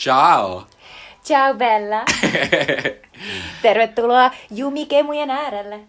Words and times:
Ciao! 0.00 0.66
Ciao 1.24 1.54
Bella! 1.54 2.04
Tervetuloa 3.62 4.30
Jumikemujen 4.50 5.30
äärelle. 5.30 5.80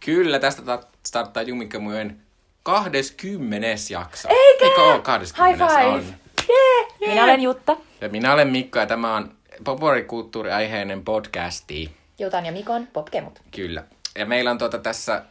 Kyllä, 0.00 0.38
tästä 0.38 0.62
ta- 0.62 0.82
starttaa 1.06 1.42
Jumikemujen 1.42 2.20
20. 2.62 3.66
jakso. 3.90 4.28
Eikä? 4.28 4.64
Eikö 4.64 4.82
ole 4.82 5.00
20. 5.02 5.66
High 5.66 5.76
five! 5.76 5.88
On. 5.88 6.04
Yeah. 6.50 7.14
Minä 7.14 7.24
olen 7.24 7.40
Jutta. 7.40 7.76
Ja 8.00 8.08
minä 8.08 8.32
olen 8.32 8.48
Mikko 8.48 8.78
ja 8.78 8.86
tämä 8.86 9.16
on 9.16 9.34
populaarikulttuuriaiheinen 9.64 11.04
podcasti. 11.04 11.96
Jutan 12.18 12.46
ja 12.46 12.52
Mikon 12.52 12.86
popkemut. 12.86 13.38
Kyllä. 13.50 13.84
Ja 14.18 14.26
meillä 14.26 14.50
on 14.50 14.58
tuota 14.58 14.78
tässä 14.78 15.22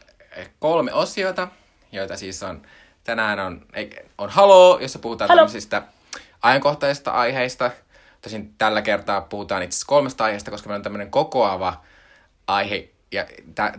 kolme 0.58 0.92
osiota, 0.92 1.48
joita 1.92 2.16
siis 2.16 2.42
on, 2.42 2.62
tänään 3.04 3.40
on, 3.40 3.66
on 4.18 4.30
Halo, 4.30 4.78
jossa 4.82 4.98
puhutaan 4.98 5.28
Halo. 5.28 5.38
tämmöisistä 5.38 5.82
ajankohtaisista 6.42 7.10
aiheista. 7.10 7.70
Tosin 8.24 8.54
tällä 8.58 8.82
kertaa 8.82 9.20
puhutaan 9.20 9.62
itse 9.62 9.74
asiassa 9.74 9.86
kolmesta 9.86 10.24
aiheesta, 10.24 10.50
koska 10.50 10.68
meillä 10.68 10.78
on 10.78 10.82
tämmöinen 10.82 11.10
kokoava 11.10 11.80
aihe. 12.46 12.88
Ja 13.12 13.26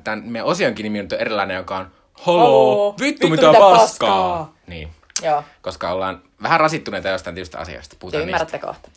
tämän 0.03 0.23
meidän 0.25 0.47
osionkin 0.47 0.83
nimi 0.83 0.99
on 0.99 1.07
erilainen, 1.19 1.55
joka 1.55 1.77
on 1.77 1.91
Halo, 2.13 2.39
Halo, 2.39 2.95
vittu, 2.99 3.29
mitä, 3.29 3.47
mitä 3.47 3.59
paskaa. 3.59 3.77
paskaa. 3.77 4.53
Niin, 4.67 4.89
Joo, 5.21 5.43
koska 5.61 5.91
ollaan 5.91 6.21
vähän 6.43 6.59
rasittuneita 6.59 7.09
jostain 7.09 7.35
tietystä 7.35 7.59
asiasta. 7.59 7.95
Puhutaan 7.99 8.23
ymmärrätte 8.23 8.59
kohta. 8.59 8.89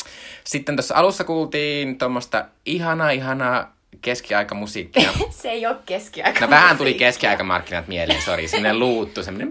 Sitten 0.44 0.76
tuossa 0.76 0.94
alussa 0.94 1.24
kuultiin 1.24 1.98
tuommoista 1.98 2.44
ihanaa, 2.66 3.10
ihanaa 3.10 3.72
keskiaikamusiikkia. 4.02 5.10
Se 5.30 5.50
ei 5.50 5.66
ole 5.66 5.76
keskiaika. 5.86 6.40
No 6.40 6.50
vähän 6.50 6.78
tuli 6.78 6.94
keskiaikamarkkinat 6.94 7.88
mieleen, 7.88 8.22
sori. 8.22 8.48
Semmoinen 8.48 8.78
luuttu, 8.78 9.22
semmoinen... 9.22 9.50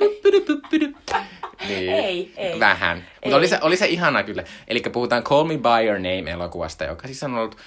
Niin. 1.68 1.90
Ei, 1.90 2.34
ei. 2.38 2.60
Vähän. 2.60 3.08
Mutta 3.24 3.38
oli 3.38 3.48
se, 3.48 3.60
oli 3.62 3.78
se 3.78 3.88
ihana 3.88 4.24
kyllä. 4.24 4.44
Eli 4.68 4.80
puhutaan 4.80 5.24
Call 5.24 5.44
Me 5.44 5.58
By 5.58 5.86
Your 5.88 6.00
Name-elokuvasta, 6.00 6.84
joka 6.84 7.08
siis 7.08 7.24
on 7.24 7.36
ollut 7.36 7.58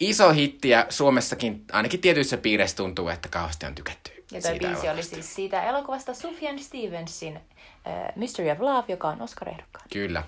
iso 0.00 0.30
hitti 0.32 0.68
ja 0.68 0.86
Suomessakin 0.88 1.64
ainakin 1.72 2.00
tietyissä 2.00 2.36
piireissä 2.36 2.76
tuntuu, 2.76 3.08
että 3.08 3.28
kauheasti 3.28 3.66
on 3.66 3.74
tykätty 3.74 4.10
Ja 4.32 4.42
siitä 4.42 4.58
biisi 4.58 4.80
oli 4.80 4.86
elokuvasta. 4.86 5.14
siis 5.14 5.34
siitä 5.34 5.62
elokuvasta 5.62 6.14
Sufjan 6.14 6.58
Stevensin 6.58 7.36
uh, 7.36 8.16
Mystery 8.16 8.50
of 8.50 8.60
Love, 8.60 8.84
joka 8.88 9.08
on 9.08 9.22
Oscar-ehdokkaan. 9.22 9.86
Kyllä. 9.92 10.22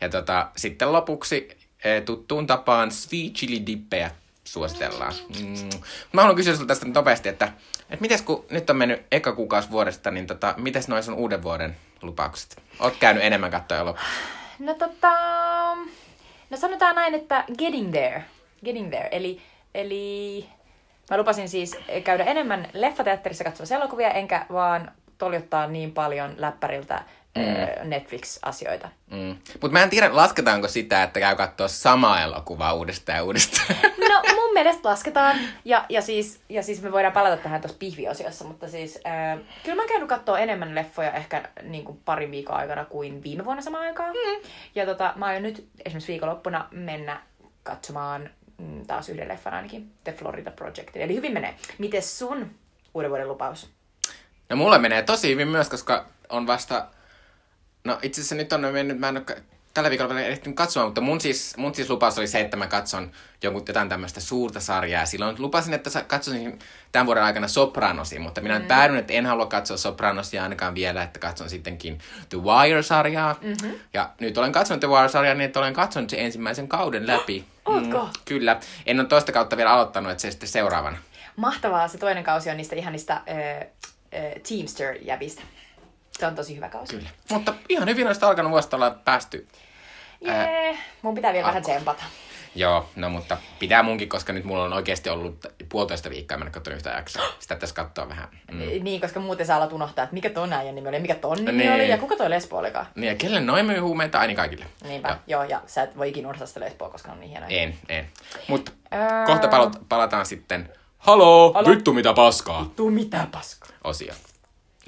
Ja 0.00 0.08
tota, 0.08 0.50
sitten 0.56 0.92
lopuksi 0.92 1.48
eh, 1.84 2.02
tuttuun 2.02 2.46
tapaan 2.46 2.90
sweet 2.90 3.32
chili 3.32 3.66
dippejä 3.66 4.10
suositellaan. 4.44 5.14
Mm. 5.40 5.80
Mä 6.12 6.20
haluan 6.20 6.36
kysyä 6.36 6.56
sulta 6.56 6.68
tästä 6.68 6.86
nopeasti, 6.88 7.28
että, 7.28 7.52
että 7.90 8.00
mites 8.00 8.22
kun 8.22 8.44
nyt 8.50 8.70
on 8.70 8.76
mennyt 8.76 9.02
eka 9.12 9.32
kuukausi 9.32 9.70
vuodesta, 9.70 10.10
niin 10.10 10.26
tota, 10.26 10.54
mites 10.56 10.88
noin 10.88 11.02
sun 11.02 11.14
uuden 11.14 11.42
vuoden 11.42 11.76
lupaukset? 12.02 12.62
Oot 12.80 12.96
käynyt 13.00 13.24
enemmän 13.24 13.50
katsoa 13.50 13.78
elokuvaa. 13.78 14.08
No 14.58 14.74
tota... 14.74 15.12
No 16.50 16.56
sanotaan 16.56 16.94
näin, 16.94 17.14
että 17.14 17.44
getting 17.58 17.90
there. 17.90 18.24
Getting 18.64 18.88
there. 18.88 19.08
Eli, 19.12 19.40
eli 19.74 20.46
mä 21.10 21.16
lupasin 21.16 21.48
siis 21.48 21.76
käydä 22.04 22.24
enemmän 22.24 22.68
leffateatterissa 22.72 23.44
katsomassa 23.44 23.74
elokuvia, 23.74 24.10
enkä 24.10 24.46
vaan 24.52 24.92
toljottaa 25.18 25.66
niin 25.66 25.92
paljon 25.92 26.34
läppäriltä 26.38 27.02
mm. 27.34 27.88
Netflix-asioita. 27.88 28.88
Mm. 29.10 29.36
Mutta 29.52 29.72
mä 29.72 29.82
en 29.82 29.90
tiedä, 29.90 30.16
lasketaanko 30.16 30.68
sitä, 30.68 31.02
että 31.02 31.20
käy 31.20 31.36
katsoa 31.36 31.68
samaa 31.68 32.22
elokuvaa 32.22 32.72
uudestaan 32.72 33.16
ja 33.16 33.24
uudestaan. 33.24 33.78
Mun 34.54 34.62
mielestä 34.62 34.88
lasketaan, 34.88 35.38
ja, 35.64 35.86
ja, 35.88 36.02
siis, 36.02 36.40
ja 36.48 36.62
siis 36.62 36.82
me 36.82 36.92
voidaan 36.92 37.12
palata 37.12 37.36
tähän 37.36 37.60
tuossa 37.60 37.78
pihviosiossa, 37.78 38.44
mutta 38.44 38.68
siis 38.68 38.98
äh, 39.06 39.38
kyllä 39.62 39.74
mä 39.74 39.82
oon 39.82 39.88
käynyt 39.88 40.08
katsoa 40.08 40.38
enemmän 40.38 40.74
leffoja 40.74 41.12
ehkä 41.12 41.48
niin 41.62 41.84
kuin 41.84 42.00
parin 42.04 42.30
viikon 42.30 42.56
aikana 42.56 42.84
kuin 42.84 43.22
viime 43.22 43.44
vuonna 43.44 43.62
samaan 43.62 43.84
aikaan. 43.84 44.10
Mm. 44.10 44.48
Ja 44.74 44.86
tota, 44.86 45.12
mä 45.16 45.26
aion 45.26 45.42
nyt 45.42 45.68
esimerkiksi 45.84 46.12
viikonloppuna 46.12 46.68
mennä 46.70 47.20
katsomaan 47.62 48.30
mm, 48.58 48.86
taas 48.86 49.08
yhden 49.08 49.28
leffan 49.28 49.54
ainakin, 49.54 49.92
The 50.04 50.12
Florida 50.12 50.50
Project. 50.50 50.96
Eli 50.96 51.14
hyvin 51.14 51.32
menee. 51.32 51.54
Mites 51.78 52.18
sun 52.18 52.50
uuden 52.94 53.10
vuoden 53.10 53.28
lupaus? 53.28 53.70
No 54.48 54.56
mulle 54.56 54.78
menee 54.78 55.02
tosi 55.02 55.30
hyvin 55.32 55.48
myös, 55.48 55.68
koska 55.68 56.06
on 56.28 56.46
vasta... 56.46 56.86
No 57.84 57.98
itse 58.02 58.20
asiassa 58.20 58.34
nyt 58.34 58.52
on 58.52 58.60
mennyt, 58.60 58.98
mä 58.98 59.08
en 59.08 59.16
ole 59.16 59.42
tällä 59.74 59.90
viikolla 59.90 60.14
vielä 60.14 60.28
ehtinyt 60.28 60.56
katsomaan, 60.56 60.88
mutta 60.88 61.00
mun 61.00 61.20
siis, 61.20 61.56
mun 61.56 61.74
siis 61.74 61.90
lupaus 61.90 62.18
oli 62.18 62.26
se, 62.26 62.40
että 62.40 62.56
mä 62.56 62.66
katson 62.66 63.10
jonkun, 63.42 63.64
jotain 63.68 63.88
tämmöistä 63.88 64.20
suurta 64.20 64.60
sarjaa. 64.60 65.06
Silloin 65.06 65.36
lupasin, 65.38 65.74
että 65.74 66.02
katsoisin 66.06 66.58
tämän 66.92 67.06
vuoden 67.06 67.22
aikana 67.22 67.48
Sopranosia, 67.48 68.20
mutta 68.20 68.40
minä 68.40 68.58
mm. 68.58 68.66
päädyin, 68.66 68.98
että 68.98 69.12
en 69.12 69.26
halua 69.26 69.46
katsoa 69.46 69.76
Sopranosia 69.76 70.42
ainakaan 70.42 70.74
vielä, 70.74 71.02
että 71.02 71.18
katson 71.18 71.50
sittenkin 71.50 71.98
The 72.28 72.38
Wire-sarjaa. 72.38 73.36
Mm-hmm. 73.40 73.74
Ja 73.94 74.10
nyt 74.20 74.38
olen 74.38 74.52
katsonut 74.52 74.80
The 74.80 74.88
Wire-sarjaa 74.88 75.34
niin, 75.34 75.46
että 75.46 75.60
olen 75.60 75.74
katsonut 75.74 76.10
sen 76.10 76.18
ensimmäisen 76.18 76.68
kauden 76.68 77.06
läpi. 77.06 77.44
Ootko? 77.64 78.08
kyllä. 78.24 78.60
En 78.86 79.00
ole 79.00 79.08
toista 79.08 79.32
kautta 79.32 79.56
vielä 79.56 79.72
aloittanut, 79.72 80.12
että 80.12 80.22
se 80.22 80.30
sitten 80.30 80.48
seuraavana. 80.48 80.96
Mahtavaa, 81.36 81.88
se 81.88 81.98
toinen 81.98 82.24
kausi 82.24 82.50
on 82.50 82.56
niistä 82.56 82.76
ihanista 82.76 83.12
äh, 83.12 83.22
äh, 83.58 84.32
Teamster-jäbistä. 84.48 85.42
Se 86.18 86.26
on 86.26 86.34
tosi 86.34 86.56
hyvä 86.56 86.68
kausi. 86.68 86.96
Kyllä. 86.96 87.08
Mutta 87.30 87.54
ihan 87.68 87.88
hyvin 87.88 88.06
olisi 88.06 88.24
alkanut 88.24 88.52
vuosta 88.52 88.76
olla 88.76 88.90
päästy 88.90 89.48
Jee, 90.26 90.78
mun 91.02 91.14
pitää 91.14 91.32
vielä 91.32 91.46
vähän 91.46 91.56
alkuun. 91.56 91.74
tsempata. 91.76 92.02
Joo, 92.56 92.88
no 92.96 93.08
mutta 93.08 93.36
pitää 93.58 93.82
munkin, 93.82 94.08
koska 94.08 94.32
nyt 94.32 94.44
mulla 94.44 94.64
on 94.64 94.72
oikeasti 94.72 95.10
ollut 95.10 95.46
puolitoista 95.68 96.10
viikkoa, 96.10 96.36
mä 96.38 96.44
en 96.44 96.52
katsonut 96.52 96.76
yhtä 96.76 96.90
jaksoa. 96.90 97.22
Sitä 97.38 97.56
tässä 97.56 97.74
katsoa 97.74 98.08
vähän. 98.08 98.28
Mm. 98.52 98.58
Niin, 98.84 99.00
koska 99.00 99.20
muuten 99.20 99.46
sä 99.46 99.56
alat 99.56 99.72
unohtaa, 99.72 100.02
että 100.02 100.14
mikä 100.14 100.30
ton 100.30 100.52
äijän 100.52 100.74
nimi 100.74 100.88
oli, 100.88 100.98
mikä 100.98 101.14
ton 101.14 101.36
nimi 101.36 101.52
Niin. 101.52 101.72
oli 101.72 101.88
ja 101.88 101.98
kuka 101.98 102.16
toi 102.16 102.30
Lesbo 102.30 102.56
olikaan. 102.58 102.86
Niin, 102.94 103.08
ja 103.08 103.14
kelle 103.14 103.40
noin 103.40 103.66
myy 103.66 103.78
huumeita? 103.78 104.18
Ai 104.18 104.26
niin 104.26 104.36
kaikille. 104.36 104.64
Niinpä, 104.84 105.08
joo. 105.08 105.18
joo, 105.26 105.50
ja 105.50 105.60
sä 105.66 105.82
et 105.82 105.98
voi 105.98 106.08
ikinä 106.08 106.28
unohtaa 106.28 106.46
sitä 106.46 106.60
Lesboa, 106.60 106.88
koska 106.90 107.12
on 107.12 107.20
niin 107.20 107.30
hienoa. 107.30 107.48
En, 107.48 107.74
en. 107.88 108.08
Mutta 108.48 108.72
Ää. 108.90 109.26
kohta 109.26 109.48
palataan 109.88 110.26
sitten 110.26 110.68
Haloo, 110.98 111.52
Halo. 111.52 111.68
vittu 111.70 111.92
mitä 111.92 112.12
paskaa 112.12 112.70
Tuu 112.76 112.90
mitä 112.90 113.26
paskaa. 113.32 113.68
osio. 113.84 114.14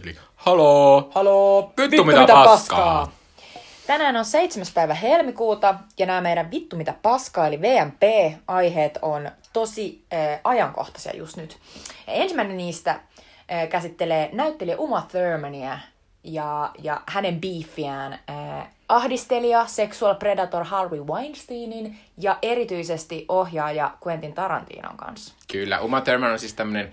Eli 0.05 0.17
haloo, 0.37 1.11
Haloo, 1.15 1.73
vittu, 1.79 2.05
mitä, 2.05 2.27
paskaa. 2.27 3.13
Tänään 3.87 4.17
on 4.17 4.25
7. 4.25 4.67
päivä 4.75 4.95
helmikuuta 4.95 5.75
ja 5.99 6.07
nämä 6.07 6.21
meidän 6.21 6.51
vittu 6.51 6.77
mitä 6.77 6.95
paskaa 7.03 7.47
eli 7.47 7.61
VMP-aiheet 7.61 8.99
on 9.03 9.31
tosi 9.53 10.05
äh, 10.13 10.41
ajankohtaisia 10.45 11.17
just 11.17 11.37
nyt. 11.37 11.59
Ja 12.07 12.13
ensimmäinen 12.13 12.57
niistä 12.57 12.91
äh, 12.91 13.69
käsittelee 13.69 14.31
näyttelijä 14.33 14.77
Uma 14.79 15.07
Thurmania 15.11 15.79
ja, 16.25 16.71
ja 16.83 17.01
hänen 17.07 17.41
beefiään 17.41 18.13
äh, 18.13 18.69
ahdistelija, 18.89 19.67
sexual 19.67 20.15
predator 20.15 20.65
Harvey 20.65 21.05
Weinsteinin 21.05 21.99
ja 22.19 22.39
erityisesti 22.43 23.25
ohjaaja 23.29 23.91
Quentin 24.07 24.33
Tarantinon 24.33 24.97
kanssa. 24.97 25.35
Kyllä, 25.53 25.81
Uma 25.81 26.01
Thurman 26.01 26.33
on 26.33 26.39
siis 26.39 26.55
tämmönen 26.55 26.93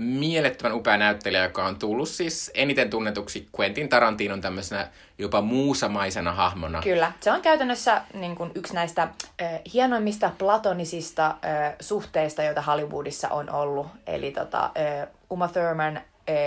mielettömän 0.00 0.76
upea 0.76 0.96
näyttelijä, 0.96 1.42
joka 1.42 1.64
on 1.64 1.78
tullut 1.78 2.08
siis 2.08 2.50
eniten 2.54 2.90
tunnetuksi 2.90 3.48
Quentin 3.60 3.88
Tarantinon 3.88 4.40
tämmöisenä 4.40 4.88
jopa 5.18 5.40
muusamaisena 5.40 6.32
hahmona. 6.32 6.82
Kyllä, 6.82 7.12
se 7.20 7.32
on 7.32 7.42
käytännössä 7.42 8.02
niin 8.14 8.36
kuin 8.36 8.50
yksi 8.54 8.74
näistä 8.74 9.02
äh, 9.02 9.60
hienoimmista 9.74 10.30
platonisista 10.38 11.26
äh, 11.26 11.74
suhteista, 11.80 12.42
joita 12.42 12.62
Hollywoodissa 12.62 13.28
on 13.28 13.50
ollut. 13.50 13.86
Eli 14.06 14.30
tota, 14.30 14.64
äh, 14.64 15.08
Uma 15.30 15.48
Thurman 15.48 15.96
äh, 15.96 16.02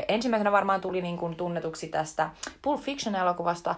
ensimmäisenä 0.07 0.51
varmaan 0.51 0.81
tuli 0.81 1.01
niin 1.01 1.17
kuin 1.17 1.35
tunnetuksi 1.35 1.87
tästä 1.87 2.29
Pulp 2.61 2.81
Fiction-elokuvasta, 2.81 3.75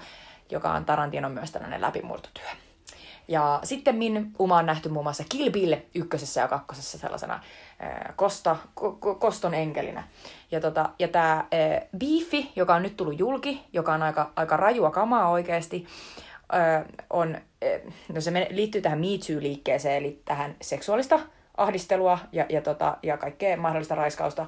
joka 0.49 0.71
on 0.71 0.85
Tarantinon 0.85 1.31
myös 1.31 1.51
tällainen 1.51 1.81
läpimurtotyö. 1.81 2.64
Ja 3.27 3.59
sitten 3.63 3.95
min 3.95 4.31
Uma 4.39 4.57
on 4.57 4.65
nähty 4.65 4.89
muun 4.89 5.05
muassa 5.05 5.23
Kill 5.29 5.51
Bill 5.51 5.75
ykkösessä 5.95 6.41
ja 6.41 6.47
kakkosessa 6.47 6.97
sellaisena 6.97 7.39
kosta, 8.15 8.55
ko, 8.73 8.91
ko, 8.91 9.15
koston 9.15 9.53
enkelinä. 9.53 10.03
Ja, 10.51 10.61
tota, 10.61 10.89
ja 10.99 11.07
tämä 11.07 11.45
Beefi, 11.97 12.51
joka 12.55 12.75
on 12.75 12.83
nyt 12.83 12.97
tullut 12.97 13.19
julki, 13.19 13.61
joka 13.73 13.93
on 13.93 14.03
aika, 14.03 14.31
aika 14.35 14.57
rajua 14.57 14.91
kamaa 14.91 15.29
oikeasti, 15.29 15.87
on, 17.09 17.37
ää, 17.61 17.69
no 18.13 18.21
se 18.21 18.47
liittyy 18.49 18.81
tähän 18.81 18.99
Me 18.99 19.07
Too-liikkeeseen, 19.07 19.97
eli 19.97 20.21
tähän 20.25 20.55
seksuaalista 20.61 21.19
ahdistelua 21.57 22.19
ja, 22.31 22.45
ja, 22.49 22.61
tota, 22.61 22.97
ja 23.03 23.17
kaikkea 23.17 23.57
mahdollista 23.57 23.95
raiskausta 23.95 24.45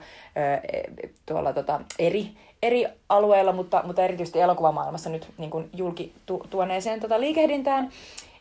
tuolla 1.25 1.53
tota, 1.53 1.81
eri, 1.99 2.31
eri 2.63 2.85
alueilla, 3.09 3.53
mutta, 3.53 3.83
mutta 3.85 4.03
erityisesti 4.03 4.41
elokuvamaailmassa 4.41 5.09
nyt 5.09 5.33
niin 5.37 5.49
kuin 5.49 5.69
julki 5.73 6.13
tu, 6.25 6.47
tuoneeseen 6.49 6.99
tota 6.99 7.19
liikehdintään. 7.19 7.91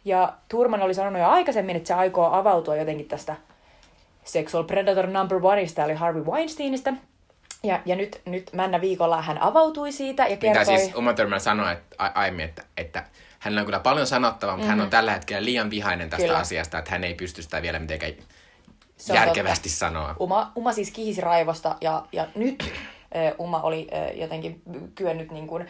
Ja 0.07 0.33
Turman 0.49 0.83
oli 0.83 0.95
sanonut 0.95 1.21
jo 1.21 1.29
aikaisemmin, 1.29 1.77
että 1.77 1.87
se 1.87 1.95
aikoo 1.95 2.33
avautua 2.33 2.77
jotenkin 2.77 3.09
tästä 3.09 3.37
sexual 4.25 4.65
predator 4.65 5.07
number 5.07 5.39
oneista, 5.43 5.85
eli 5.85 5.95
Harvey 5.95 6.25
Weinsteinista. 6.25 6.93
Ja, 7.63 7.81
ja 7.85 7.97
nyt, 7.97 8.21
nyt 8.25 8.53
männä 8.53 8.81
viikolla 8.81 9.23
hän 9.23 9.43
avautui 9.43 9.93
siitä 9.93 10.23
ja 10.23 10.37
Mitä 10.37 10.41
kertoi... 10.53 10.79
siis 10.79 10.95
Uma 10.95 11.13
Thurman 11.13 11.41
sanoi 11.41 11.73
että, 11.73 11.97
a- 11.99 12.11
aiemmin, 12.15 12.45
että, 12.45 12.63
että 12.77 13.05
hänellä 13.39 13.61
on 13.61 13.67
kyllä 13.67 13.81
paljon 13.81 14.07
sanottavaa, 14.07 14.57
mutta 14.57 14.67
mm-hmm. 14.67 14.79
hän 14.79 14.85
on 14.87 14.91
tällä 14.91 15.13
hetkellä 15.13 15.45
liian 15.45 15.71
vihainen 15.71 16.11
tästä. 16.11 16.27
Kyllä. 16.27 16.39
asiasta, 16.39 16.79
että 16.79 16.91
hän 16.91 17.05
ei 17.05 17.15
pysty 17.15 17.43
sitä 17.43 17.63
vielä 17.63 17.79
mitenkään 17.79 18.13
Se 18.97 19.15
järkevästi 19.15 19.69
totta. 19.69 19.79
sanoa. 19.79 20.17
Uma, 20.19 20.53
Uma 20.57 20.73
siis 20.73 20.91
kihisi 20.91 21.21
raivosta 21.21 21.77
ja, 21.81 22.03
ja 22.13 22.27
nyt 22.35 22.73
Uma 23.39 23.61
oli 23.63 23.89
jotenkin 24.15 24.63
kyennyt 24.95 25.31
niin 25.31 25.47
kuin 25.47 25.67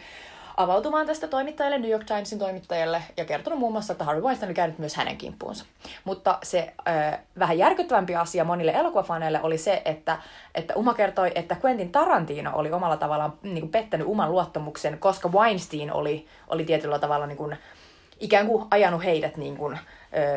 avautumaan 0.57 1.05
tästä 1.05 1.27
toimittajalle, 1.27 1.77
New 1.77 1.91
York 1.91 2.03
Timesin 2.03 2.39
toimittajalle, 2.39 3.03
ja 3.17 3.25
kertonut 3.25 3.59
muun 3.59 3.71
muassa, 3.71 3.93
että 3.93 4.03
Harvey 4.03 4.23
Weinstein 4.23 4.47
oli 4.47 4.53
käynyt 4.53 4.79
myös 4.79 4.95
hänen 4.95 5.17
kimppuunsa. 5.17 5.65
Mutta 6.03 6.39
se 6.43 6.73
äh, 6.87 7.19
vähän 7.39 7.57
järkyttävämpi 7.57 8.15
asia 8.15 8.43
monille 8.43 8.71
elokuvafaneille 8.71 9.39
oli 9.43 9.57
se, 9.57 9.81
että, 9.85 10.17
että 10.55 10.73
Uma 10.75 10.93
kertoi, 10.93 11.31
että 11.35 11.57
Quentin 11.65 11.91
Tarantino 11.91 12.51
oli 12.55 12.71
omalla 12.71 12.97
tavallaan 12.97 13.33
niin 13.43 13.61
kuin 13.61 13.71
pettänyt 13.71 14.07
Uman 14.07 14.31
luottamuksen, 14.31 14.97
koska 14.99 15.29
Weinstein 15.29 15.93
oli, 15.93 16.27
oli 16.47 16.65
tietyllä 16.65 16.99
tavalla 16.99 17.27
niin 17.27 17.37
kuin, 17.37 17.57
ikään 18.19 18.47
kuin 18.47 18.67
ajanut 18.71 19.03
heidät 19.03 19.37
niin 19.37 19.57
kuin, 19.57 19.79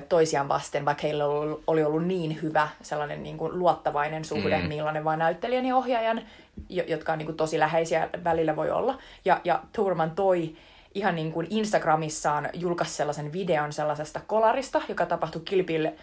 toisiaan 0.09 0.49
vasten, 0.49 0.85
vaikka 0.85 1.03
heillä 1.03 1.25
oli 1.67 1.85
ollut 1.85 2.05
niin 2.05 2.43
hyvä 2.43 2.69
sellainen 2.83 3.23
niin 3.23 3.39
kuin 3.39 3.59
luottavainen 3.59 4.25
suhde, 4.25 4.59
mm. 4.59 4.69
millainen 4.69 5.05
vain 5.05 5.19
näyttelijän 5.19 5.67
ja 5.67 5.77
ohjaajan, 5.77 6.23
jotka 6.69 7.13
on 7.13 7.19
niin 7.19 7.27
kuin 7.27 7.37
tosi 7.37 7.59
läheisiä 7.59 8.09
välillä 8.25 8.57
voi 8.57 8.71
olla. 8.71 8.99
Ja, 9.25 9.41
ja 9.45 9.63
Turman 9.73 10.11
toi 10.11 10.57
ihan 10.95 11.15
niin 11.15 11.33
kuin 11.33 11.47
Instagramissaan 11.51 12.49
julkaisi 12.55 12.95
sellaisen 12.95 13.33
videon 13.33 13.73
sellaisesta 13.73 14.21
kolarista, 14.27 14.83
joka 14.89 15.07
tapahtui 15.07 15.43
Kilpille 15.45 15.95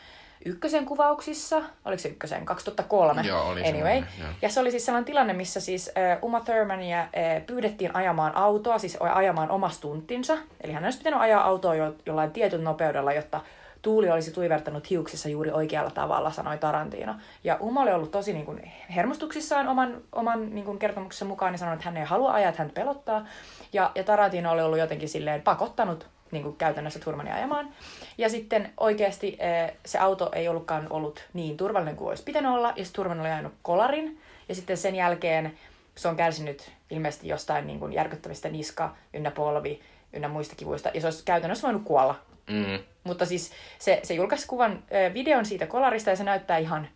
ykkösen 0.45 0.86
kuvauksissa, 0.86 1.62
oliko 1.86 2.01
se 2.01 2.10
ykkösen, 2.10 2.45
2003, 2.45 3.22
Joo, 3.22 3.50
oli 3.50 3.68
anyway. 3.68 4.04
Ja 4.42 4.50
se 4.50 4.60
oli 4.60 4.72
siis 4.72 4.86
sellainen 4.86 5.06
tilanne, 5.06 5.34
missä 5.34 5.60
siis 5.60 5.92
uh, 6.22 6.25
Uma 6.28 6.39
Thurmania 6.39 7.01
uh, 7.01 7.45
pyydettiin 7.45 7.95
ajamaan 7.95 8.36
autoa, 8.36 8.78
siis 8.78 8.98
ajamaan 9.01 9.51
omasta 9.51 9.81
tuntinsa. 9.81 10.38
Eli 10.62 10.74
hän 10.74 10.84
olisi 10.84 10.98
pitänyt 10.98 11.19
ajaa 11.19 11.44
autoa 11.44 11.75
jo, 11.75 11.95
jollain 12.06 12.31
tietyllä 12.31 12.63
nopeudella, 12.63 13.13
jotta 13.13 13.42
tuuli 13.81 14.10
olisi 14.12 14.31
tuivertanut 14.31 14.89
hiuksissa 14.89 15.30
juuri 15.30 15.51
oikealla 15.51 15.92
tavalla, 15.92 16.31
sanoi 16.31 16.57
Tarantino. 16.57 17.16
Ja 17.44 17.57
Uma 17.60 17.81
oli 17.81 17.94
ollut 17.94 18.12
tosi 18.12 18.34
niin 18.34 18.45
kuin, 18.45 18.72
hermostuksissaan 18.95 19.68
oman, 19.68 20.01
oman 20.12 20.56
niin 20.56 20.66
kuin, 20.66 20.80
kertomuksensa 20.80 21.25
mukaan, 21.25 21.51
niin 21.51 21.60
sanoi, 21.60 21.74
että 21.74 21.86
hän 21.86 21.98
ei 21.98 22.06
halua 22.06 22.34
ajaa, 22.34 22.50
että 22.50 22.62
hän 22.62 22.72
pelottaa. 22.72 23.25
Ja, 23.74 23.92
ja 23.95 24.04
Tarantino 24.04 24.51
oli 24.51 24.62
ollut 24.62 24.80
jotenkin 24.80 25.10
silleen 25.10 25.42
pakottanut 25.42 26.07
niin 26.31 26.44
kuin 26.44 26.56
käytännössä 26.56 27.00
Turmania 27.00 27.35
ajamaan. 27.35 27.69
Ja 28.18 28.29
sitten 28.29 28.69
oikeasti 28.77 29.38
eh, 29.39 29.74
se 29.85 30.00
auto 30.00 30.29
ei 30.33 30.47
ollutkaan 30.47 30.88
ollut 30.89 31.24
niin 31.33 31.57
turvallinen 31.57 31.95
kuin 31.95 32.09
olisi 32.09 32.24
pitänyt 32.24 32.51
olla, 32.51 32.74
ja 32.75 32.85
Turman 32.94 33.19
oli 33.19 33.27
ajanut 33.27 33.53
kolarin. 33.62 34.21
Ja 34.50 34.56
sitten 34.56 34.77
sen 34.77 34.95
jälkeen 34.95 35.57
se 35.95 36.07
on 36.07 36.15
kärsinyt 36.15 36.71
ilmeisesti 36.89 37.27
jostain 37.27 37.68
niin 37.68 37.79
kuin 37.79 37.94
järkyttävistä 37.94 38.50
niska, 38.50 38.95
ynnä 39.13 39.31
polvi, 39.31 39.81
ynnä 40.13 40.27
muista 40.27 40.56
kivuista, 40.56 40.91
ja 40.94 41.01
se 41.01 41.07
olisi 41.07 41.25
käytännössä 41.25 41.68
voinut 41.68 41.83
kuolla. 41.83 42.15
Mm. 42.50 42.79
Mutta 43.03 43.25
siis 43.25 43.51
se, 43.79 44.00
se 44.03 44.13
julkaisi 44.13 44.47
kuvan, 44.47 44.83
eh, 44.91 45.13
videon 45.13 45.45
siitä 45.45 45.68
kolarista, 45.68 46.09
ja 46.09 46.15
se 46.15 46.24
näyttää 46.24 46.57
ihan, 46.57 46.88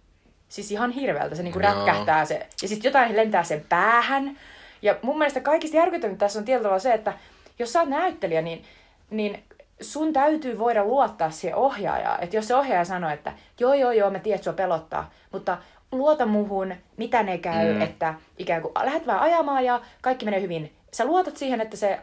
siis 0.50 0.72
ihan 0.72 0.92
hirveältä. 0.92 1.36
Se 1.36 1.44
niin 1.44 1.54
kuin 1.54 1.64
rätkähtää 1.64 2.26
se, 2.26 2.48
ja 2.62 2.68
sitten 2.68 2.90
jotain 2.90 3.18
lentää 3.18 3.44
sen 3.44 3.66
päähän. 3.70 4.38
Ja 4.82 4.96
mun 5.02 5.18
mielestä 5.18 5.40
kaikista 5.40 5.78
järkyttävintä 5.78 6.20
tässä 6.20 6.40
on 6.40 6.46
tietyllä 6.46 6.80
se, 6.80 6.94
että 6.94 7.14
jos 7.60 7.74
sä 7.74 7.80
oot 7.80 7.90
näyttelijä, 7.90 8.42
niin 8.42 8.64
niin 9.12 9.44
sun 9.82 10.14
täytyy 10.14 10.60
voida 10.60 10.84
luottaa 10.84 11.32
siihen 11.32 11.58
ohjaajaan. 11.58 12.24
Että 12.24 12.36
jos 12.36 12.48
se 12.48 12.56
ohjaaja 12.56 12.86
sanoo, 12.86 13.10
että 13.10 13.34
joo, 13.60 13.74
joo, 13.74 13.92
joo, 13.92 14.10
mä 14.10 14.20
tiedän, 14.20 14.36
että 14.36 14.44
sua 14.44 14.54
pelottaa, 14.54 15.12
mutta 15.32 15.58
luota 15.92 16.26
muhun, 16.26 16.74
mitä 16.98 17.24
ne 17.24 17.38
käy, 17.38 17.74
mm. 17.74 17.82
että 17.82 18.14
ikään 18.38 18.62
kuin 18.62 18.72
lähdet 18.84 19.08
vaan 19.08 19.20
ajamaan 19.20 19.66
ja 19.66 19.82
kaikki 20.02 20.26
menee 20.26 20.42
hyvin. 20.42 20.74
Sä 20.94 21.06
luotat 21.06 21.38
siihen, 21.38 21.62
että 21.62 21.78
se 21.78 22.00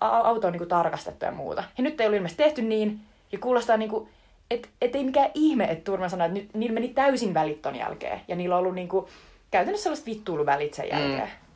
auto 0.00 0.46
on 0.46 0.52
niin 0.52 0.58
kuin 0.58 0.68
tarkastettu 0.68 1.24
ja 1.24 1.32
muuta. 1.32 1.64
Ja 1.78 1.84
nyt 1.84 2.00
ei 2.00 2.06
ole 2.06 2.16
ilmeisesti 2.16 2.42
tehty 2.42 2.62
niin, 2.62 3.00
ja 3.32 3.38
kuulostaa 3.38 3.76
niin 3.76 3.90
kuin, 3.90 4.08
että 4.50 4.68
et 4.82 4.96
ei 4.96 5.04
mikään 5.04 5.30
ihme, 5.34 5.64
että 5.64 5.84
Turma 5.84 6.08
sanoi, 6.08 6.26
että 6.26 6.38
nyt, 6.40 6.54
niillä 6.54 6.74
meni 6.74 6.88
täysin 6.88 7.34
välit 7.34 7.62
ton 7.62 7.76
jälkeen. 7.76 8.20
Ja 8.28 8.36
niillä 8.36 8.54
on 8.54 8.60
ollut 8.60 8.74
niin 8.74 8.88
kuin, 8.88 9.06
käytännössä 9.50 9.82
sellaiset 9.82 10.06
vittuiluvälit 10.06 10.74
sen 10.74 10.86
mm. 10.86 10.90
jälkeen. 10.90 11.28
Mm. 11.28 11.48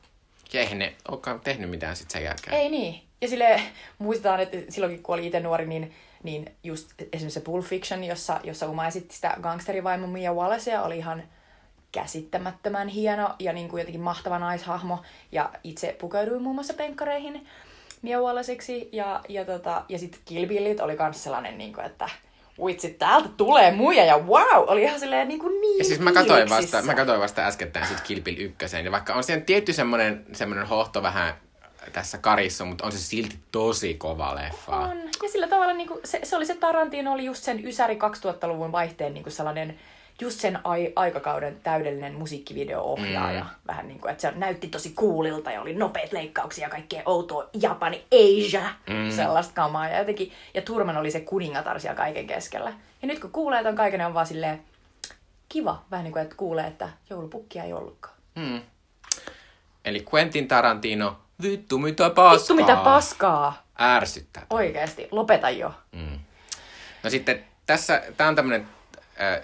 Ja 0.53 0.61
eihän 0.61 0.79
ne 0.79 0.93
olekaan 1.09 1.41
tehnyt 1.41 1.71
mitään 1.71 1.97
sitten 1.97 2.13
sen 2.13 2.25
jälkeen. 2.25 2.57
Ei 2.57 2.69
niin. 2.69 3.03
Ja 3.23 3.29
sille 3.29 3.63
muistetaan, 3.99 4.41
että 4.41 4.57
silloinkin 4.69 5.03
kun 5.03 5.15
oli 5.15 5.27
itse 5.27 5.41
nuori, 5.41 5.67
niin, 5.67 5.93
niin 6.23 6.53
just 6.63 6.91
esimerkiksi 6.99 7.31
se 7.31 7.41
Pulp 7.41 7.65
Fiction, 7.65 8.05
jossa, 8.05 8.41
jossa 8.45 8.69
Uma 8.69 8.87
esitti 8.87 9.15
sitä 9.15 9.37
gangsterivaimo 9.43 10.07
Mia 10.07 10.33
Wallacea, 10.35 10.83
oli 10.83 10.99
ihan 10.99 11.23
käsittämättömän 11.93 12.89
hieno 12.89 13.35
ja 13.39 13.53
niin 13.53 13.69
kuin 13.69 13.81
jotenkin 13.81 14.01
mahtava 14.01 14.39
naishahmo. 14.39 15.03
Ja 15.33 15.51
itse 15.65 15.97
pukeuduin 16.01 16.43
muun 16.43 16.55
muassa 16.55 16.75
penkkareihin 16.75 17.47
Mia 18.03 18.21
Wallaceksi. 18.21 18.89
Ja, 18.93 19.21
ja, 19.29 19.45
tota, 19.45 19.85
ja 19.89 19.99
sitten 19.99 20.21
Kill 20.25 20.47
Billit 20.47 20.81
oli 20.81 20.97
myös 21.01 21.25
sellainen, 21.25 21.59
niin 21.59 21.73
kuin, 21.73 21.87
että 21.87 22.09
vitsi, 22.67 22.91
täältä 22.91 23.29
tulee 23.37 23.71
muija 23.71 24.05
ja 24.05 24.19
wow, 24.19 24.65
oli 24.67 24.83
ihan 24.83 25.01
silleen 25.01 25.29
niin 25.29 25.41
kuin 25.41 25.61
niin 25.61 25.79
Ja 25.79 25.85
siis 25.85 26.01
mä 26.01 26.13
katsoin 26.13 26.51
vasta, 26.51 26.83
mä 26.83 26.95
katsoin 26.95 27.21
vasta 27.21 27.47
äskettäin 27.47 27.87
sit 27.87 28.01
Kill 28.01 28.21
Bill 28.21 28.37
ykkösen, 28.39 28.85
ja 28.85 28.93
vaikka 28.93 29.15
on 29.15 29.25
siihen 29.25 29.45
tietty 29.45 29.73
semmoinen, 29.73 30.27
semmoinen 30.33 30.67
hohto 30.67 31.03
vähän 31.03 31.35
tässä 31.93 32.19
karissa, 32.19 32.65
mutta 32.65 32.85
on 32.85 32.93
se 32.93 32.99
silti 32.99 33.39
tosi 33.53 33.95
kova 33.95 34.35
leffa. 34.35 34.77
On. 34.77 34.99
Ja 35.23 35.29
sillä 35.29 35.49
tavalla 35.49 35.73
niin 35.73 35.89
kuin, 35.89 36.01
se, 36.05 36.21
se, 36.23 36.37
oli 36.37 36.47
se 36.47 36.55
Tarantino, 36.55 37.13
oli 37.13 37.25
just 37.25 37.45
sen 37.45 37.67
Ysäri 37.67 37.95
2000-luvun 37.95 38.73
vaihteen 38.73 39.15
niin 39.15 39.23
kuin 39.23 39.33
sellainen 39.33 39.79
just 40.21 40.41
sen 40.41 40.59
ai- 40.65 40.93
aikakauden 40.97 41.61
täydellinen 41.63 42.15
musiikkivideo-ohjaaja. 42.15 43.43
Mm. 43.43 43.51
Vähän 43.67 43.89
niin 43.89 44.01
kuin, 44.01 44.11
että 44.11 44.23
se 44.23 44.33
näytti 44.37 44.69
tosi 44.69 44.91
kuulilta 44.91 45.51
ja 45.51 45.63
oli 45.63 45.75
nopeat 45.75 46.13
leikkauksia 46.13 46.67
ja 46.67 46.71
kaikkea 46.71 47.03
outoa 47.07 47.49
Japani, 47.61 48.05
Asia, 48.13 48.63
mm. 48.89 49.11
sellaista 49.11 49.55
kamaa. 49.55 49.89
Ja, 49.89 49.99
jotenkin, 49.99 50.33
ja 50.55 50.63
Turman 50.63 50.97
oli 50.97 51.11
se 51.11 51.21
kuningatar 51.21 51.81
siellä 51.81 51.97
kaiken 51.97 52.27
keskellä. 52.27 52.73
Ja 53.03 53.09
nyt 53.09 53.19
kun 53.19 53.31
kuulee 53.31 53.63
ton 53.63 53.77
kaiken, 53.77 54.07
on 54.07 54.15
vaan 54.15 54.27
silleen 54.27 54.63
kiva, 55.49 55.83
vähän 55.91 56.05
niin 56.05 56.13
kuin, 56.13 56.23
että 56.23 56.37
kuulee, 56.37 56.67
että 56.67 56.89
joulupukkia 57.11 57.65
ei 57.65 57.73
ollutkaan. 57.73 58.15
Mm. 58.35 58.61
Eli 59.85 60.05
Quentin 60.15 60.49
Tarantino 60.49 61.17
Vittu 61.43 61.79
mitä 61.79 62.11
paskaa. 62.11 62.39
Vittu 62.39 62.55
mitä 62.55 62.77
paskaa. 62.77 63.67
Ärsyttää. 63.81 64.47
Oikeesti, 64.51 65.09
lopeta 65.11 65.51
jo. 65.51 65.75
Mm. 65.93 66.19
No 67.03 67.11
sitten 67.11 67.45
tässä, 67.67 68.03
tää 68.17 68.29
on 68.29 68.35
tämmönen, 68.37 68.69
äh, 69.21 69.41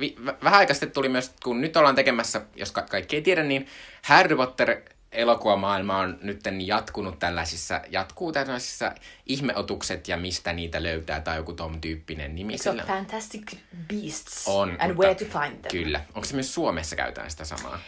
vi, 0.00 0.16
vähän 0.44 0.58
aikaa 0.58 0.74
sitten 0.74 0.90
tuli 0.90 1.08
myös, 1.08 1.34
kun 1.42 1.60
nyt 1.60 1.76
ollaan 1.76 1.94
tekemässä, 1.94 2.40
jos 2.54 2.72
ka- 2.72 2.82
kaikki 2.82 3.16
ei 3.16 3.22
tiedä, 3.22 3.42
niin 3.42 3.66
Harry 4.02 4.36
Potter 4.36 4.76
elokuvamaailma 5.12 5.98
on 5.98 6.18
nyt 6.22 6.40
jatkunut 6.64 7.18
tällaisissa, 7.18 7.80
jatkuu 7.88 8.32
tällaisissa 8.32 8.92
ihmeotukset 9.26 10.08
ja 10.08 10.16
mistä 10.16 10.52
niitä 10.52 10.82
löytää 10.82 11.20
tai 11.20 11.36
joku 11.36 11.52
tom 11.52 11.80
tyyppinen 11.80 12.34
nimi. 12.34 12.52
Eikö 12.52 12.62
sillä... 12.62 12.84
Fantastic 12.86 13.56
Beasts 13.88 14.48
on, 14.48 14.68
and 14.78 14.92
mutta, 14.92 15.08
Where 15.08 15.14
to 15.14 15.24
Find 15.24 15.60
Them? 15.60 15.84
Kyllä. 15.84 16.00
Onko 16.14 16.24
se 16.24 16.34
myös 16.34 16.54
Suomessa 16.54 16.96
käytetään 16.96 17.30
sitä 17.30 17.44
samaa? 17.44 17.78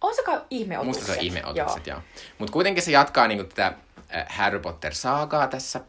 On 0.00 0.14
se 0.14 0.22
kai 0.22 0.40
ihmeotukset. 0.50 1.00
Musta 1.00 1.12
se 1.12 1.18
on 1.18 1.24
ihmeotukset, 1.24 1.86
joo. 1.86 1.96
joo. 1.96 2.02
Mutta 2.38 2.52
kuitenkin 2.52 2.82
se 2.82 2.90
jatkaa 2.90 3.28
niinku 3.28 3.44
tätä 3.44 3.66
äh, 3.66 4.26
Harry 4.28 4.60
Potter-saagaa 4.60 5.46
tässä. 5.46 5.80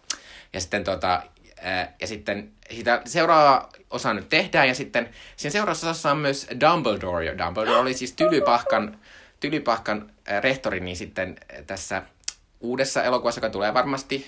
Ja 0.53 0.61
sitten, 0.61 0.83
tota, 0.83 1.23
äh, 1.65 1.89
ja 2.01 2.07
sitten 2.07 2.51
sitä 2.71 3.01
seuraava 3.05 3.69
osa 3.89 4.13
nyt 4.13 4.29
tehdään, 4.29 4.67
ja 4.67 4.75
sitten 4.75 5.09
siinä 5.35 5.51
seuraavassa 5.51 5.89
osassa 5.89 6.11
on 6.11 6.17
myös 6.17 6.47
Dumbledore. 6.59 7.25
Ja 7.25 7.37
Dumbledore 7.37 7.79
oli 7.79 7.93
siis 7.93 8.13
Tylypahkan, 8.13 8.99
tylypahkan 9.39 10.11
äh, 10.31 10.41
rehtori, 10.41 10.79
niin 10.79 10.97
sitten 10.97 11.35
tässä 11.67 12.03
uudessa 12.59 13.03
elokuvassa, 13.03 13.39
joka 13.39 13.49
tulee 13.49 13.73
varmasti 13.73 14.27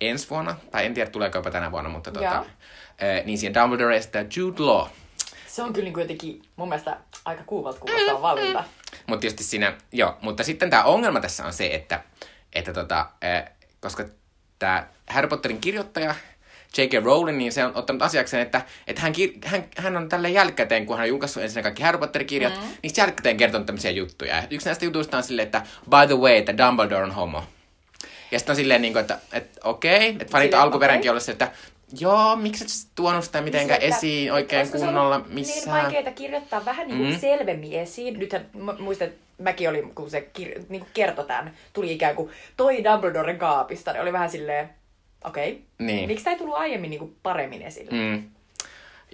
ensi 0.00 0.30
vuonna, 0.30 0.56
tai 0.70 0.86
en 0.86 0.94
tiedä 0.94 1.10
tuleeko 1.10 1.38
jopa 1.38 1.50
tänä 1.50 1.72
vuonna, 1.72 1.90
mutta 1.90 2.12
tota, 2.12 2.44
niin 3.24 3.38
siinä 3.38 3.62
Dumbledore 3.62 3.96
estää 3.96 4.24
Jude 4.36 4.62
Law. 4.62 4.88
Se 5.54 5.62
on 5.62 5.72
kyllä 5.72 5.88
niin 5.88 6.00
jotenkin 6.00 6.42
mun 6.56 6.68
mielestä 6.68 6.96
aika 7.24 7.42
kuuvalta 7.46 7.80
kuulostaa 7.80 8.22
valinta. 8.22 8.64
Mutta 9.06 9.20
tietysti 9.20 9.44
siinä, 9.44 9.76
joo, 9.92 10.16
mutta 10.22 10.44
sitten 10.44 10.70
tämä 10.70 10.84
ongelma 10.84 11.20
tässä 11.20 11.44
on 11.44 11.52
se, 11.52 11.74
että, 11.74 12.00
että 12.52 12.72
tota, 12.72 13.06
äh, 13.24 13.44
koska 13.80 14.04
tämä 14.58 14.86
Harry 15.08 15.28
Potterin 15.28 15.60
kirjoittaja 15.60 16.14
J.K. 16.78 17.04
Rowling, 17.04 17.38
niin 17.38 17.52
se 17.52 17.64
on 17.64 17.72
ottanut 17.74 18.02
asiakseen, 18.02 18.42
että, 18.42 18.62
että 18.86 19.02
hän, 19.02 19.12
hän, 19.44 19.64
hän 19.76 19.96
on 19.96 20.08
tälle 20.08 20.30
jälkikäteen, 20.30 20.86
kun 20.86 20.96
hän 20.96 21.04
on 21.04 21.08
julkaissut 21.08 21.42
ensin 21.42 21.62
kaikki 21.62 21.82
Harry 21.82 21.98
Potter-kirjat, 21.98 22.54
mm. 22.54 22.68
niin 22.82 22.92
jälkikäteen 22.96 23.36
kertonut 23.36 23.66
tämmöisiä 23.66 23.90
juttuja. 23.90 24.42
Yksi 24.50 24.66
näistä 24.66 24.84
jutuista 24.84 25.16
on 25.16 25.22
silleen, 25.22 25.46
että 25.46 25.62
by 25.84 26.06
the 26.06 26.16
way, 26.16 26.36
että 26.36 26.58
Dumbledore 26.58 27.04
on 27.04 27.12
homo. 27.12 27.44
Ja 28.30 28.38
sitten 28.38 28.52
on 28.52 28.56
silleen, 28.56 28.82
niin 28.82 28.92
kuin, 28.92 29.00
että, 29.00 29.18
että 29.32 29.60
okei, 29.64 29.96
okay, 29.96 30.08
että 30.08 30.32
fanit 30.32 30.54
alkuperäänkin 30.54 31.10
okay. 31.10 31.16
ollut 31.16 31.28
että 31.28 31.50
Joo, 31.98 32.36
miksi 32.36 32.64
et 32.64 32.70
tuonut 32.94 33.24
sitä 33.24 33.40
mitenkään 33.40 33.80
niin 33.80 33.94
esiin 33.94 34.32
oikein 34.32 34.70
kunnolla 34.70 35.18
niin 35.18 35.34
missään? 35.34 35.76
niin 35.76 35.94
vaikeaa 35.94 36.14
kirjoittaa 36.14 36.64
vähän 36.64 36.88
niin 36.88 36.98
kuin 36.98 37.10
mm. 37.10 37.20
selvemmin 37.20 37.72
esiin. 37.72 38.18
Nythän 38.18 38.46
muistan, 38.78 39.08
että 39.08 39.20
mäkin 39.38 39.68
olin, 39.68 39.94
kun 39.94 40.10
se 40.10 40.28
kir- 40.38 40.64
niin 40.68 40.80
kuin 40.80 40.90
kertoi 40.94 41.26
tämän, 41.26 41.54
tuli 41.72 41.92
ikään 41.92 42.16
kuin 42.16 42.30
toi 42.56 42.84
Dumbledoren 42.84 43.38
kaapista, 43.38 43.92
niin 43.92 44.02
oli 44.02 44.12
vähän 44.12 44.30
silleen, 44.30 44.70
okei, 45.24 45.50
okay, 45.52 45.62
niin. 45.78 46.08
miksi 46.08 46.24
tämä 46.24 46.32
ei 46.32 46.38
tullut 46.38 46.56
aiemmin 46.56 46.90
niin 46.90 46.98
kuin 46.98 47.16
paremmin 47.22 47.62
esille? 47.62 47.90
Mm. 47.90 48.22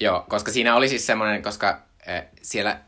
Joo, 0.01 0.25
koska 0.29 0.51
siinä 0.51 0.77
oli 0.77 0.89
siis 0.89 1.07
semmoinen, 1.07 1.43
koska 1.43 1.81
äh, 2.09 2.25
siellä 2.43 2.81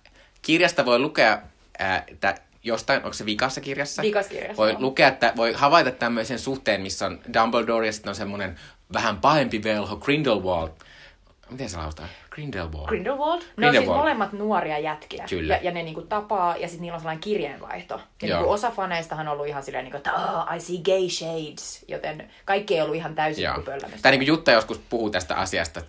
kirjasta 0.42 0.84
voi 0.84 0.98
lukea, 0.98 1.38
äh, 1.80 2.04
että 2.08 2.34
jostain, 2.64 2.96
onko 2.96 3.12
se 3.12 3.26
vikassa 3.26 3.60
kirjassa? 3.60 4.02
Vikassa 4.02 4.30
kirjassa, 4.30 4.56
Voi 4.56 4.76
lukea, 4.78 5.08
että 5.08 5.32
voi 5.36 5.52
havaita 5.52 5.90
tämmöisen 5.90 6.38
suhteen, 6.38 6.80
missä 6.80 7.06
on 7.06 7.20
Dumbledore 7.34 7.86
ja 7.86 7.92
sitten 7.92 8.10
on 8.10 8.14
semmoinen 8.14 8.58
vähän 8.92 9.16
pahempi 9.20 9.62
velho, 9.62 9.96
Grindelwald. 9.96 10.70
Miten 11.50 11.68
se 11.68 11.76
laustaa? 11.76 12.08
Grindelwald. 12.30 12.88
Grindelwald. 12.88 13.42
Ne 13.56 13.66
on 13.66 13.72
siis 13.72 13.72
Grindelwald. 13.72 13.98
molemmat 14.00 14.32
nuoria 14.32 14.78
jätkiä. 14.78 15.24
Kyllä. 15.30 15.54
Ja, 15.54 15.60
ja 15.62 15.70
ne 15.70 15.82
niinku 15.82 16.02
tapaa, 16.02 16.56
ja 16.56 16.68
sitten 16.68 16.82
niillä 16.82 16.94
on 16.94 17.00
sellainen 17.00 17.20
kirjeenvaihto. 17.22 18.00
Ja 18.22 18.28
Joo. 18.28 18.38
niinku 18.38 18.52
osa 18.52 18.70
faneistahan 18.70 19.28
on 19.28 19.32
ollut 19.32 19.46
ihan 19.46 19.62
silleen, 19.62 19.84
niinku, 19.84 19.96
että 19.96 20.12
oh, 20.12 20.56
I 20.56 20.60
see 20.60 20.76
gay 20.84 21.08
shades. 21.08 21.84
Joten 21.88 22.30
kaikki 22.44 22.74
ei 22.74 22.80
ollut 22.82 22.96
ihan 22.96 23.14
täysin 23.14 23.44
Joo. 23.44 23.60
pöllämistä. 23.64 24.02
Tai 24.02 24.12
niin 24.12 24.18
kuin 24.20 24.26
Jutta 24.28 24.50
joskus 24.52 24.78
puhuu 24.90 25.10
tästä 25.10 25.34
asiasta, 25.36 25.82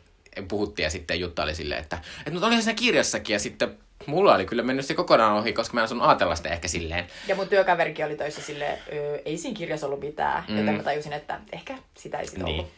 puhuttiin 0.48 0.84
ja 0.84 0.90
sitten 0.90 1.20
Jutta 1.20 1.44
oli 1.44 1.56
silleen, 1.56 1.82
että, 1.82 1.98
että 2.20 2.32
mutta 2.32 2.48
olihan 2.48 2.64
siinä 2.64 2.78
kirjassakin 2.78 3.34
ja 3.34 3.40
sitten 3.40 3.78
mulla 4.06 4.36
oli 4.36 4.46
kyllä 4.46 4.64
mennyt 4.64 4.86
se 4.86 4.94
kokonaan 4.94 5.34
ohi, 5.34 5.54
koska 5.54 5.74
mä 5.74 5.80
en 5.80 5.86
osannut 5.86 6.08
ajatella 6.08 6.36
sitä 6.36 6.50
ehkä 6.50 6.68
silleen. 6.68 7.08
Ja 7.28 7.36
mun 7.36 7.48
työkaverikin 7.48 8.06
oli 8.06 8.16
töissä 8.16 8.42
silleen, 8.42 8.78
öö, 8.94 9.18
ei 9.26 9.38
siinä 9.38 9.58
kirjassa 9.58 9.86
ollut 9.88 10.00
mitään. 10.00 10.44
Mm. 10.48 10.58
Joten 10.60 10.76
mä 10.76 10.84
tajusin, 10.84 11.14
että 11.14 11.40
ehkä 11.52 11.78
sitä 11.98 12.20
ei 12.20 12.26
sitten 12.26 12.46
Niin. 12.46 12.60
ollut. 12.60 12.72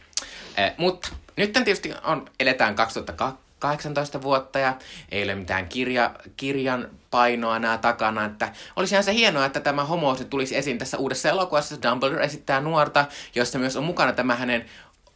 Eh, 0.57 0.73
mutta 0.77 1.09
nyt 1.37 1.53
tietysti 1.53 1.93
on, 2.03 2.29
eletään 2.39 2.75
2018 2.75 4.21
vuotta 4.21 4.59
ja 4.59 4.77
ei 5.11 5.23
ole 5.23 5.35
mitään 5.35 5.67
kirja, 5.67 6.11
kirjan 6.37 6.89
painoa 7.11 7.59
nämä 7.59 7.77
takana, 7.77 8.25
että 8.25 8.51
olisihan 8.75 9.03
se 9.03 9.13
hienoa, 9.13 9.45
että 9.45 9.59
tämä 9.59 9.85
homo 9.85 10.15
tulisi 10.15 10.57
esiin 10.57 10.77
tässä 10.77 10.97
uudessa 10.97 11.29
elokuvassa. 11.29 11.81
Dumbledore 11.81 12.25
esittää 12.25 12.61
nuorta, 12.61 13.05
jossa 13.35 13.59
myös 13.59 13.75
on 13.75 13.83
mukana 13.83 14.13
tämä 14.13 14.35
hänen 14.35 14.65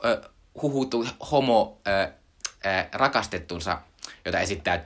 ö, 0.05 0.21
huhutu 0.61 1.05
homo 1.31 1.77
ö, 1.87 1.91
ö, 2.01 2.11
rakastettunsa, 2.91 3.81
jota 4.25 4.39
esittää 4.39 4.85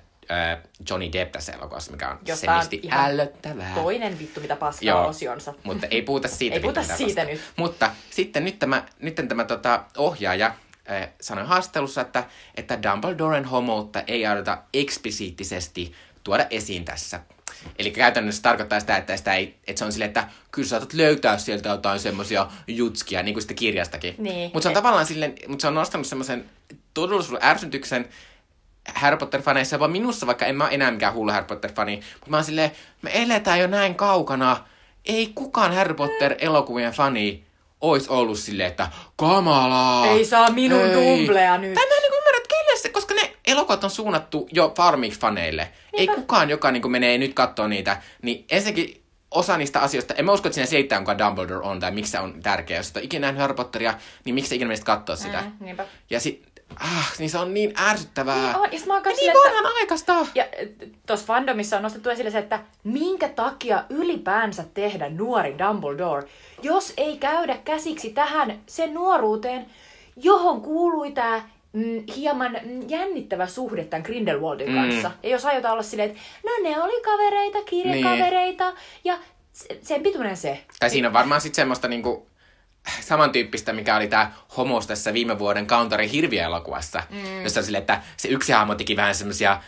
Johnny 0.89 1.13
Depp 1.13 1.31
tässä 1.31 1.51
elokuvassa, 1.51 1.91
mikä 1.91 2.09
on 2.09 2.19
Josta 2.25 2.51
on 2.51 2.63
semisti 2.63 2.79
ihan 2.83 3.11
ällöttävää. 3.11 3.75
Toinen 3.75 4.19
vittu, 4.19 4.41
mitä 4.41 4.55
paskaa 4.55 4.87
Joo. 4.87 5.07
osionsa. 5.07 5.53
Mutta 5.63 5.87
ei 5.91 6.01
puhuta 6.01 6.27
siitä. 6.27 6.53
Ei 6.55 6.61
puhuta 6.61 6.83
siitä 6.83 7.21
vasta. 7.21 7.23
nyt. 7.23 7.41
Mutta 7.55 7.91
sitten 8.09 8.45
nyt 8.45 8.59
tämä, 8.59 8.85
nyt 8.99 9.15
tämä 9.27 9.43
tota, 9.43 9.83
ohjaaja 9.97 10.45
äh, 10.91 11.09
sanoi 11.21 11.45
haastattelussa, 11.45 12.01
että, 12.01 12.23
että 12.55 12.83
Dumbledoren 12.83 13.45
homoutta 13.45 14.03
ei 14.07 14.25
aidota 14.25 14.57
eksplisiittisesti 14.73 15.93
tuoda 16.23 16.47
esiin 16.49 16.85
tässä. 16.85 17.19
Eli 17.79 17.91
käytännössä 17.91 18.41
tarkoittaa 18.41 18.79
sitä, 18.79 18.97
että, 18.97 19.17
sitä 19.17 19.33
ei, 19.33 19.55
että 19.67 19.79
se 19.79 19.85
on 19.85 19.91
silleen, 19.91 20.07
että 20.07 20.27
kyllä 20.51 20.67
saatat 20.67 20.93
löytää 20.93 21.37
sieltä 21.37 21.69
jotain 21.69 21.99
semmoisia 21.99 22.47
jutskia, 22.67 23.23
niin 23.23 23.33
kuin 23.33 23.41
sitä 23.41 23.53
kirjastakin. 23.53 24.15
Niin. 24.17 24.51
Mutta 24.53 24.61
se 24.61 24.67
on 24.67 24.73
tavallaan 24.73 25.05
silleen, 25.05 25.35
mutta 25.47 25.61
se 25.61 25.67
on 25.67 25.75
nostanut 25.75 26.07
semmoisen 26.07 26.45
todellisuuden 26.93 27.43
ärsytyksen 27.43 28.09
Harry 28.93 29.17
Potter-faneissa, 29.17 29.75
jopa 29.75 29.87
minussa, 29.87 30.27
vaikka 30.27 30.45
en 30.45 30.55
mä 30.55 30.69
enää 30.69 30.91
mikään 30.91 31.13
hullu 31.13 31.31
Harry 31.31 31.47
Potter-fani, 31.47 31.95
mutta 31.95 32.29
mä 32.29 32.37
oon 32.37 32.43
silleen, 32.43 32.71
me 33.01 33.11
eletään 33.13 33.59
jo 33.59 33.67
näin 33.67 33.95
kaukana. 33.95 34.57
Ei 35.05 35.31
kukaan 35.35 35.75
Harry 35.75 35.93
Potter-elokuvien 35.93 36.93
fani 36.93 37.43
ois 37.81 38.09
ollut 38.09 38.39
silleen, 38.39 38.69
että 38.69 38.87
kamalaa. 39.15 40.07
Ei 40.07 40.25
saa 40.25 40.49
minun 40.49 40.81
Dumblea 40.81 41.57
nyt. 41.57 41.73
Tai 41.73 41.85
mä 41.85 41.95
en 41.95 42.01
niin 42.01 42.17
ymmärrä, 42.17 42.37
että 42.37 42.49
keille 42.49 42.77
se, 42.77 42.89
koska 42.89 43.13
ne 43.13 43.33
elokuvat 43.47 43.83
on 43.83 43.89
suunnattu 43.89 44.47
jo 44.51 44.73
Farmix-faneille. 44.77 45.67
Ei 45.93 46.07
kukaan, 46.07 46.49
joka 46.49 46.71
niin 46.71 46.91
menee 46.91 47.17
nyt 47.17 47.33
katsoo 47.33 47.67
niitä, 47.67 48.01
niin 48.21 48.45
ensinnäkin 48.51 49.03
osa 49.31 49.57
niistä 49.57 49.79
asioista, 49.79 50.13
en 50.13 50.25
mä 50.25 50.31
usko, 50.31 50.47
että 50.47 50.53
siinä 50.55 50.65
selittää, 50.65 50.99
kuka 50.99 51.17
Dumbledore 51.17 51.67
on 51.67 51.79
tai 51.79 51.91
miksi 51.91 52.11
se 52.11 52.19
on 52.19 52.41
tärkeä. 52.43 52.77
Jos 52.77 52.89
et 52.89 52.97
ole 52.97 53.05
ikinä 53.05 53.27
nähnyt 53.27 53.41
Harry 53.41 53.53
Potteria, 53.53 53.93
niin 54.25 54.35
miksi 54.35 54.49
sä 54.49 54.55
ikinä 54.55 54.67
menisit 54.67 54.85
katsoa 54.85 55.15
sitä? 55.15 55.41
Mm, 55.41 55.65
niinpä. 55.65 55.85
Ja 56.09 56.19
sit, 56.19 56.52
ah, 56.79 57.13
niin 57.19 57.29
se 57.29 57.37
on 57.37 57.53
niin 57.53 57.73
ärsyttävää. 57.79 58.35
Niin 58.35 58.55
on, 58.55 58.69
ja 58.71 58.79
mä 58.87 58.93
oon 58.93 59.03
niin 59.05 59.15
silleen, 59.15 59.57
että- 59.57 59.69
aikaista. 59.79 60.13
Ja 60.35 60.45
tuossa 61.07 61.25
fandomissa 61.25 61.77
on 61.77 61.83
nostettu 61.83 62.09
esille 62.09 62.31
se, 62.31 62.37
että 62.37 62.59
minkä 62.83 63.29
takia 63.29 63.83
ylipäänsä 63.89 64.63
tehdä 64.73 65.09
nuori 65.09 65.55
Dumbledore, 65.59 66.27
jos 66.61 66.93
ei 66.97 67.17
käydä 67.17 67.57
käsiksi 67.65 68.09
tähän 68.09 68.59
sen 68.67 68.93
nuoruuteen, 68.93 69.65
johon 70.15 70.61
kuului 70.61 71.11
tämä 71.11 71.41
mm, 71.73 72.03
hieman 72.15 72.57
mm, 72.63 72.89
jännittävä 72.89 73.47
suhde 73.47 73.83
tämän 73.83 74.03
Grindelwaldin 74.03 74.69
Mm. 74.69 74.75
kanssa. 74.75 75.11
Ja 75.23 75.29
jos 75.29 75.45
aiotaan 75.45 75.71
olla 75.73 75.83
silleen, 75.83 76.09
että 76.09 76.21
no 76.43 76.51
ne 76.69 76.81
oli 76.81 77.01
kavereita, 77.03 77.63
kirjakavereita, 77.63 78.69
Niin. 78.71 78.77
ja 79.03 79.17
se- 79.53 79.79
sen 79.81 80.03
pituinen 80.03 80.37
se. 80.37 80.63
Tai 80.79 80.89
siinä 80.89 81.07
on 81.07 81.13
varmaan 81.13 81.41
sitten 81.41 81.55
semmoista 81.55 81.87
niinku, 81.87 82.27
samantyyppistä, 83.01 83.73
mikä 83.73 83.95
oli 83.95 84.07
tämä 84.07 84.31
homos 84.57 84.87
tässä 84.87 85.13
viime 85.13 85.39
vuoden 85.39 85.67
Counterin 85.67 86.09
hirviö-elokuvassa. 86.09 87.03
Mm. 87.09 87.43
Jossa 87.43 87.59
on 87.59 87.63
silleen, 87.63 87.81
että 87.81 88.01
se 88.17 88.27
yksi 88.27 88.51
hahmo 88.51 88.75
teki 88.75 88.95
vähän 88.95 89.15
semmoisia 89.15 89.61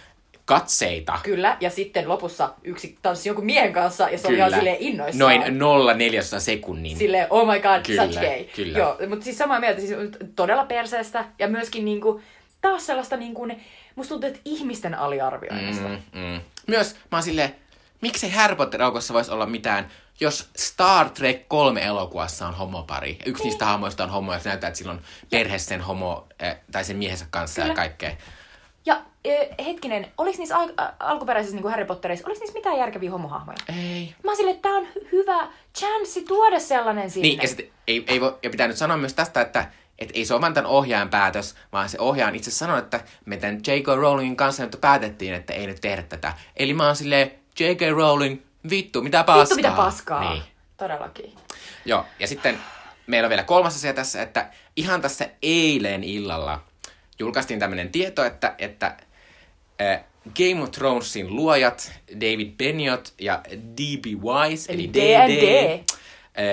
katseita. 0.46 1.20
Kyllä, 1.24 1.58
ja 1.60 1.70
sitten 1.70 2.10
lopussa 2.10 2.54
yksi 2.64 2.98
tanssi 3.02 3.30
jonkun 3.30 3.46
miehen 3.46 3.74
kanssa, 3.74 4.10
ja 4.10 4.18
se 4.18 4.28
oli 4.28 4.38
ihan 4.38 4.54
silleen 4.54 4.78
innoissaan. 4.80 5.40
Noin 5.40 5.60
nolla 5.60 5.94
neljäsosa 5.94 6.40
sekunnin. 6.40 6.98
Silleen, 6.98 7.28
oh 7.30 7.48
my 7.48 7.60
god, 7.60 7.86
Kyllä, 7.86 8.06
such 8.06 8.20
gay. 8.20 8.44
kyllä. 8.56 8.78
Joo, 8.80 8.98
mutta 9.10 9.24
siis 9.24 9.38
samaa 9.38 9.60
mieltä, 9.60 9.80
siis 9.80 9.92
todella 10.36 10.66
perseestä 10.66 11.26
ja 11.40 11.48
myöskin 11.48 11.86
niinku, 11.86 12.22
taas 12.62 12.86
sellaista 12.86 13.18
niinku, 13.18 13.48
musta 13.96 14.10
tuntuu, 14.10 14.28
että 14.28 14.42
ihmisten 14.46 14.96
aliarvioimista. 14.96 15.88
Mm. 15.88 15.98
Mm. 16.14 16.42
Myös 16.68 16.94
mä 17.12 17.18
oon 17.18 17.24
silleen, 17.24 17.56
miksei 18.02 18.30
Harry 18.32 18.56
Potter-elokuvassa 18.56 19.14
voisi 19.14 19.32
olla 19.32 19.46
mitään, 19.46 19.92
jos 20.20 20.50
Star 20.58 21.10
Trek 21.10 21.48
3 21.48 21.82
elokuvassa 21.84 22.48
on 22.48 22.54
homopari. 22.54 23.18
Yksi 23.26 23.44
Niin. 23.44 23.50
niistä 23.50 23.66
hahmoista 23.66 24.04
on 24.04 24.10
homo, 24.10 24.34
ja 24.34 24.40
se 24.40 24.50
näyttää, 24.50 24.68
että 24.68 24.78
sillä 24.78 24.92
on 24.92 25.02
perhe 25.30 25.60
sen 25.60 25.82
homo, 25.82 26.28
eh, 26.40 26.56
tai 26.72 26.84
sen 26.84 26.98
miehensä 26.98 27.26
kanssa 27.32 27.62
Kyllä. 27.62 27.72
ja 27.72 27.76
kaikkea. 27.76 28.12
Ja 28.86 29.02
e, 29.24 29.64
hetkinen, 29.66 30.12
oliko 30.18 30.38
niissä 30.38 30.58
al- 30.58 30.74
a- 30.78 30.92
alkuperäisissä 31.00 31.56
niinku 31.56 31.70
Harry 31.70 31.86
Potterissa, 31.86 32.28
oliko 32.28 32.40
niissä 32.40 32.54
mitään 32.58 32.78
järkeviä 32.78 33.12
homohahmoja? 33.12 33.58
Ei. 33.70 34.16
Mä 34.24 34.32
oon 34.32 34.38
silleen, 34.38 34.56
että 34.56 34.70
tää 34.70 34.78
on 34.78 34.88
hy- 34.88 35.12
hyvä 35.12 35.48
chanssi 35.78 36.22
tuoda 36.24 36.60
sellainen 36.60 37.12
sinne. 37.12 37.28
Niin, 37.28 37.40
ja, 37.42 37.48
sit, 37.48 37.72
ei, 37.88 38.04
ei 38.08 38.22
voi, 38.22 38.38
ja 38.44 38.50
pitää 38.50 38.68
nyt 38.68 38.78
sanoa 38.78 38.98
myös 38.98 39.14
tästä, 39.14 39.42
että 39.42 39.72
et 40.00 40.10
ei 40.14 40.26
se 40.26 40.34
ole 40.34 40.42
vain 40.42 40.54
tämän 40.54 40.72
ohjaajan 40.72 41.10
päätös, 41.10 41.56
vaan 41.72 41.90
se 41.90 42.00
ohjaaja 42.00 42.36
itse 42.36 42.52
sanonut, 42.52 42.84
että 42.84 43.00
me 43.26 43.38
tämän 43.38 43.56
J.K. 43.68 43.88
Rowlingin 43.88 44.36
kanssa 44.36 44.64
nyt 44.64 44.78
päätettiin, 44.82 45.34
että 45.34 45.54
ei 45.54 45.68
nyt 45.68 45.82
tehdä 45.82 46.04
tätä. 46.04 46.34
Eli 46.58 46.74
mä 46.74 46.86
oon 46.86 46.96
silleen, 46.96 47.32
J.K. 47.60 47.82
Rowling, 47.96 48.42
vittu, 48.70 49.02
mitä 49.02 49.24
paskaa. 49.24 49.42
Vittu 49.42 49.56
mitä 49.56 49.72
paskaa. 49.72 50.34
Niin. 50.34 50.44
Todellakin. 50.78 51.34
Joo, 51.86 52.06
ja 52.20 52.28
sitten 52.28 52.60
meillä 53.08 53.26
on 53.26 53.30
vielä 53.30 53.44
kolmas 53.44 53.76
asia 53.76 53.94
tässä, 53.94 54.22
että 54.22 54.50
ihan 54.76 55.02
tässä 55.02 55.30
eilen 55.42 56.04
illalla 56.04 56.62
julkaistiin 57.20 57.60
tämmöinen 57.60 57.90
tieto, 57.90 58.24
että, 58.24 58.56
että 58.58 58.98
äh, 59.82 60.04
Game 60.38 60.64
of 60.64 60.72
Thronesin 60.72 61.36
luojat 61.36 61.92
David 62.16 62.52
Benioff 62.58 63.06
ja 63.22 63.42
D.B. 63.52 64.06
Wise, 64.06 64.74
eli, 64.74 64.84
Eli 64.84 64.94
D&D, 64.94 65.42
D&D. 65.42 65.84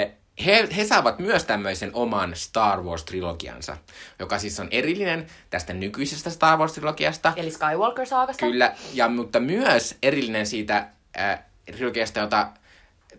äh, 0.06 0.12
he, 0.46 0.68
he 0.76 0.84
saavat 0.84 1.18
myös 1.18 1.44
tämmöisen 1.44 1.90
oman 1.94 2.36
Star 2.36 2.82
Wars-trilogiansa, 2.82 3.76
joka 4.18 4.38
siis 4.38 4.60
on 4.60 4.68
erillinen 4.70 5.26
tästä 5.50 5.72
nykyisestä 5.72 6.30
Star 6.30 6.58
Wars-trilogiasta. 6.58 7.32
Eli 7.36 7.50
Skywalker-saakasta. 7.50 8.46
Kyllä, 8.46 8.74
ja, 8.92 9.08
mutta 9.08 9.40
myös 9.40 9.96
erillinen 10.02 10.46
siitä 10.46 10.86
äh, 11.18 11.38
trilogiasta, 11.66 12.20
jota 12.20 12.48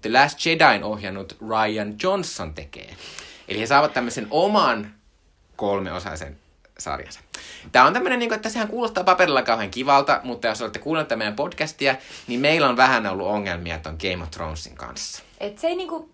The 0.01 0.11
Last 0.11 0.45
Jedin 0.45 0.83
ohjannut 0.83 1.37
Ryan 1.41 1.95
Johnson 2.03 2.53
tekee. 2.53 2.95
Eli 3.47 3.59
he 3.59 3.65
saavat 3.65 3.93
tämmöisen 3.93 4.27
oman 4.31 4.93
kolmeosaisen 5.55 6.37
sarjansa. 6.79 7.19
Tämä 7.71 7.85
on 7.85 7.93
tämmöinen, 7.93 8.19
niin 8.19 8.33
että 8.33 8.49
sehän 8.49 8.67
kuulostaa 8.67 9.03
paperilla 9.03 9.41
kauhean 9.41 9.71
kivalta, 9.71 10.21
mutta 10.23 10.47
jos 10.47 10.61
olette 10.61 10.79
kuunnelleet 10.79 11.07
tätä 11.07 11.17
meidän 11.17 11.35
podcastia, 11.35 11.95
niin 12.27 12.39
meillä 12.39 12.69
on 12.69 12.77
vähän 12.77 13.07
ollut 13.07 13.27
ongelmia 13.27 13.79
ton 13.79 13.97
Game 14.01 14.23
of 14.23 14.31
Thronesin 14.31 14.75
kanssa. 14.75 15.23
Et 15.39 15.59
se 15.59 15.67
ei 15.67 15.75
niinku, 15.75 16.09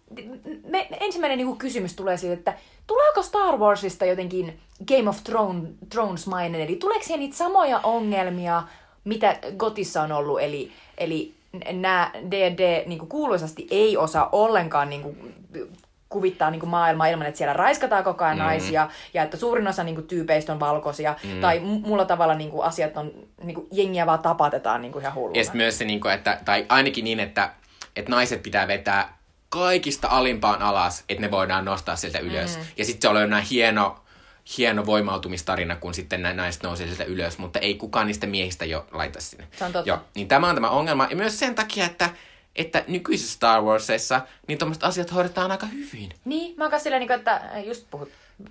me, 0.63 0.87
ensimmäinen 0.99 1.37
niinku 1.37 1.55
kysymys 1.55 1.93
tulee 1.93 2.17
siitä, 2.17 2.33
että 2.33 2.57
tuleeko 2.87 3.23
Star 3.23 3.57
Warsista 3.57 4.05
jotenkin 4.05 4.59
Game 4.87 5.09
of 5.09 5.23
Thrones, 5.23 5.69
Thrones-mainen, 5.89 6.61
eli 6.61 6.75
tuleeko 6.75 7.03
siihen 7.03 7.19
niitä 7.19 7.37
samoja 7.37 7.79
ongelmia, 7.83 8.63
mitä 9.03 9.39
Gotissa 9.57 10.01
on 10.01 10.11
ollut, 10.11 10.41
eli, 10.41 10.71
eli 10.97 11.38
nämä 11.73 12.11
D&D 12.31 12.83
niinku 12.85 13.05
kuuluisasti 13.05 13.67
ei 13.71 13.97
osaa 13.97 14.29
ollenkaan 14.31 14.89
niinku 14.89 15.15
kuvittaa 16.09 16.51
niinku 16.51 16.65
maailmaa 16.65 17.07
ilman, 17.07 17.27
että 17.27 17.37
siellä 17.37 17.53
raiskataan 17.53 18.03
koko 18.03 18.25
ajan 18.25 18.37
mm. 18.37 18.43
naisia, 18.43 18.89
ja 19.13 19.23
että 19.23 19.37
suurin 19.37 19.67
osa 19.67 19.83
niinku 19.83 20.01
tyypeistä 20.01 20.53
on 20.53 20.59
valkoisia, 20.59 21.15
mm. 21.23 21.41
tai 21.41 21.59
mu- 21.59 21.87
muulla 21.87 22.05
tavalla 22.05 22.35
niinku 22.35 22.61
asiat 22.61 22.97
on, 22.97 23.11
niinku 23.43 23.67
jengiä 23.71 24.05
vaan 24.05 24.19
tapatetaan 24.19 24.81
niinku 24.81 24.99
ihan 24.99 25.15
hulluna. 25.15 25.39
Ja 25.39 25.43
sitten 25.43 25.57
myös 25.57 25.77
se, 25.77 25.85
niin 25.85 25.99
kuin, 25.99 26.13
että, 26.13 26.39
tai 26.45 26.65
ainakin 26.69 27.03
niin, 27.03 27.19
että, 27.19 27.49
että 27.95 28.11
naiset 28.11 28.43
pitää 28.43 28.67
vetää 28.67 29.17
kaikista 29.49 30.07
alimpaan 30.11 30.61
alas, 30.61 31.03
että 31.09 31.21
ne 31.21 31.31
voidaan 31.31 31.65
nostaa 31.65 31.95
sieltä 31.95 32.19
ylös. 32.19 32.57
Mm. 32.57 32.63
Ja 32.77 32.85
sitten 32.85 33.01
se 33.01 33.17
on 33.19 33.29
näin 33.29 33.45
hieno, 33.51 33.99
hieno 34.57 34.85
voimautumistarina, 34.85 35.75
kun 35.75 35.93
sitten 35.93 36.21
nämä 36.21 36.33
naiset 36.33 36.63
nousee 36.63 36.87
sieltä 36.87 37.03
ylös, 37.03 37.37
mutta 37.37 37.59
ei 37.59 37.75
kukaan 37.75 38.07
niistä 38.07 38.27
miehistä 38.27 38.65
jo 38.65 38.87
laita 38.91 39.21
sinne. 39.21 39.47
Se 39.57 39.65
on 39.65 39.71
totta. 39.71 39.89
Joo, 39.89 39.97
niin 40.15 40.27
tämä 40.27 40.49
on 40.49 40.55
tämä 40.55 40.69
ongelma. 40.69 41.07
Ja 41.09 41.15
myös 41.15 41.39
sen 41.39 41.55
takia, 41.55 41.85
että, 41.85 42.09
että 42.55 42.83
nykyisissä 42.87 43.33
Star 43.33 43.61
Warsissa 43.61 44.21
niin 44.47 44.59
tuommoiset 44.59 44.83
asiat 44.83 45.13
hoidetaan 45.13 45.51
aika 45.51 45.65
hyvin. 45.65 46.09
Niin, 46.25 46.57
mä 46.57 46.67
oon 46.67 46.79
silleen, 46.79 46.99
niinku, 46.99 47.13
että 47.13 47.41
just 47.65 47.85
puhut 47.91 48.09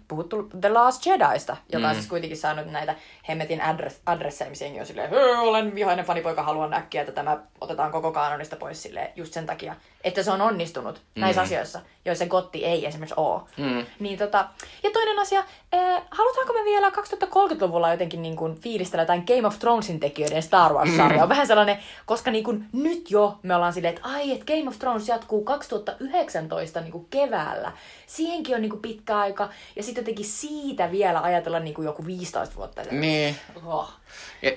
puhuttu 0.09 0.50
The 0.61 0.69
Last 0.69 1.07
Jediista, 1.07 1.57
joka 1.73 1.85
mm. 1.85 1.88
on 1.88 1.95
siis 1.95 2.07
kuitenkin 2.07 2.38
saanut 2.38 2.67
näitä 2.67 2.95
hemmetin 3.28 3.62
adress, 3.62 4.00
adresseja, 4.07 4.50
missä 4.50 4.64
jengi 4.64 4.81
on 4.81 4.87
silleen, 4.87 5.11
olen 5.38 5.75
vihainen 5.75 6.05
fanipoika, 6.05 6.43
haluan 6.43 6.75
äkkiä, 6.75 7.00
että 7.00 7.12
tämä 7.12 7.38
otetaan 7.61 7.93
koko 7.93 8.12
kanonista 8.12 8.57
pois 8.57 8.83
silleen, 8.83 9.09
just 9.17 9.33
sen 9.33 9.47
takia, 9.47 9.76
että 10.05 10.23
se 10.23 10.31
on 10.31 10.40
onnistunut 10.40 11.00
mm. 11.14 11.21
näissä 11.21 11.43
asioissa, 11.43 11.81
joissa 12.05 12.26
Gotti 12.26 12.64
ei 12.64 12.87
esimerkiksi 12.87 13.14
ole. 13.17 13.43
Mm. 13.57 13.87
Niin 14.00 14.19
tota, 14.19 14.49
ja 14.83 14.90
toinen 14.90 15.19
asia, 15.19 15.38
äh, 15.38 16.02
halutaanko 16.11 16.52
me 16.52 16.64
vielä 16.64 16.88
2030-luvulla 16.88 17.90
jotenkin 17.90 18.23
niin 18.23 18.37
kuin 18.37 18.61
fiilistellä 18.61 19.02
jotain 19.02 19.25
Game 19.26 19.47
of 19.47 19.59
Thronesin 19.59 20.00
tekijöiden 20.00 20.43
Star 20.43 20.73
Wars-sarjaa? 20.73 21.26
Mm. 21.26 21.28
Vähän 21.28 21.47
sellainen, 21.47 21.78
koska 22.07 22.31
niin 22.31 22.45
kuin 22.45 22.64
nyt 22.73 23.11
jo 23.11 23.38
me 23.43 23.55
ollaan 23.55 23.73
silleen, 23.73 23.95
että 23.95 24.09
ai, 24.09 24.33
että 24.33 24.45
Game 24.45 24.69
of 24.69 24.78
Thrones 24.78 25.09
jatkuu 25.09 25.45
2019 25.45 26.81
niin 26.81 26.93
kuin 26.93 27.07
keväällä. 27.11 27.73
Siihenkin 28.07 28.55
on 28.55 28.62
niin 28.62 28.71
kuin 28.71 28.83
pitkä 28.83 29.19
aika. 29.19 29.49
Ja 29.76 29.83
sitten 29.83 30.02
jotenkin 30.02 30.26
siitä 30.26 30.90
vielä 30.90 31.23
ajatella 31.23 31.61
niin 31.61 31.75
kuin 31.75 31.87
joku 31.87 32.07
15 32.07 32.57
vuotta. 32.57 32.83
Niin. 32.90 33.37
Oh. 33.67 33.90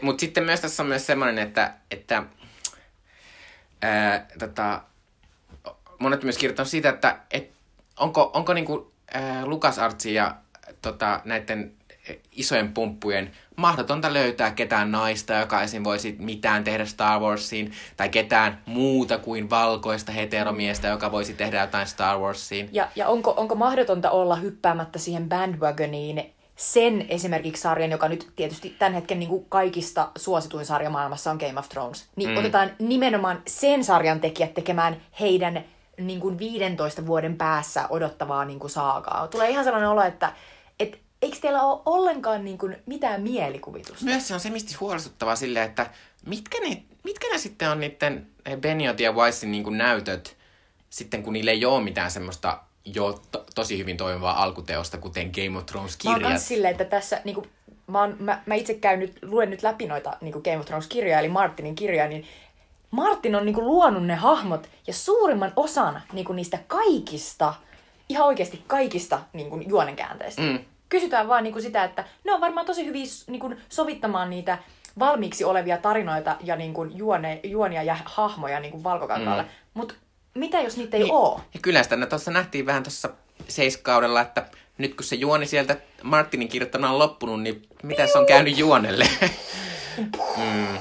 Mutta 0.01 0.19
sitten 0.19 0.43
myös 0.43 0.61
tässä 0.61 0.83
on 0.83 0.89
myös 0.89 1.07
semmoinen, 1.07 1.47
että, 1.47 1.73
että 1.91 2.23
ää, 3.81 4.27
tota, 4.39 4.81
monet 6.01 6.23
myös 6.23 6.37
kirjoittanut 6.37 6.69
siitä, 6.69 6.89
että 6.89 7.19
et, 7.31 7.51
onko, 7.99 8.31
onko 8.33 8.53
niinku, 8.53 8.91
ää, 9.13 9.45
Lukas 9.45 9.79
Artsi 9.79 10.13
ja 10.13 10.35
tota, 10.81 11.21
näiden 11.25 11.73
isojen 12.31 12.73
pumppujen 12.73 13.31
mahdotonta 13.55 14.13
löytää 14.13 14.51
ketään 14.51 14.91
naista, 14.91 15.33
joka 15.33 15.61
esim. 15.61 15.83
voisi 15.83 16.15
mitään 16.19 16.63
tehdä 16.63 16.85
Star 16.85 17.19
Warsiin, 17.19 17.71
tai 17.97 18.09
ketään 18.09 18.61
muuta 18.65 19.17
kuin 19.17 19.49
valkoista 19.49 20.11
heteromiestä, 20.11 20.87
joka 20.87 21.11
voisi 21.11 21.33
tehdä 21.33 21.61
jotain 21.61 21.87
Star 21.87 22.17
Warsiin. 22.17 22.69
Ja, 22.71 22.87
ja 22.95 23.07
onko, 23.07 23.33
onko 23.37 23.55
mahdotonta 23.55 24.11
olla 24.11 24.35
hyppäämättä 24.35 24.99
siihen 24.99 25.29
bandwagoniin 25.29 26.33
sen 26.55 27.05
esimerkiksi 27.09 27.61
sarjan, 27.61 27.91
joka 27.91 28.07
nyt 28.07 28.29
tietysti 28.35 28.75
tämän 28.79 28.93
hetken 28.93 29.19
niin 29.19 29.29
kuin 29.29 29.45
kaikista 29.49 30.09
suosituin 30.17 30.65
sarja 30.65 30.89
maailmassa 30.89 31.31
on 31.31 31.37
Game 31.37 31.59
of 31.59 31.69
Thrones, 31.69 32.09
niin 32.15 32.29
mm. 32.29 32.37
otetaan 32.37 32.71
nimenomaan 32.79 33.41
sen 33.47 33.83
sarjan 33.83 34.19
tekijät 34.19 34.53
tekemään 34.53 35.01
heidän 35.19 35.63
niin 35.97 36.19
kuin 36.19 36.39
15 36.39 37.05
vuoden 37.05 37.37
päässä 37.37 37.87
odottavaa 37.89 38.45
niin 38.45 38.59
kuin 38.59 38.71
saakaa. 38.71 39.27
Tulee 39.27 39.49
ihan 39.49 39.63
sellainen 39.63 39.89
olo, 39.89 40.01
että 40.01 40.33
et, 40.79 40.99
eikö 41.21 41.37
teillä 41.41 41.61
ole 41.61 41.81
ollenkaan 41.85 42.45
niin 42.45 42.57
kuin 42.57 42.77
mitään 42.85 43.21
mielikuvitusta? 43.21 44.05
Myös 44.05 44.27
se 44.27 44.33
on 44.33 44.39
se 44.39 44.49
mistä 44.49 44.77
huolestuttavaa 44.79 45.35
silleen, 45.35 45.69
että 45.69 45.89
mitkä 46.25 46.57
ne, 46.59 46.83
mitkä 47.03 47.27
ne 47.31 47.37
sitten 47.37 47.69
on 47.69 47.79
niiden 47.79 48.27
Beniot 48.59 48.99
ja 48.99 49.11
Weissin 49.11 49.51
niin 49.51 49.63
kuin 49.63 49.77
näytöt, 49.77 50.37
sitten 50.89 51.23
kun 51.23 51.33
niillä 51.33 51.51
ei 51.51 51.65
ole 51.65 51.83
mitään 51.83 52.11
semmoista 52.11 52.59
jo 52.85 53.21
to, 53.31 53.45
tosi 53.55 53.77
hyvin 53.77 53.97
toimivaa 53.97 54.43
alkuteosta, 54.43 54.97
kuten 54.97 55.31
Game 55.35 55.57
of 55.57 55.65
Thrones-kirjat. 55.65 56.21
Mä 56.21 56.27
oon 56.27 56.39
silleen, 56.39 56.71
että 56.71 56.85
tässä, 56.85 57.21
niin 57.23 57.35
kuin, 57.35 57.49
mä, 57.87 57.99
oon, 57.99 58.15
mä, 58.19 58.41
mä 58.45 58.55
itse 58.55 58.73
käyn 58.73 58.99
nyt, 58.99 59.19
luen 59.21 59.49
nyt 59.49 59.63
läpi 59.63 59.87
noita 59.87 60.17
niin 60.21 60.33
kuin 60.33 60.43
Game 60.43 60.59
of 60.59 60.65
Thrones-kirjoja, 60.65 61.19
eli 61.19 61.29
Martinin 61.29 61.75
kirjoja, 61.75 62.07
niin 62.07 62.25
Martin 62.91 63.35
on 63.35 63.45
niinku 63.45 63.61
luonut 63.61 64.05
ne 64.05 64.15
hahmot 64.15 64.69
ja 64.87 64.93
suurimman 64.93 65.53
osan 65.55 66.01
niinku 66.13 66.33
niistä 66.33 66.59
kaikista, 66.67 67.53
ihan 68.09 68.27
oikeasti 68.27 68.63
kaikista 68.67 69.19
niinku 69.33 69.57
juonenkäänteistä. 69.67 70.41
Mm. 70.41 70.59
Kysytään 70.89 71.27
vaan 71.27 71.43
niinku 71.43 71.61
sitä, 71.61 71.83
että 71.83 72.03
ne 72.23 72.33
on 72.33 72.41
varmaan 72.41 72.65
tosi 72.65 72.85
hyvin 72.85 73.07
niinku 73.27 73.53
sovittamaan 73.69 74.29
niitä 74.29 74.57
valmiiksi 74.99 75.43
olevia 75.43 75.77
tarinoita 75.77 76.35
ja 76.43 76.55
niinku 76.55 76.83
juone, 76.83 77.39
juonia 77.43 77.83
ja 77.83 77.97
hahmoja 78.05 78.59
niinku 78.59 78.83
valkokankaalle. 78.83 79.43
Mm. 79.43 79.49
Mutta 79.73 79.93
mitä 80.35 80.61
jos 80.61 80.77
niitä 80.77 80.97
ei 80.97 81.03
niin, 81.03 81.13
ole? 81.13 81.41
Ja 81.53 81.59
kyllä 81.61 81.83
sitä 81.83 82.05
tuossa 82.05 82.31
nähtiin 82.31 82.65
vähän 82.65 82.83
tuossa 82.83 83.09
seiskaudella, 83.47 84.21
että 84.21 84.45
nyt 84.77 84.95
kun 84.95 85.03
se 85.03 85.15
juoni 85.15 85.45
sieltä 85.45 85.77
Martinin 86.03 86.47
kirjoittana 86.47 86.91
on 86.91 86.99
loppunut, 86.99 87.41
niin 87.41 87.67
mitä 87.83 88.07
se 88.07 88.17
on 88.17 88.25
käynyt 88.25 88.57
juonelle? 88.57 89.07
mm 90.37 90.77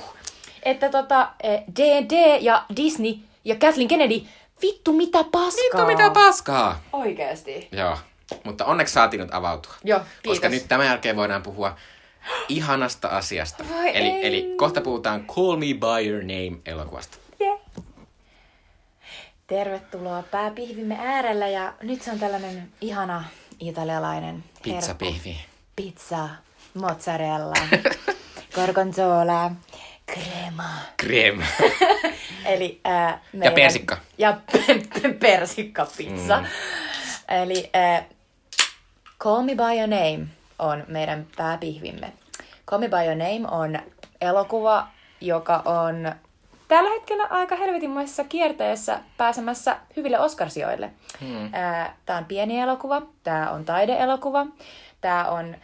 että 0.63 0.89
tota, 0.89 1.29
D&D 1.77 2.13
eh, 2.13 2.43
ja 2.43 2.65
Disney 2.77 3.15
ja 3.45 3.55
Kathleen 3.55 3.89
Kennedy, 3.89 4.27
vittu 4.63 4.93
mitä 4.93 5.25
paskaa. 5.25 5.63
Vittu 5.65 5.87
mitä 5.87 6.11
paskaa. 6.11 6.81
Oikeesti. 6.93 7.69
Joo, 7.73 7.99
mutta 8.45 8.65
onneksi 8.65 8.95
saatiin 8.95 9.21
nyt 9.21 9.35
avautua. 9.35 9.73
Joo, 9.85 9.99
kiitos. 9.99 10.23
Koska 10.25 10.49
nyt 10.49 10.69
tämän 10.69 10.87
jälkeen 10.87 11.17
voidaan 11.17 11.43
puhua 11.43 11.77
ihanasta 12.49 13.09
asiasta. 13.09 13.65
Vai 13.75 13.97
eli, 13.97 14.09
ei. 14.09 14.27
eli 14.27 14.55
kohta 14.57 14.81
puhutaan 14.81 15.27
Call 15.27 15.57
Me 15.57 15.67
By 15.67 16.09
Your 16.09 16.23
Name 16.23 16.61
elokuvasta. 16.67 17.19
Yeah. 17.41 17.59
Tervetuloa 19.47 20.23
pääpihvimme 20.23 20.97
äärellä 20.99 21.49
ja 21.49 21.73
nyt 21.83 22.03
se 22.03 22.11
on 22.11 22.19
tällainen 22.19 22.73
ihana 22.81 23.25
italialainen 23.61 24.45
Pizzapihvi. 24.63 25.37
Pizza, 25.77 26.29
mozzarella, 26.75 27.55
gorgonzola, 28.55 29.51
Krema. 30.15 30.71
Krema. 30.97 31.45
Eli, 32.45 32.81
äh, 32.87 33.21
meidän, 33.33 33.45
ja 33.45 33.55
persikka. 33.55 33.97
Ja 34.19 34.41
persikka 35.21 35.87
pizza. 35.97 36.39
Mm. 36.39 36.47
Eli 37.29 37.71
äh, 37.77 38.05
Call 39.19 39.43
Me 39.43 39.55
By 39.55 39.79
Your 39.79 39.87
Name 39.89 40.27
on 40.59 40.85
meidän 40.89 41.27
pääpihvimme. 41.37 42.13
Call 42.67 42.81
Me 42.81 42.89
By 42.89 42.97
Your 42.97 43.15
Name 43.15 43.49
on 43.51 43.79
elokuva, 44.21 44.89
joka 45.21 45.63
on 45.65 46.13
tällä 46.69 46.91
hetkellä 46.91 47.27
aika 47.31 47.57
helvetinmoisessa 47.57 48.25
kierteessä 48.25 49.01
pääsemässä 49.17 49.77
hyville 49.97 50.19
Oscarsijoille. 50.19 50.91
Hmm. 51.21 51.55
Äh, 51.55 51.91
tämä 52.07 52.19
on 52.19 52.25
pieni 52.25 52.61
elokuva, 52.61 53.03
tämä 53.23 53.51
on 53.51 53.65
taideelokuva, 53.65 54.47
tämä 55.01 55.25
on 55.25 55.57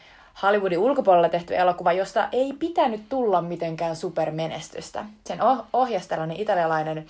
Hollywoodin 0.42 0.78
ulkopuolella 0.78 1.28
tehty 1.28 1.56
elokuva, 1.56 1.92
josta 1.92 2.28
ei 2.32 2.52
pitänyt 2.52 3.08
tulla 3.08 3.42
mitenkään 3.42 3.96
supermenestystä. 3.96 5.04
Sen 5.24 5.38
ohjasi 5.72 6.08
tällainen 6.08 6.36
italialainen 6.36 7.06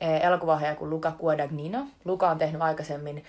eh, 0.00 0.24
elokuvaohjaaja 0.24 0.76
kuin 0.76 0.90
Luca 0.90 1.12
Guadagnino. 1.18 1.86
Luca 2.04 2.30
on 2.30 2.38
tehnyt 2.38 2.62
aikaisemmin 2.62 3.24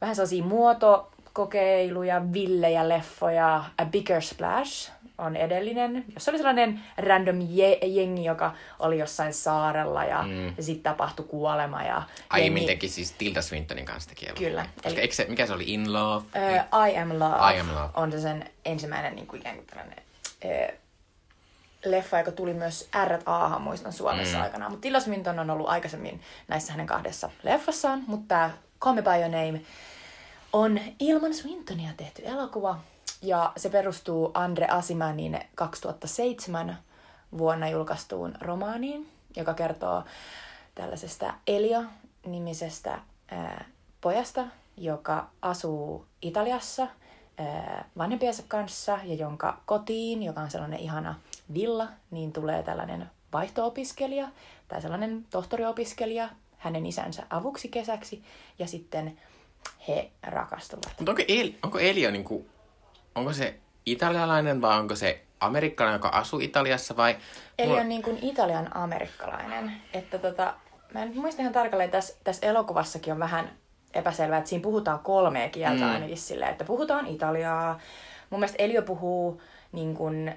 vähän 0.00 0.16
sellaisia 0.16 0.44
muotokokeiluja, 0.44 2.32
villejä, 2.32 2.88
leffoja. 2.88 3.64
A 3.78 3.84
Bigger 3.84 4.22
Splash 4.22 4.92
on 5.18 5.36
edellinen, 5.36 6.04
jossa 6.14 6.30
oli 6.30 6.38
sellainen 6.38 6.80
random 6.96 7.40
je- 7.40 7.86
jengi, 7.86 8.24
joka 8.24 8.54
oli 8.78 8.98
jossain 8.98 9.34
saarella 9.34 10.04
ja, 10.04 10.22
mm. 10.22 10.46
ja 10.56 10.62
sitten 10.62 10.82
tapahtui 10.82 11.26
kuolema. 11.26 11.82
Ja 11.82 12.02
Aiemmin 12.30 12.60
jengi... 12.60 12.74
teki 12.74 12.88
siis 12.88 13.12
Tilda 13.12 13.42
Swintonin 13.42 13.84
kanssa 13.84 14.10
teki 14.10 14.26
Kyllä. 14.38 14.66
Koska 14.82 15.00
eli... 15.00 15.12
se, 15.12 15.26
mikä 15.28 15.46
se 15.46 15.52
oli? 15.52 15.74
In 15.74 15.92
Love? 15.92 16.24
Uh, 16.26 16.88
I 16.88 16.98
Am 16.98 17.08
Love. 17.18 17.54
I 17.54 17.60
Am 17.60 17.68
Love. 17.68 17.90
On 17.94 18.12
se 18.12 18.20
sen 18.20 18.50
ensimmäinen 18.64 19.14
niin 19.14 19.26
kuin 19.26 19.40
ikään 19.40 19.56
kuin 19.56 19.66
tällainen, 19.66 19.98
uh, 20.44 20.78
leffa, 21.84 22.18
joka 22.18 22.32
tuli 22.32 22.54
myös 22.54 22.88
R.A. 23.04 23.58
muistan 23.58 23.92
Suomessa 23.92 24.36
mm. 24.36 24.42
aikanaan. 24.42 24.70
Mutta 24.72 24.82
Tilda 24.82 25.00
Swinton 25.00 25.38
on 25.38 25.50
ollut 25.50 25.68
aikaisemmin 25.68 26.20
näissä 26.48 26.72
hänen 26.72 26.86
kahdessa 26.86 27.30
leffassaan, 27.42 28.04
mutta 28.06 28.28
tämä 28.28 28.50
Call 28.80 28.94
Me 28.94 29.02
By 29.02 29.10
Your 29.10 29.30
Name 29.30 29.60
on 30.52 30.80
ilman 30.98 31.34
Swintonia 31.34 31.90
tehty 31.96 32.22
elokuva, 32.24 32.78
ja 33.22 33.52
se 33.56 33.70
perustuu 33.70 34.30
Andre 34.34 34.66
Asimanin 34.66 35.40
2007 35.54 36.78
vuonna 37.38 37.68
julkaistuun 37.68 38.34
romaaniin, 38.40 39.08
joka 39.36 39.54
kertoo 39.54 40.02
tällaisesta 40.74 41.34
Elio-nimisestä 41.46 42.98
ää, 43.28 43.64
pojasta, 44.00 44.44
joka 44.76 45.26
asuu 45.42 46.06
Italiassa 46.22 46.86
ää, 47.38 47.84
vanhempiensa 47.98 48.42
kanssa 48.48 48.98
ja 49.04 49.14
jonka 49.14 49.60
kotiin, 49.66 50.22
joka 50.22 50.40
on 50.40 50.50
sellainen 50.50 50.80
ihana 50.80 51.14
villa, 51.54 51.88
niin 52.10 52.32
tulee 52.32 52.62
tällainen 52.62 53.10
vaihto-opiskelija 53.32 54.28
tai 54.68 54.82
sellainen 54.82 55.26
tohtoriopiskelija 55.30 56.28
hänen 56.58 56.86
isänsä 56.86 57.26
avuksi 57.30 57.68
kesäksi 57.68 58.24
ja 58.58 58.66
sitten 58.66 59.18
he 59.88 60.10
rakastuvat. 60.22 60.94
Mutta 60.98 61.12
onko, 61.12 61.22
El- 61.28 61.52
onko 61.62 61.78
Elio 61.78 62.10
niin 62.10 62.24
kuin 62.24 62.46
onko 63.14 63.32
se 63.32 63.54
italialainen 63.86 64.60
vai 64.60 64.78
onko 64.78 64.96
se 64.96 65.22
amerikkalainen, 65.40 65.98
joka 65.98 66.08
asuu 66.08 66.40
Italiassa 66.40 66.96
vai... 66.96 67.16
Eli 67.58 67.72
on 67.72 67.88
niin 67.88 68.02
kuin 68.02 68.18
Italian 68.22 68.76
amerikkalainen. 68.76 69.72
Että 69.92 70.18
tota, 70.18 70.54
mä 70.94 71.02
en 71.02 71.12
muista 71.14 71.42
ihan 71.42 71.54
tarkalleen, 71.54 71.90
tässä, 71.90 72.14
tässä 72.24 72.46
elokuvassakin 72.46 73.12
on 73.12 73.18
vähän 73.18 73.52
epäselvää, 73.94 74.38
että 74.38 74.48
siinä 74.48 74.62
puhutaan 74.62 74.98
kolmea 74.98 75.48
kieltä 75.48 75.84
mm. 75.84 75.92
ainakin 75.92 76.16
silleen, 76.18 76.50
että 76.50 76.64
puhutaan 76.64 77.06
italiaa. 77.06 77.80
Mun 78.30 78.40
mielestä 78.40 78.62
Elio 78.62 78.82
puhuu 78.82 79.42
niin 79.72 79.94
kuin 79.94 80.34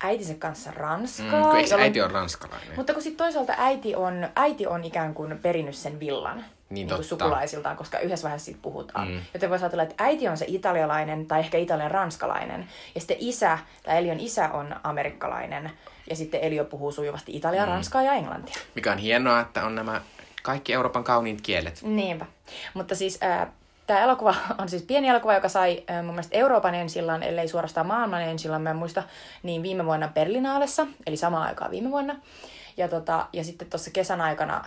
äitinsä 0.00 0.34
kanssa 0.34 0.70
ranskaa. 0.70 1.42
Mm, 1.42 1.48
kun 1.48 1.56
eikö 1.56 1.78
äiti 1.78 2.00
on 2.00 2.10
ranskalainen? 2.10 2.76
Mutta 2.76 2.92
kun 2.92 3.02
sitten 3.02 3.24
toisaalta 3.24 3.52
äiti 3.56 3.94
on, 3.94 4.28
äiti 4.36 4.66
on 4.66 4.84
ikään 4.84 5.14
kuin 5.14 5.38
perinnyt 5.38 5.74
sen 5.74 6.00
villan 6.00 6.44
niin, 6.70 6.86
niin 6.86 7.04
sukulaisiltaan, 7.04 7.76
koska 7.76 7.98
yhdessä 7.98 8.24
vaiheessa 8.24 8.44
siitä 8.44 8.60
puhutaan. 8.62 9.08
Mm. 9.08 9.20
Joten 9.34 9.50
voisi 9.50 9.64
ajatella, 9.64 9.82
että 9.82 9.94
äiti 9.98 10.28
on 10.28 10.36
se 10.36 10.44
italialainen 10.48 11.26
tai 11.26 11.40
ehkä 11.40 11.58
italian 11.58 11.90
ranskalainen. 11.90 12.68
Ja 12.94 13.00
sitten 13.00 13.16
isä, 13.20 13.58
tai 13.82 13.98
Elion 13.98 14.20
isä 14.20 14.48
on 14.48 14.76
amerikkalainen. 14.84 15.70
Ja 16.10 16.16
sitten 16.16 16.40
Elio 16.40 16.64
puhuu 16.64 16.92
sujuvasti 16.92 17.36
italiaa, 17.36 17.66
mm. 17.66 17.72
ranskaa 17.72 18.02
ja 18.02 18.12
englantia. 18.12 18.54
Mikä 18.74 18.92
on 18.92 18.98
hienoa, 18.98 19.40
että 19.40 19.64
on 19.64 19.74
nämä 19.74 20.00
kaikki 20.42 20.72
Euroopan 20.72 21.04
kauniit 21.04 21.40
kielet. 21.40 21.82
Niinpä. 21.82 22.26
Mutta 22.74 22.94
siis 22.94 23.18
äh, 23.22 23.48
Tämä 23.86 24.00
elokuva 24.00 24.34
on 24.58 24.68
siis 24.68 24.82
pieni 24.82 25.08
elokuva, 25.08 25.34
joka 25.34 25.48
sai 25.48 25.84
äh, 25.90 26.04
mun 26.04 26.14
mielestä 26.14 26.36
Euroopan 26.36 26.74
ensillan, 26.74 27.22
ellei 27.22 27.48
suorastaan 27.48 27.86
maailman 27.86 28.22
ensillan, 28.22 28.62
mä 28.62 28.70
en 28.70 28.76
muista, 28.76 29.02
niin 29.42 29.62
viime 29.62 29.84
vuonna 29.84 30.08
Berlinaalessa, 30.08 30.86
eli 31.06 31.16
samaan 31.16 31.48
aikaan 31.48 31.70
viime 31.70 31.90
vuonna. 31.90 32.16
Ja, 32.76 32.88
tota, 32.88 33.26
ja 33.32 33.44
sitten 33.44 33.70
tuossa 33.70 33.90
kesän 33.90 34.20
aikana 34.20 34.64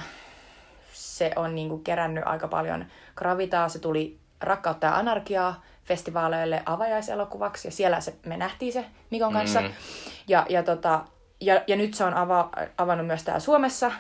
se 1.00 1.32
on 1.36 1.56
niinku 1.56 1.78
kerännyt 1.78 2.24
aika 2.28 2.48
paljon 2.48 2.86
gravitaa. 3.16 3.70
Se 3.70 3.80
tuli 3.80 4.18
Rakkautta 4.42 4.88
ja 4.88 4.96
anarkiaa 4.96 5.64
festivaaleille 5.84 6.64
avajaiselokuvaksi, 6.66 7.68
ja 7.68 7.72
siellä 7.72 8.02
se, 8.02 8.16
me 8.26 8.38
nähtiin 8.38 8.74
se 8.74 8.86
Mikon 9.10 9.34
kanssa. 9.34 9.62
Mm. 9.62 9.72
Ja, 10.28 10.46
ja, 10.50 10.64
tota, 10.64 11.02
ja, 11.40 11.62
ja 11.68 11.76
nyt 11.76 11.94
se 11.94 12.04
on 12.04 12.14
ava, 12.14 12.50
avannut 12.78 13.08
myös 13.08 13.24
täällä 13.24 13.40
Suomessa, 13.40 13.92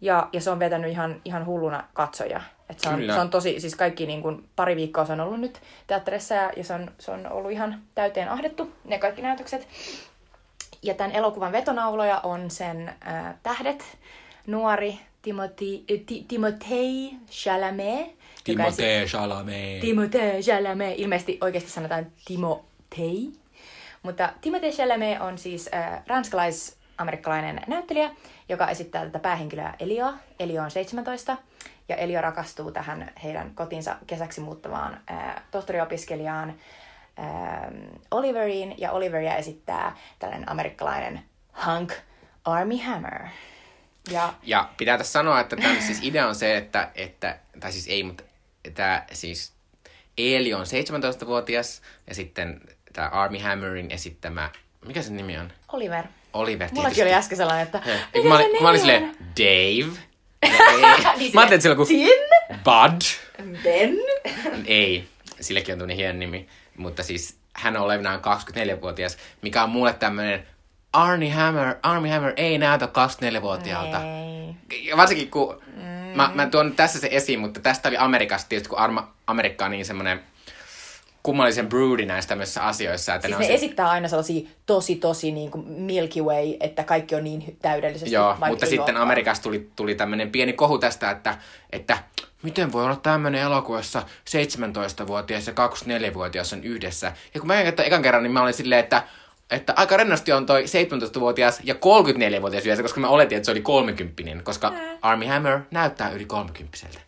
ja, 0.00 0.28
ja 0.32 0.40
se 0.40 0.50
on 0.50 0.58
vetänyt 0.58 0.90
ihan, 0.90 1.20
ihan 1.24 1.46
hulluna 1.46 1.84
katsoja. 1.92 2.40
Et 2.70 2.80
se, 2.80 2.88
on, 2.88 3.02
se 3.06 3.20
on 3.20 3.30
tosi, 3.30 3.60
siis 3.60 3.76
kaikki 3.76 4.06
niin 4.06 4.22
kuin, 4.22 4.48
pari 4.56 4.76
viikkoa 4.76 5.04
se 5.04 5.12
on 5.12 5.20
ollut 5.20 5.40
nyt 5.40 5.60
teatterissa 5.86 6.34
ja, 6.34 6.50
ja 6.56 6.64
se, 6.64 6.74
on, 6.74 6.90
se 6.98 7.10
on 7.10 7.32
ollut 7.32 7.50
ihan 7.50 7.82
täyteen 7.94 8.28
ahdettu, 8.28 8.72
ne 8.84 8.98
kaikki 8.98 9.22
näytökset. 9.22 9.68
Ja 10.82 10.94
tämän 10.94 11.12
elokuvan 11.12 11.52
vetonauloja 11.52 12.20
on 12.20 12.50
sen 12.50 12.94
äh, 13.08 13.34
tähdet, 13.42 13.98
nuori 14.46 14.98
Timothy, 15.26 15.84
äh, 15.90 16.24
Timothée 16.28 17.16
Chalamet. 17.30 18.16
Timothée 18.44 19.06
Chalamet. 19.06 19.80
Timothée 19.80 20.42
Chalamet. 20.42 20.94
Ilmeisesti 20.98 21.38
oikeasti 21.40 21.70
sanotaan 21.70 22.06
Timothée. 22.24 23.32
Mutta 24.02 24.32
Timothée 24.40 24.72
Chalamet 24.72 25.20
on 25.20 25.38
siis 25.38 25.70
äh, 25.74 26.02
ranskalais-amerikkalainen 26.06 27.60
näyttelijä, 27.66 28.10
joka 28.48 28.68
esittää 28.68 29.04
tätä 29.04 29.18
päähenkilöä 29.18 29.74
Elioa. 29.80 30.14
Elio 30.40 30.62
on 30.62 30.70
17 30.70 31.36
ja 31.88 31.96
Elio 31.96 32.20
rakastuu 32.20 32.70
tähän 32.70 33.10
heidän 33.24 33.54
kotinsa 33.54 33.96
kesäksi 34.06 34.40
muuttavaan 34.40 35.00
äh, 35.10 35.42
tohtoriopiskelijaan 35.50 36.54
äh, 37.18 37.26
Oliveriin, 38.10 38.74
ja 38.78 38.92
Oliveria 38.92 39.36
esittää 39.36 39.96
tällainen 40.18 40.50
amerikkalainen 40.50 41.22
Hank 41.52 41.92
Army 42.44 42.76
Hammer. 42.76 43.28
Ja, 44.10 44.34
ja 44.42 44.68
pitää 44.76 44.98
tässä 44.98 45.12
sanoa, 45.12 45.40
että 45.40 45.56
tämän 45.56 45.82
siis 45.82 45.98
idea 46.02 46.28
on 46.28 46.34
se, 46.34 46.56
että, 46.56 46.90
että 46.94 47.38
tai 47.60 47.72
siis 47.72 47.88
ei, 47.88 48.02
mutta 48.02 48.24
tämä 48.74 49.04
siis 49.12 49.56
Eli 50.18 50.54
on 50.54 50.64
17-vuotias 50.66 51.82
ja 52.06 52.14
sitten 52.14 52.60
tämä 52.92 53.08
Army 53.08 53.38
Hammerin 53.38 53.90
esittämä, 53.90 54.50
mikä 54.86 55.02
se 55.02 55.12
nimi 55.12 55.38
on? 55.38 55.52
Oliver. 55.72 56.04
Oliver 56.32 56.68
Mullakin 56.72 57.04
oli 57.04 57.14
äsken 57.14 57.36
sellainen, 57.36 57.66
että... 57.66 57.80
Ja, 57.86 57.98
kun 58.12 58.28
mä, 58.28 58.34
olin, 58.34 58.50
kun 58.50 58.62
mä 58.62 58.68
olin 58.68 58.80
silleen, 58.80 59.16
Dave. 59.38 59.98
niin 61.18 61.34
mä 61.34 61.40
ajattelin, 61.40 61.54
että 61.54 61.60
se 61.60 61.70
on 61.70 61.76
Bud. 62.64 63.00
Ben. 63.62 63.96
ei, 64.66 65.08
silläkin 65.40 65.72
on 65.72 65.78
tuonne 65.78 65.96
hieno 65.96 66.18
nimi. 66.18 66.48
Mutta 66.76 67.02
siis 67.02 67.38
hän 67.52 67.76
on 67.76 67.82
olevinaan 67.82 68.20
24-vuotias, 68.20 69.16
mikä 69.42 69.62
on 69.62 69.70
mulle 69.70 69.92
tämmönen 69.92 70.46
Arnie 70.96 71.30
Hammer, 71.30 71.74
Army 71.82 72.08
Hammer 72.08 72.32
ei 72.36 72.58
näytä 72.58 72.86
24-vuotiaalta. 72.86 74.00
Ei. 74.02 74.96
Varsinkin 74.96 75.30
kun, 75.30 75.62
mm. 75.76 75.82
mä, 76.14 76.30
mä 76.34 76.46
tuon 76.46 76.72
tässä 76.72 77.00
se 77.00 77.08
esiin, 77.10 77.40
mutta 77.40 77.60
tästä 77.60 77.88
oli 77.88 77.96
Amerikasta 77.96 78.48
tietysti, 78.48 78.68
kun 78.68 78.78
Arma, 78.78 79.12
Amerikka 79.26 79.64
on 79.64 79.70
niin 79.70 79.84
semmoinen 79.84 80.20
kummallisen 81.22 81.68
broody 81.68 82.06
näissä 82.06 82.28
tämmöisissä 82.28 82.62
asioissa. 82.62 83.14
Että 83.14 83.28
siis 83.28 83.38
ne, 83.38 83.44
ne 83.44 83.46
sit... 83.46 83.54
esittää 83.54 83.90
aina 83.90 84.08
sellaisia 84.08 84.48
tosi, 84.66 84.96
tosi 84.96 85.32
niin 85.32 85.50
kuin 85.50 85.68
Milky 85.68 86.20
Way, 86.20 86.54
että 86.60 86.84
kaikki 86.84 87.14
on 87.14 87.24
niin 87.24 87.56
täydellisesti. 87.62 88.14
Joo, 88.14 88.36
mutta 88.46 88.66
sitten 88.66 88.96
Amerikassa 88.96 89.42
tuli, 89.42 89.70
tuli 89.76 89.94
tämmöinen 89.94 90.30
pieni 90.30 90.52
kohu 90.52 90.78
tästä, 90.78 91.10
että, 91.10 91.38
että 91.70 91.98
miten 92.42 92.72
voi 92.72 92.84
olla 92.84 92.96
tämmöinen 92.96 93.40
elokuvassa 93.42 94.02
17-vuotias 94.30 95.46
ja 95.46 95.52
24-vuotias 95.52 96.52
on 96.52 96.64
yhdessä. 96.64 97.12
Ja 97.34 97.40
kun 97.40 97.46
mä 97.46 97.60
ekan 97.60 98.02
kerran, 98.02 98.22
niin 98.22 98.32
mä 98.32 98.42
olin 98.42 98.54
silleen, 98.54 98.80
että 98.80 99.02
että 99.50 99.72
aika 99.76 99.96
rennosti 99.96 100.32
on 100.32 100.46
toi 100.46 100.64
17-vuotias 100.64 101.60
ja 101.64 101.74
34-vuotias 101.74 102.66
yhdessä, 102.66 102.82
koska 102.82 103.00
mä 103.00 103.08
oletin, 103.08 103.36
että 103.36 103.44
se 103.44 103.50
oli 103.50 103.60
30 103.60 104.22
koska 104.42 104.70
mm. 104.70 104.76
Army 105.02 105.26
Hammer 105.26 105.60
näyttää 105.70 106.10
yli 106.10 106.24
30 106.24 107.06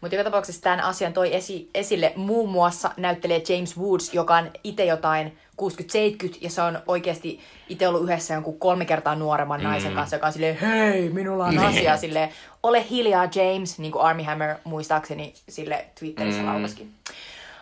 mutta 0.00 0.16
joka 0.16 0.24
tapauksessa 0.24 0.62
tämän 0.62 0.80
asian 0.80 1.12
toi 1.12 1.34
esi- 1.34 1.70
esille 1.74 2.12
muun 2.16 2.50
muassa 2.50 2.90
näyttelee 2.96 3.42
James 3.48 3.78
Woods, 3.78 4.14
joka 4.14 4.36
on 4.36 4.50
itse 4.64 4.84
jotain 4.84 5.38
60-70 5.62 6.38
ja 6.40 6.50
se 6.50 6.62
on 6.62 6.78
oikeasti 6.86 7.40
itse 7.68 7.88
ollut 7.88 8.02
yhdessä 8.02 8.34
jonkun 8.34 8.58
kolme 8.58 8.84
kertaa 8.84 9.14
nuoremman 9.14 9.60
mm. 9.60 9.64
naisen 9.64 9.94
kanssa, 9.94 10.16
joka 10.16 10.26
on 10.26 10.32
silleen, 10.32 10.56
hei, 10.56 11.10
minulla 11.10 11.46
on 11.46 11.58
asia, 11.58 11.96
silleen, 11.96 12.28
ole 12.62 12.86
hiljaa 12.90 13.28
James, 13.34 13.78
niin 13.78 13.92
kuin 13.92 14.04
Army 14.04 14.22
Hammer 14.22 14.56
muistaakseni 14.64 15.34
sille 15.48 15.86
Twitterissä 15.98 16.42
mm. 16.42 16.48
laulasikin. 16.48 16.90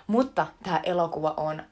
Mutta 0.07 0.47
tämä 0.63 0.81
elokuva 0.83 1.35
on 1.37 1.63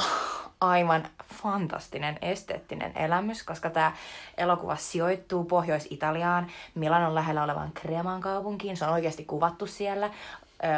aivan 0.62 1.08
fantastinen 1.34 2.18
esteettinen 2.22 2.92
elämys, 2.96 3.42
koska 3.42 3.70
tämä 3.70 3.92
elokuva 4.38 4.76
sijoittuu 4.76 5.44
Pohjois-Italiaan, 5.44 6.46
Milanon 6.74 7.14
lähellä 7.14 7.42
olevan 7.42 7.72
Kreman 7.72 8.20
kaupunkiin. 8.20 8.76
Se 8.76 8.84
on 8.84 8.92
oikeasti 8.92 9.24
kuvattu 9.24 9.66
siellä. 9.66 10.10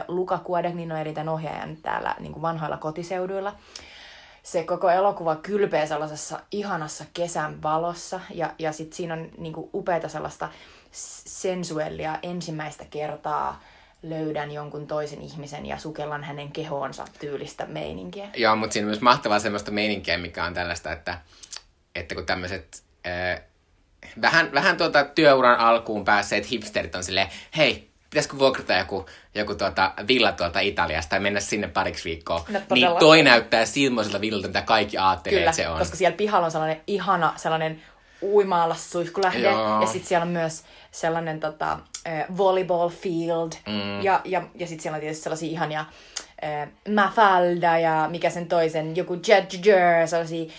Luca 0.08 0.38
Guadagnino 0.38 0.96
eli 0.96 1.12
tämän 1.12 1.28
ohjaajan 1.28 1.76
täällä 1.76 2.14
niin 2.18 2.32
kuin 2.32 2.42
vanhoilla 2.42 2.76
kotiseuduilla. 2.76 3.54
Se 4.42 4.64
koko 4.64 4.90
elokuva 4.90 5.36
kylpee 5.36 5.86
sellaisessa 5.86 6.40
ihanassa 6.50 7.04
kesän 7.14 7.62
valossa 7.62 8.20
ja, 8.30 8.50
ja 8.58 8.72
sitten 8.72 8.96
siinä 8.96 9.14
on 9.14 9.28
niin 9.38 9.52
kuin 9.52 9.70
upeata 9.74 10.08
sellaista 10.08 10.48
sensuellia 11.26 12.18
ensimmäistä 12.22 12.84
kertaa 12.90 13.60
löydän 14.08 14.50
jonkun 14.50 14.86
toisen 14.86 15.22
ihmisen 15.22 15.66
ja 15.66 15.78
sukellan 15.78 16.24
hänen 16.24 16.52
kehoonsa 16.52 17.04
tyylistä 17.20 17.66
meininkiä. 17.66 18.28
Joo, 18.36 18.56
mutta 18.56 18.72
siinä 18.72 18.86
on 18.86 18.90
myös 18.90 19.00
mahtavaa 19.00 19.38
semmoista 19.38 19.70
meininkiä, 19.70 20.18
mikä 20.18 20.44
on 20.44 20.54
tällaista, 20.54 20.92
että, 20.92 21.18
että 21.94 22.14
kun 22.14 22.26
tämmöiset 22.26 22.82
äh, 23.06 23.42
vähän, 24.20 24.52
vähän 24.54 24.76
tuota 24.76 25.04
työuran 25.04 25.58
alkuun 25.58 26.04
päässeet 26.04 26.50
hipsterit 26.50 26.94
on 26.94 27.04
silleen, 27.04 27.28
hei, 27.56 27.90
pitäisikö 28.10 28.38
vuokrata 28.38 28.72
joku, 28.72 29.06
joku 29.34 29.54
tuota 29.54 29.92
villa 30.08 30.32
tuolta 30.32 30.60
Italiasta 30.60 31.10
tai 31.10 31.20
mennä 31.20 31.40
sinne 31.40 31.68
pariksi 31.68 32.04
viikkoa. 32.04 32.44
No, 32.48 32.60
niin 32.74 32.88
toi 32.98 33.22
näyttää 33.22 33.66
silmoiselta 33.66 34.20
villalta, 34.20 34.46
mitä 34.46 34.62
kaikki 34.62 34.98
ajattelee, 34.98 35.38
Kyllä, 35.38 35.50
että 35.50 35.62
se 35.62 35.68
on. 35.68 35.78
koska 35.78 35.96
siellä 35.96 36.16
pihalla 36.16 36.44
on 36.44 36.50
sellainen 36.50 36.80
ihana, 36.86 37.32
sellainen 37.36 37.82
uimaalla 38.24 38.74
suihkulähde. 38.74 39.38
Joo. 39.38 39.80
Ja 39.80 39.86
sitten 39.86 40.08
siellä 40.08 40.22
on 40.22 40.28
myös 40.28 40.64
sellainen 40.90 41.40
tota, 41.40 41.78
volleyball 42.36 42.88
field. 42.88 43.52
Mm. 43.66 44.02
Ja, 44.02 44.20
ja, 44.24 44.42
ja 44.54 44.66
sitten 44.66 44.82
siellä 44.82 44.96
on 44.96 45.00
tietysti 45.00 45.22
sellaisia 45.22 45.50
ihania 45.50 45.80
äh, 46.44 46.68
Mafalda 46.94 47.78
ja 47.78 48.08
mikä 48.10 48.30
sen 48.30 48.46
toisen, 48.46 48.96
joku 48.96 49.14
Judge 49.14 50.06
sellaisia 50.06 50.52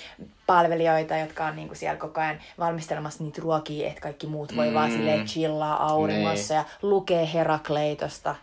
palvelijoita, 0.47 1.17
jotka 1.17 1.45
on 1.45 1.55
niinku 1.55 1.75
siellä 1.75 1.97
koko 1.97 2.21
ajan 2.21 2.39
valmistelemassa 2.59 3.23
niitä 3.23 3.41
ruokia, 3.41 3.87
että 3.87 4.01
kaikki 4.01 4.27
muut 4.27 4.55
voi 4.55 4.67
mm. 4.67 4.73
vaan 4.73 4.91
silleen 4.91 5.25
chillaa 5.25 5.87
auringossa 5.87 6.53
nee. 6.53 6.63
ja 6.63 6.65
lukee 6.81 7.29
Herakleitosta 7.33 8.35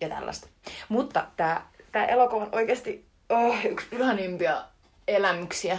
ja 0.00 0.08
tällaista. 0.08 0.48
Mutta 0.88 1.26
tämä 1.36 1.62
tää 1.92 2.06
elokuva 2.06 2.44
on 2.44 2.48
oikeasti 2.52 3.04
oh, 3.28 3.64
yksi 3.64 3.86
ihanimpia 3.92 4.62
elämyksiä, 5.08 5.78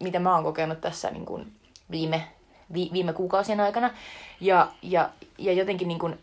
mitä 0.00 0.18
mä 0.18 0.34
oon 0.34 0.44
kokenut 0.44 0.80
tässä 0.80 1.10
niin 1.10 1.26
kuin 1.26 1.52
viime, 1.90 2.24
vi, 2.74 2.90
viime 2.92 3.12
kuukausien 3.12 3.60
aikana. 3.60 3.90
Ja, 4.40 4.68
ja, 4.82 5.10
ja 5.38 5.52
jotenkin 5.52 5.88
niin 5.88 5.98
kuin, 5.98 6.18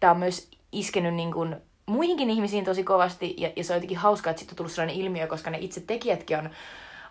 tämä 0.00 0.10
on 0.10 0.18
myös 0.18 0.50
iskenyt 0.72 1.14
niin 1.14 1.32
kuin, 1.32 1.56
muihinkin 1.86 2.30
ihmisiin 2.30 2.64
tosi 2.64 2.84
kovasti, 2.84 3.34
ja, 3.38 3.50
ja 3.56 3.64
se 3.64 3.72
on 3.72 3.76
jotenkin 3.76 3.98
hauskaa, 3.98 4.30
että 4.30 4.40
sitten 4.40 4.54
on 4.54 4.56
tullut 4.56 4.72
sellainen 4.72 4.96
ilmiö, 4.96 5.26
koska 5.26 5.50
ne 5.50 5.58
itse 5.60 5.80
tekijätkin 5.80 6.38
on, 6.38 6.50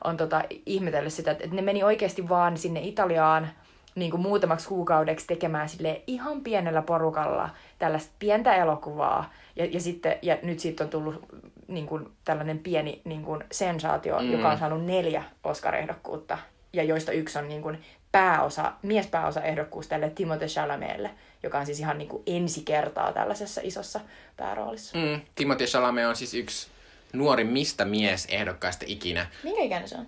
on 0.04 0.18
tota, 0.18 0.44
ihmetellyt 0.66 1.14
sitä, 1.14 1.32
että 1.32 1.48
ne 1.52 1.62
meni 1.62 1.84
oikeasti 1.84 2.30
vaan 2.30 2.58
sinne 2.58 2.80
Italiaan 2.80 3.50
niin 3.96 4.12
kuin 4.12 4.22
muutamaksi 4.22 4.68
kuukaudeksi 4.68 5.28
tekemään 5.28 5.70
sille 5.70 6.02
ihan 6.08 6.42
pienellä 6.42 6.82
porukalla 6.82 7.50
tällaista 7.80 8.14
pientä 8.20 8.56
elokuvaa. 8.56 9.30
Ja, 9.56 9.66
ja, 9.66 9.80
sitten, 9.80 10.16
ja 10.22 10.38
nyt 10.44 10.60
siitä 10.60 10.84
on 10.84 10.90
tullut 10.90 11.26
niin 11.68 11.88
kuin, 11.88 12.10
tällainen 12.26 12.60
pieni 12.60 13.02
niin 13.06 13.24
kuin, 13.24 13.44
sensaatio, 13.52 14.20
mm. 14.20 14.32
joka 14.32 14.50
on 14.52 14.58
saanut 14.58 14.86
neljä 14.86 15.24
Oscar-ehdokkuutta 15.44 16.38
ja 16.74 16.84
joista 16.84 17.12
yksi 17.12 17.40
on 17.40 17.48
niin 17.48 17.62
kuin 17.62 17.84
pääosa, 18.12 18.74
miespääosa 18.82 19.42
ehdokkuus 19.42 19.88
tälle 19.88 20.12
Timothée 20.16 20.48
Chalametille, 20.48 21.10
joka 21.44 21.60
on 21.60 21.66
siis 21.66 21.80
ihan 21.80 21.98
niin 21.98 22.08
kuin 22.08 22.24
ensi 22.28 22.62
kertaa 22.64 23.14
tällaisessa 23.14 23.62
isossa 23.64 24.00
pääroolissa. 24.38 24.98
Mm, 24.98 25.22
Timothée 25.36 25.68
Chalamet 25.68 26.06
on 26.06 26.16
siis 26.16 26.34
yksi 26.34 26.68
nuorimmista 27.14 27.86
miesehdokkaista 27.86 28.86
ikinä. 28.88 29.28
Minkä 29.44 29.62
ikäinen 29.62 29.90
se 29.90 29.96
on? 29.98 30.08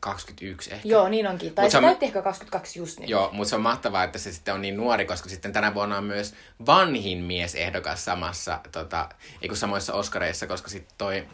21 0.00 0.74
ehkä. 0.74 0.88
Joo, 0.88 1.08
niin 1.08 1.26
onkin. 1.26 1.54
Tai 1.54 1.70
se, 1.70 1.78
on, 1.78 1.96
ehkä 2.00 2.22
22 2.22 2.78
just 2.78 3.00
nyt. 3.00 3.08
Joo, 3.08 3.30
mutta 3.32 3.48
se 3.48 3.56
on 3.56 3.62
mahtavaa, 3.62 4.04
että 4.04 4.18
se 4.18 4.32
sitten 4.32 4.54
on 4.54 4.62
niin 4.62 4.76
nuori, 4.76 5.04
koska 5.06 5.28
sitten 5.28 5.52
tänä 5.52 5.74
vuonna 5.74 5.98
on 5.98 6.04
myös 6.04 6.34
vanhin 6.66 7.18
miesehdokas 7.18 8.04
samassa, 8.04 8.60
tota, 8.72 9.08
ei 9.42 9.48
kun 9.48 9.56
samoissa 9.56 9.94
Oscareissa, 9.94 10.46
koska 10.46 10.70
sitten 10.70 10.94
toi 10.98 11.26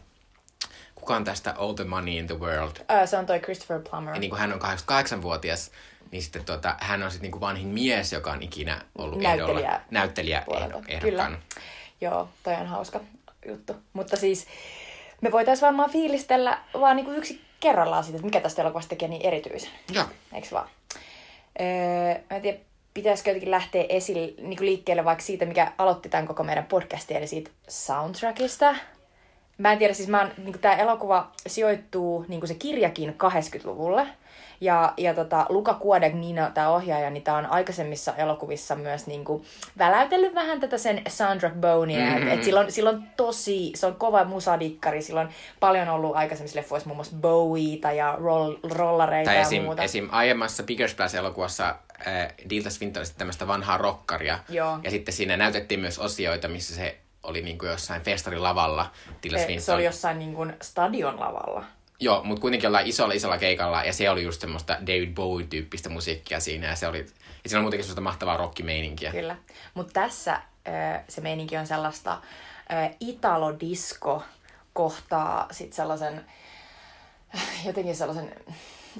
kuka 1.00 1.16
on 1.16 1.24
tästä 1.24 1.54
All 1.58 1.72
the 1.72 1.84
Money 1.84 2.18
in 2.18 2.26
the 2.26 2.38
World? 2.38 2.76
Uh, 2.76 3.08
se 3.08 3.16
on 3.16 3.26
toi 3.26 3.40
Christopher 3.40 3.80
Plummer. 3.90 4.14
Ja 4.14 4.20
niin 4.20 4.30
kuin 4.30 4.40
hän 4.40 4.52
on 4.52 4.60
88-vuotias, 4.60 5.70
niin 6.10 6.22
sitten 6.22 6.44
tota, 6.44 6.76
hän 6.80 7.02
on 7.02 7.10
sitten 7.10 7.22
niin 7.22 7.32
kuin 7.32 7.40
vanhin 7.40 7.68
mies, 7.68 8.12
joka 8.12 8.32
on 8.32 8.42
ikinä 8.42 8.80
ollut 8.98 9.20
näyttelijä, 9.20 9.68
ehdolla, 9.68 9.80
näyttelijä 9.90 10.44
ehdo, 10.56 10.82
Kyllä. 11.00 11.30
Joo, 12.00 12.28
toi 12.42 12.54
on 12.54 12.66
hauska. 12.66 13.00
juttu. 13.46 13.76
Mutta 13.92 14.16
siis 14.16 14.46
me 15.20 15.32
voitaisiin 15.32 15.66
varmaan 15.66 15.90
fiilistellä 15.90 16.58
vaan 16.80 16.96
niinku 16.96 17.12
yksi 17.12 17.40
kerrallaan 17.60 18.04
siitä, 18.04 18.16
että 18.16 18.26
mikä 18.26 18.40
tästä 18.40 18.62
elokuvasta 18.62 18.88
tekee 18.88 19.08
niin 19.08 19.22
erityisen. 19.22 19.70
Joo. 19.92 20.04
Eiks 20.32 20.52
vaan? 20.52 20.68
Öö, 21.60 22.20
mä 22.30 22.36
en 22.36 22.42
tiedä, 22.42 22.58
pitäisikö 22.94 23.30
jotenkin 23.30 23.50
lähteä 23.50 23.84
esille, 23.88 24.32
niin 24.38 24.66
liikkeelle 24.66 25.04
vaikka 25.04 25.24
siitä, 25.24 25.46
mikä 25.46 25.72
aloitti 25.78 26.08
tämän 26.08 26.26
koko 26.26 26.42
meidän 26.44 26.64
podcastin, 26.64 27.16
eli 27.16 27.26
siitä 27.26 27.50
soundtrackista. 27.68 28.74
Mä 29.60 29.72
en 29.72 29.78
tiedä, 29.78 29.94
siis 29.94 30.08
mä 30.08 30.20
oon, 30.20 30.30
niin 30.44 30.58
tämä 30.58 30.74
elokuva 30.74 31.32
sijoittuu, 31.46 32.24
niin 32.28 32.40
kuin 32.40 32.48
se 32.48 32.54
kirjakin, 32.54 33.16
80-luvulle. 33.24 34.06
Ja, 34.60 34.94
ja 34.96 35.14
tota, 35.14 35.46
Luca 35.48 35.74
Guadagnino, 35.74 36.50
tämä 36.54 36.70
ohjaaja, 36.70 37.10
niin 37.10 37.22
tämä 37.22 37.36
on 37.36 37.46
aikaisemmissa 37.46 38.16
elokuvissa 38.16 38.76
myös 38.76 39.06
niin 39.06 39.24
kuin, 39.24 39.44
väläytellyt 39.78 40.34
vähän 40.34 40.60
tätä 40.60 40.78
sen 40.78 41.02
Sandra 41.08 41.50
Bonea. 41.50 42.10
Mm-hmm. 42.10 42.28
Et, 42.28 42.38
et 42.38 42.44
silloin, 42.44 42.72
silloin 42.72 43.02
tosi, 43.16 43.72
se 43.74 43.86
on 43.86 43.94
kova 43.94 44.24
musadikkari, 44.24 45.02
silloin 45.02 45.28
paljon 45.60 45.88
ollut 45.88 46.16
aikaisemmissa 46.16 46.58
leffoissa 46.58 46.88
muun 46.88 46.96
muassa 46.96 47.16
Bowieta 47.20 47.92
ja 47.92 48.16
roll, 48.20 48.56
rollareita 48.62 49.30
tai 49.30 49.36
ja 49.36 49.42
esim, 49.42 49.62
muuta. 49.62 49.82
esim. 49.82 50.08
aiemmassa 50.12 50.62
Bigger 50.62 50.88
Splash-elokuvassa 50.88 51.74
äh, 52.06 52.28
Dilta 52.50 52.70
Swinton 52.70 53.04
tämmöistä 53.18 53.46
vanhaa 53.46 53.78
rokkaria. 53.78 54.38
Joo. 54.48 54.78
Ja 54.82 54.90
sitten 54.90 55.14
siinä 55.14 55.36
näytettiin 55.36 55.80
myös 55.80 55.98
osioita, 55.98 56.48
missä 56.48 56.74
se 56.74 56.98
oli 57.22 57.42
niin 57.42 57.58
kuin 57.58 57.70
jossain 57.70 58.02
festarilavalla. 58.02 58.90
Tilda 59.20 59.38
se, 59.38 59.58
se 59.58 59.72
oli 59.72 59.84
jossain 59.84 60.18
niin 60.18 60.34
kuin 60.34 60.52
stadion 60.62 61.20
lavalla. 61.20 61.64
Joo, 62.00 62.24
mutta 62.24 62.40
kuitenkin 62.40 62.66
jollain 62.66 62.86
isolla 62.86 63.14
isolla 63.14 63.38
keikalla, 63.38 63.84
ja 63.84 63.92
se 63.92 64.10
oli 64.10 64.22
just 64.22 64.40
semmoista 64.40 64.72
David 64.80 65.14
Bowie-tyyppistä 65.14 65.88
musiikkia 65.88 66.40
siinä, 66.40 66.66
ja 66.66 66.76
se 66.76 66.86
oli, 66.86 66.98
ja 66.98 67.04
siinä 67.50 67.58
on 67.58 67.64
muutenkin 67.64 67.84
semmoista 67.84 68.00
mahtavaa 68.00 68.36
rockimeininkiä. 68.36 69.10
Kyllä. 69.10 69.36
Mutta 69.74 69.92
tässä 69.92 70.40
se 71.08 71.20
meininki 71.20 71.56
on 71.56 71.66
sellaista 71.66 72.20
italo-disco 73.00 74.22
kohtaa 74.72 75.48
sit 75.50 75.72
sellaisen, 75.72 76.26
jotenkin 77.66 77.96
sellaisen, 77.96 78.34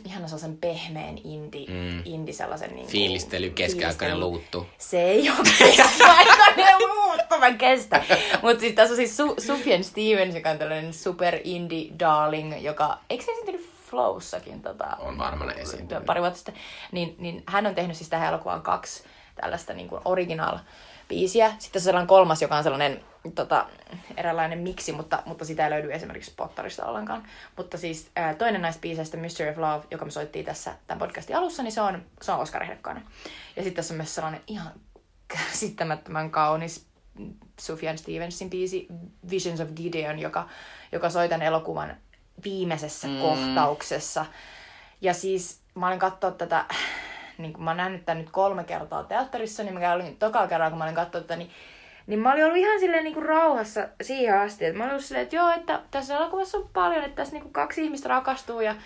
ihana 0.04 0.26
sellaisen 0.28 0.56
pehmeän 0.56 1.18
indie, 1.24 1.66
mm. 1.70 2.02
indie 2.04 2.34
sellaisen 2.34 2.74
niin 2.74 2.86
Fiilistely, 2.86 3.50
keskiaikainen 3.50 4.20
luuttu. 4.20 4.66
Se 4.78 5.02
ei 5.02 5.30
ole 5.30 5.38
keskiaikainen 5.58 6.78
luuttu, 6.78 7.38
mä 7.40 7.52
kestän. 7.52 8.04
Mutta 8.42 8.60
siis 8.60 8.74
tässä 8.74 8.92
on 8.92 8.96
siis 8.96 9.18
Su- 9.18 9.40
Sufjan 9.46 9.84
Stevens, 9.84 10.34
joka 10.34 10.50
on 10.50 10.58
tällainen 10.58 10.94
super 10.94 11.38
indie 11.44 11.90
darling, 11.98 12.62
joka, 12.62 12.98
eikö 13.10 13.24
se 13.24 13.32
esiintynyt 13.32 13.70
Flowssakin? 13.90 14.62
Tota, 14.62 14.96
On 14.98 15.18
varmaan 15.18 15.58
esiintynyt. 15.58 16.06
Pari 16.06 16.20
vuotta 16.20 16.36
sitten. 16.36 16.54
Niin, 16.92 17.14
niin 17.18 17.42
hän 17.46 17.66
on 17.66 17.74
tehnyt 17.74 17.96
siis 17.96 18.08
tähän 18.10 18.28
elokuvaan 18.28 18.62
kaksi 18.62 19.02
tällaista 19.34 19.72
niin 19.72 19.88
kuin 19.88 20.02
original 20.04 20.58
biisiä. 21.10 21.52
Sitten 21.58 21.80
on 21.80 21.84
sellainen 21.84 22.06
kolmas, 22.06 22.42
joka 22.42 22.56
on 22.56 22.62
sellainen 22.62 23.04
tota, 23.34 23.66
eräänlainen 24.16 24.58
miksi, 24.58 24.92
mutta, 24.92 25.22
mutta 25.26 25.44
sitä 25.44 25.64
ei 25.64 25.70
löydy 25.70 25.92
esimerkiksi 25.92 26.32
Potterista 26.36 26.86
ollenkaan. 26.86 27.22
Mutta 27.56 27.78
siis 27.78 28.10
ää, 28.16 28.34
toinen 28.34 28.62
näistä 28.62 28.80
biiseistä, 28.80 29.16
Mystery 29.16 29.50
of 29.50 29.58
Love, 29.58 29.86
joka 29.90 30.04
me 30.04 30.10
soittiin 30.10 30.44
tässä 30.44 30.74
tämän 30.86 30.98
podcastin 30.98 31.36
alussa, 31.36 31.62
niin 31.62 31.72
se 31.72 31.80
on, 31.80 32.02
se 32.22 32.32
on 32.32 32.40
Oscar-ehdokkainen. 32.40 33.02
Ja 33.56 33.62
sitten 33.62 33.74
tässä 33.74 33.94
on 33.94 33.96
myös 33.96 34.14
sellainen 34.14 34.40
ihan 34.46 34.72
käsittämättömän 35.28 36.30
kaunis 36.30 36.86
Sufjan 37.60 37.98
Stevensin 37.98 38.50
biisi 38.50 38.86
Visions 39.30 39.60
of 39.60 39.68
Gideon, 39.76 40.18
joka, 40.18 40.48
joka 40.92 41.10
soi 41.10 41.28
tämän 41.28 41.46
elokuvan 41.46 41.96
viimeisessä 42.44 43.08
mm. 43.08 43.20
kohtauksessa. 43.20 44.26
Ja 45.00 45.14
siis 45.14 45.60
mä 45.74 45.88
olin 45.88 45.98
katsoa 45.98 46.30
tätä, 46.30 46.64
niin 47.42 47.52
kun 47.52 47.64
mä 47.64 47.70
oon 47.70 47.76
nähnyt 47.76 48.04
tämän 48.04 48.18
nyt 48.18 48.30
kolme 48.30 48.64
kertaa 48.64 49.04
teatterissa, 49.04 49.62
niin 49.62 49.78
mä 49.78 49.92
olin 49.92 50.16
toka 50.16 50.48
kerran, 50.48 50.70
kun 50.70 50.78
mä 50.78 50.84
olin 50.84 50.94
katsoa 50.94 51.20
tätä, 51.20 51.36
niin, 51.36 51.50
niin 52.06 52.20
mä 52.20 52.32
olin 52.32 52.44
ollut 52.44 52.58
ihan 52.58 52.80
silleen 52.80 53.04
niin 53.04 53.22
rauhassa 53.22 53.88
siihen 54.02 54.40
asti. 54.40 54.64
Että 54.64 54.78
mä 54.78 54.84
olin 54.84 54.92
ollut 54.92 55.04
silleen, 55.04 55.22
että 55.22 55.36
joo, 55.36 55.50
että 55.50 55.80
tässä 55.90 56.16
elokuvassa 56.16 56.58
on 56.58 56.70
paljon, 56.72 57.04
että 57.04 57.16
tässä 57.16 57.36
niin 57.36 57.52
kaksi 57.52 57.84
ihmistä 57.84 58.08
rakastuu 58.08 58.60
ja, 58.60 58.76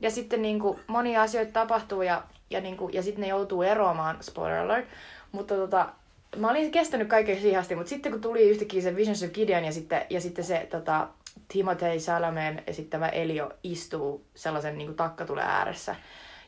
ja 0.00 0.10
sitten 0.10 0.42
niin 0.42 0.62
monia 0.86 1.22
asioita 1.22 1.52
tapahtuu 1.52 2.02
ja, 2.02 2.22
ja, 2.50 2.60
niin 2.60 2.76
kuin, 2.76 2.94
ja 2.94 3.02
sitten 3.02 3.20
ne 3.20 3.28
joutuu 3.28 3.62
eroamaan, 3.62 4.16
spoiler 4.20 4.58
alert. 4.58 4.86
Mutta 5.32 5.54
tota, 5.54 5.88
mä 6.36 6.50
olin 6.50 6.70
kestänyt 6.70 7.08
kaiken 7.08 7.40
siihen 7.40 7.60
asti, 7.60 7.74
mutta 7.74 7.90
sitten 7.90 8.12
kun 8.12 8.20
tuli 8.20 8.50
yhtäkkiä 8.50 8.82
se 8.82 8.96
Visions 8.96 9.22
of 9.22 9.30
Gideon 9.30 9.64
ja 9.64 9.72
sitten, 9.72 10.02
ja 10.10 10.20
sitten 10.20 10.44
se 10.44 10.68
tota, 10.70 11.08
Timothée 11.48 11.98
Salameen 11.98 12.62
esittävä 12.66 13.08
Elio 13.08 13.50
istuu 13.62 14.24
sellaisen 14.34 14.78
niin 14.78 14.88
kuin 14.88 14.96
takkatulen 14.96 15.44
ääressä. 15.44 15.96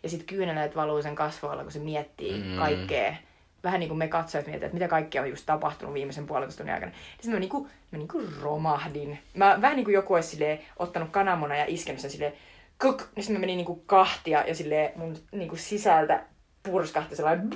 Ja 0.07 0.11
sitten 0.11 0.27
kyyneleet 0.27 0.77
valuu 0.77 1.03
sen 1.03 1.15
kasvoilla, 1.15 1.63
kun 1.63 1.73
se 1.73 1.79
miettii 1.79 2.43
mm. 2.43 2.57
kaikkea. 2.57 3.15
Vähän 3.65 3.81
niin 3.81 3.89
kuin 3.89 3.99
me 3.99 4.09
katsojat 4.09 4.47
miettii, 4.47 4.67
että 4.67 4.75
mitä 4.75 4.89
kaikkea 4.89 5.23
on 5.23 5.31
just 5.31 5.47
tapahtunut 5.47 5.95
viimeisen 5.95 6.27
puolentoista 6.27 6.59
tunnin 6.59 6.75
aikana. 6.75 6.93
Sitten 7.13 7.33
mä, 7.33 7.41
niinku, 7.41 7.69
mä 7.91 7.99
niinku 7.99 8.23
romahdin. 8.41 9.19
Mä 9.35 9.59
vähän 9.61 9.77
niin 9.77 9.85
kuin 9.85 9.95
joku 9.95 10.15
olisi 10.15 10.29
silleen, 10.29 10.59
ottanut 10.79 11.11
kananmuna 11.11 11.57
ja 11.57 11.65
iskenyt 11.69 12.01
sen 12.01 12.11
silleen, 12.11 12.33
kuk, 12.83 12.99
niin 12.99 13.25
sitten 13.25 13.37
mä 13.37 13.41
menin 13.41 13.57
niinku 13.57 13.75
kahtia 13.87 14.45
ja 14.47 14.55
silleen 14.55 14.93
mun 14.97 15.17
niinku 15.33 15.57
sisältä 15.57 16.25
purskahti 16.63 17.17
sellainen 17.17 17.51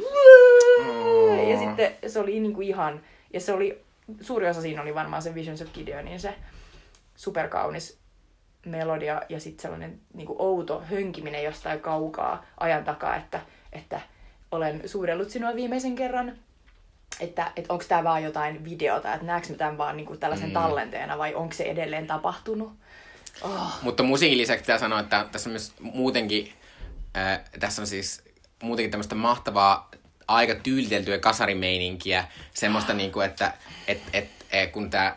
ja 1.50 1.58
sitten 1.58 1.92
se 2.06 2.20
oli 2.20 2.40
niinku 2.40 2.60
ihan, 2.60 3.00
ja 3.32 3.40
se 3.40 3.52
oli, 3.52 3.84
suuri 4.20 4.48
osa 4.48 4.60
siinä 4.60 4.82
oli 4.82 4.94
varmaan 4.94 5.22
se 5.22 5.34
Visions 5.34 5.62
of 5.62 5.72
Gideonin 5.72 6.20
se 6.20 6.34
superkaunis 7.16 8.00
melodia 8.66 9.22
ja 9.28 9.40
sitten 9.40 9.62
sellainen 9.62 10.00
niinku 10.14 10.36
outo 10.38 10.82
hönkiminen 10.90 11.44
jostain 11.44 11.80
kaukaa 11.80 12.44
ajan 12.60 12.84
takaa, 12.84 13.16
että, 13.16 13.40
että 13.72 14.00
olen 14.52 14.88
suurellut 14.88 15.30
sinua 15.30 15.54
viimeisen 15.54 15.94
kerran. 15.94 16.36
Että, 17.20 17.52
että 17.56 17.72
onko 17.72 17.84
tämä 17.88 18.04
vaan 18.04 18.22
jotain 18.22 18.64
videota, 18.64 19.14
että 19.14 19.26
näekö 19.26 19.48
me 19.48 19.54
tämän 19.54 19.78
vaan 19.78 19.96
niinku 19.96 20.16
tällaisen 20.16 20.48
mm. 20.48 20.52
tallenteena 20.52 21.18
vai 21.18 21.34
onko 21.34 21.54
se 21.54 21.64
edelleen 21.64 22.06
tapahtunut? 22.06 22.72
Oh. 23.42 23.72
Mutta 23.82 24.02
musiikin 24.02 24.38
lisäksi 24.38 24.62
pitää 24.62 24.78
sanoa, 24.78 25.00
että 25.00 25.26
tässä 25.32 25.48
on 25.48 25.52
myös 25.52 25.72
muutenkin, 25.80 26.52
äh, 27.16 27.40
tässä 27.60 27.82
on 27.82 27.86
siis 27.86 28.24
muutenkin 28.62 28.90
tämmöistä 28.90 29.14
mahtavaa, 29.14 29.90
aika 30.28 30.54
tyyliteltyä 30.54 31.18
kasarimeininkiä. 31.18 32.24
Semmoista, 32.54 32.94
niinku, 32.94 33.20
että 33.20 33.54
et, 33.86 34.02
et, 34.12 34.28
et, 34.52 34.70
kun 34.72 34.90
tämä 34.90 35.16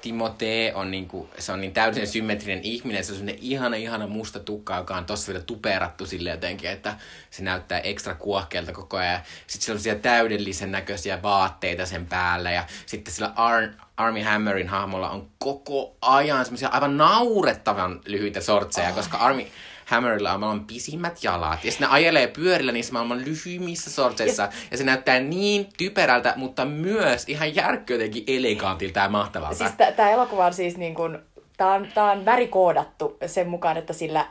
Timote 0.00 0.72
on 0.74 0.90
niinku, 0.90 1.28
se 1.38 1.52
on 1.52 1.60
niin 1.60 1.72
täysin 1.72 2.06
symmetrinen 2.06 2.64
ihminen, 2.64 3.04
se 3.04 3.12
on 3.12 3.18
semmoinen 3.18 3.42
ihana, 3.42 3.76
ihana 3.76 4.06
musta 4.06 4.40
tukka, 4.40 4.76
joka 4.76 4.96
on 4.96 5.04
tossa 5.04 5.32
vielä 5.32 5.44
tuperattu 5.44 6.06
sille 6.06 6.30
jotenkin, 6.30 6.70
että 6.70 6.96
se 7.30 7.42
näyttää 7.42 7.80
ekstra 7.80 8.14
kuohkeelta 8.14 8.72
koko 8.72 8.96
ajan. 8.96 9.20
Sitten 9.46 9.66
sellaisia 9.66 9.94
täydellisen 9.94 10.72
näköisiä 10.72 11.22
vaatteita 11.22 11.86
sen 11.86 12.06
päällä 12.06 12.50
ja 12.50 12.64
sitten 12.86 13.14
sillä 13.14 13.32
Ar- 13.36 13.72
Army 13.96 14.22
Hammerin 14.22 14.68
hahmolla 14.68 15.10
on 15.10 15.28
koko 15.38 15.96
ajan 16.00 16.44
semmoisia 16.44 16.68
aivan 16.68 16.96
naurettavan 16.96 18.00
lyhyitä 18.06 18.40
sortseja, 18.40 18.88
oh. 18.88 18.94
koska 18.94 19.16
Army 19.16 19.46
Hammerilla 19.88 20.32
on 20.32 20.40
maailman 20.40 20.66
pisimmät 20.66 21.18
jalat. 21.22 21.64
Ja 21.64 21.70
sitten 21.70 21.88
ne 21.88 21.94
ajelee 21.94 22.26
pyörillä 22.26 22.72
niissä 22.72 22.92
maailman 22.92 23.24
lyhyimmissä 23.24 23.90
sortseissa. 23.90 24.42
Ja, 24.42 24.48
ja 24.70 24.76
se 24.76 24.84
näyttää 24.84 25.20
niin 25.20 25.68
typerältä, 25.78 26.32
mutta 26.36 26.64
myös 26.64 27.24
ihan 27.28 27.54
järkkö 27.54 27.94
jotenkin 27.94 28.24
elegantilta 28.26 29.00
ja 29.00 29.08
mahtavalta. 29.08 29.54
Siis 29.54 29.70
tämä 29.96 30.10
elokuva 30.10 30.46
on 30.46 30.54
siis 30.54 30.76
niin 30.76 30.94
kuin 30.94 31.18
Tämä 31.58 31.74
on, 31.74 31.88
tämä 31.94 32.10
on 32.10 32.24
värikoodattu 32.24 33.16
sen 33.26 33.48
mukaan, 33.48 33.76
että 33.76 33.92
sillä, 33.92 34.26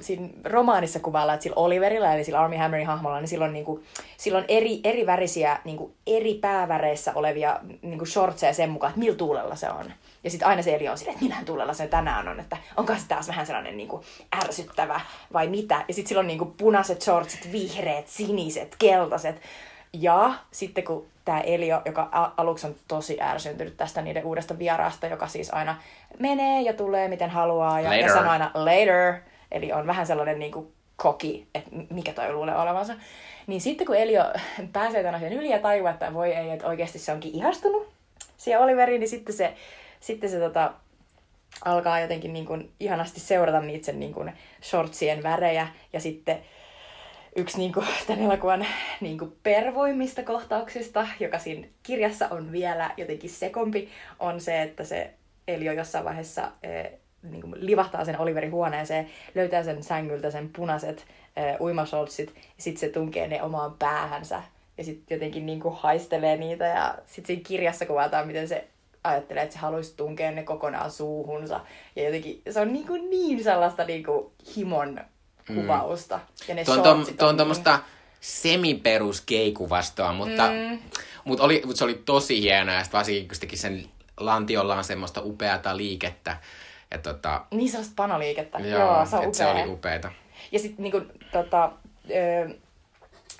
siinä 0.00 0.28
romaanissa 0.44 1.00
kuvaillaan, 1.00 1.34
että 1.34 1.42
sillä 1.42 1.56
Oliverilla, 1.56 2.14
eli 2.14 2.24
sillä 2.24 2.40
Army 2.40 2.56
Hammerin 2.56 2.86
hahmolla, 2.86 3.20
niin 3.20 3.28
sillä 3.28 3.44
on, 3.44 3.52
niin 3.52 3.64
kuin, 3.64 3.84
sillä 4.16 4.38
on 4.38 4.44
eri, 4.48 4.80
eri 4.84 5.06
värisiä, 5.06 5.58
niin 5.64 5.76
kuin 5.76 5.94
eri 6.06 6.34
pääväreissä 6.34 7.12
olevia 7.14 7.60
niin 7.82 7.98
kuin 7.98 8.08
shortseja 8.08 8.54
sen 8.54 8.70
mukaan, 8.70 8.90
että 8.90 9.00
millä 9.00 9.16
tuulella 9.16 9.56
se 9.56 9.70
on. 9.70 9.92
Ja 10.24 10.30
sitten 10.30 10.48
aina 10.48 10.62
se 10.62 10.74
Eli 10.74 10.88
on 10.88 10.98
silleen, 10.98 11.14
että 11.14 11.24
millähän 11.24 11.44
tuulella 11.44 11.74
se 11.74 11.86
tänään 11.86 12.28
on, 12.28 12.40
että 12.40 12.56
onko 12.76 12.94
se 12.94 13.08
taas 13.08 13.28
vähän 13.28 13.46
sellainen 13.46 13.76
niin 13.76 13.88
kuin 13.88 14.02
ärsyttävä 14.44 15.00
vai 15.32 15.48
mitä. 15.48 15.84
Ja 15.88 15.94
sitten 15.94 16.08
sillä 16.08 16.20
on 16.20 16.26
niin 16.26 16.38
kuin 16.38 16.54
punaiset 16.56 17.02
shortsit, 17.02 17.52
vihreät, 17.52 18.08
siniset, 18.08 18.76
keltaiset. 18.78 19.40
Ja 19.92 20.34
sitten 20.50 20.84
kun 20.84 21.06
tämä 21.24 21.40
Elio, 21.40 21.82
joka 21.84 22.32
aluksi 22.36 22.66
on 22.66 22.74
tosi 22.88 23.18
ärsyntynyt 23.20 23.76
tästä 23.76 24.02
niiden 24.02 24.24
uudesta 24.24 24.58
vieraasta, 24.58 25.06
joka 25.06 25.26
siis 25.26 25.54
aina 25.54 25.76
menee 26.18 26.62
ja 26.62 26.72
tulee 26.72 27.08
miten 27.08 27.30
haluaa 27.30 27.80
ja, 27.80 27.94
ja 27.94 28.12
sanoo 28.12 28.30
aina 28.30 28.50
later, 28.54 29.14
eli 29.52 29.72
on 29.72 29.86
vähän 29.86 30.06
sellainen 30.06 30.38
niin 30.38 30.52
kuin 30.52 30.72
koki, 30.96 31.46
että 31.54 31.70
mikä 31.90 32.12
toi 32.12 32.32
luulee 32.32 32.56
olevansa. 32.56 32.94
Niin 33.46 33.60
sitten 33.60 33.86
kun 33.86 33.96
Elio 33.96 34.24
pääsee 34.72 35.02
tämän 35.02 35.14
asian 35.14 35.32
yli 35.32 35.50
ja 35.50 35.58
tajuaa, 35.58 35.92
että 35.92 36.14
voi 36.14 36.32
ei, 36.32 36.50
että 36.50 36.66
oikeasti 36.66 36.98
se 36.98 37.12
onkin 37.12 37.34
ihastunut 37.34 37.88
siihen 38.36 38.60
Oliveriin, 38.60 39.00
niin 39.00 39.08
sitten 39.08 39.34
se, 39.34 39.54
sitten 40.00 40.30
se 40.30 40.38
tota, 40.38 40.72
alkaa 41.64 42.00
jotenkin 42.00 42.32
niin 42.32 42.46
kuin 42.46 42.72
ihanasti 42.80 43.20
seurata 43.20 43.60
niitä 43.60 43.86
sen 43.86 44.00
niin 44.00 44.14
kuin 44.14 44.32
shortsien 44.62 45.22
värejä. 45.22 45.68
Ja 45.92 46.00
sitten 46.00 46.38
yksi 47.36 47.58
niin 47.58 47.72
kuin, 47.72 47.86
tämän 48.06 48.22
elokuvan 48.22 48.66
niin 49.00 49.18
kuin 49.18 49.36
pervoimmista 49.42 50.22
kohtauksista, 50.22 51.06
joka 51.20 51.38
siinä 51.38 51.68
kirjassa 51.82 52.28
on 52.28 52.52
vielä 52.52 52.90
jotenkin 52.96 53.30
sekompi, 53.30 53.88
on 54.18 54.40
se, 54.40 54.62
että 54.62 54.84
se 54.84 55.10
Elio 55.48 55.72
jossain 55.72 56.04
vaiheessa 56.04 56.52
eh, 56.62 56.92
niin 57.22 57.42
kuin 57.42 57.54
livahtaa 57.66 58.04
sen 58.04 58.18
Oliverin 58.18 58.52
huoneeseen, 58.52 59.10
löytää 59.34 59.62
sen 59.62 59.82
sängyltä 59.82 60.30
sen 60.30 60.50
punaiset 60.56 61.06
eh, 61.36 61.60
uimasoltsit, 61.60 62.34
ja 62.36 62.62
sitten 62.62 62.80
se 62.80 62.88
tunkee 62.88 63.28
ne 63.28 63.42
omaan 63.42 63.74
päähänsä, 63.78 64.42
ja 64.78 64.84
sitten 64.84 65.16
jotenkin 65.16 65.46
niin 65.46 65.60
kuin 65.60 65.76
haistelee 65.76 66.36
niitä, 66.36 66.64
ja 66.64 66.94
sitten 67.06 67.26
siinä 67.26 67.48
kirjassa 67.48 67.86
kuvataan, 67.86 68.26
miten 68.26 68.48
se 68.48 68.68
ajattelee, 69.04 69.42
että 69.42 69.52
se 69.52 69.58
haluaisi 69.58 69.96
tunkea 69.96 70.30
ne 70.30 70.42
kokonaan 70.42 70.90
suuhunsa. 70.90 71.60
Ja 71.96 72.04
jotenkin 72.04 72.42
se 72.50 72.60
on 72.60 72.72
niin, 72.72 72.86
kuin 72.86 73.10
niin 73.10 73.44
sellaista 73.44 73.84
niin 73.84 74.04
kuin 74.04 74.26
himon 74.56 75.00
kuvausta. 75.54 76.16
Mm. 76.16 76.22
Ja 76.48 76.54
ne 76.54 76.64
tuo 76.64 76.74
on, 76.74 76.82
shortsit 76.84 77.16
tuo 77.16 77.28
on 77.28 77.32
niin- 77.32 77.36
tuommoista 77.36 77.78
semiperus 78.20 79.20
keikuvastoa, 79.20 80.12
mutta, 80.12 80.48
mm. 80.50 80.78
mutta, 81.24 81.44
oli, 81.44 81.62
mutta 81.64 81.78
se 81.78 81.84
oli 81.84 82.02
tosi 82.04 82.40
hienoa, 82.40 82.74
ja 82.74 82.84
varsinkin 82.92 83.28
kun 83.28 83.34
se 83.34 83.40
teki 83.40 83.56
sen 83.56 83.84
lantiollaan 84.20 84.84
semmoista 84.84 85.20
upeata 85.24 85.76
liikettä. 85.76 86.36
Ja 86.90 86.98
tota, 86.98 87.44
Niin 87.50 87.68
sellaista 87.70 87.92
panoliikettä. 87.96 88.58
joo, 88.58 88.80
Joo, 88.80 89.06
se 89.06 89.16
on 89.16 89.24
et 89.24 89.34
se 89.34 89.44
upea. 89.50 89.62
oli 89.64 89.72
upeeta. 89.72 90.12
Ja 90.52 90.58
sitten 90.58 90.82
niinku, 90.82 91.00
tota, 91.32 91.72
ö, 92.10 92.54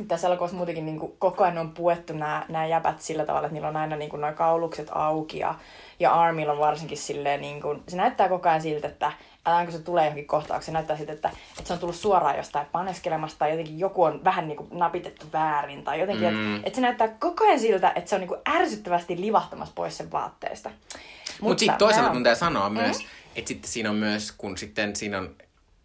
tässä 0.08 0.26
elokuvassa 0.26 0.56
muutenkin 0.56 0.86
niinku, 0.86 1.16
koko 1.18 1.44
ajan 1.44 1.58
on 1.58 1.70
puettu 1.70 2.12
nämä 2.12 2.66
jäpät 2.66 3.00
sillä 3.00 3.26
tavalla, 3.26 3.46
että 3.46 3.54
niillä 3.54 3.68
on 3.68 3.76
aina 3.76 3.96
niinku, 3.96 4.16
noin 4.16 4.34
kaulukset 4.34 4.88
auki 4.92 5.38
ja, 5.38 5.54
ja 6.00 6.12
Armilla 6.12 6.52
on 6.52 6.58
varsinkin 6.58 6.98
silleen, 6.98 7.40
niinku, 7.40 7.76
se 7.88 7.96
näyttää 7.96 8.28
koko 8.28 8.48
ajan 8.48 8.62
siltä, 8.62 8.88
että 8.88 9.12
älä 9.46 9.64
kun 9.64 9.72
se 9.72 9.78
tulee 9.78 10.04
johonkin 10.04 10.26
kohtaukseen, 10.26 10.66
se 10.66 10.72
näyttää 10.72 10.96
siltä, 10.96 11.12
että, 11.12 11.30
että 11.58 11.68
se 11.68 11.72
on 11.72 11.78
tullut 11.78 11.96
suoraan 11.96 12.36
jostain 12.36 12.66
paneskelemasta 12.72 13.38
tai 13.38 13.50
jotenkin 13.50 13.78
joku 13.78 14.02
on 14.02 14.24
vähän 14.24 14.48
niinku 14.48 14.66
napitettu 14.70 15.26
väärin 15.32 15.84
tai 15.84 16.00
jotenkin, 16.00 16.34
mm. 16.34 16.54
että, 16.56 16.66
että 16.66 16.76
se 16.76 16.80
näyttää 16.80 17.08
koko 17.08 17.44
ajan 17.44 17.60
siltä, 17.60 17.92
että 17.94 18.10
se 18.10 18.14
on 18.14 18.20
niinku 18.20 18.36
ärsyttävästi 18.48 19.20
livahtamassa 19.20 19.72
pois 19.74 19.96
sen 19.96 20.12
vaatteesta. 20.12 20.70
Mutta 20.70 21.44
Mut 21.44 21.58
sitten 21.58 21.78
toisaalta 21.78 22.12
mun 22.12 22.22
pitää 22.22 22.34
sanoa 22.34 22.68
mm. 22.68 22.74
myös, 22.74 23.06
että 23.36 23.48
sitten 23.48 23.70
siinä 23.70 23.90
on 23.90 23.96
myös, 23.96 24.32
kun 24.32 24.58
sitten 24.58 24.96
siinä 24.96 25.18
on 25.18 25.34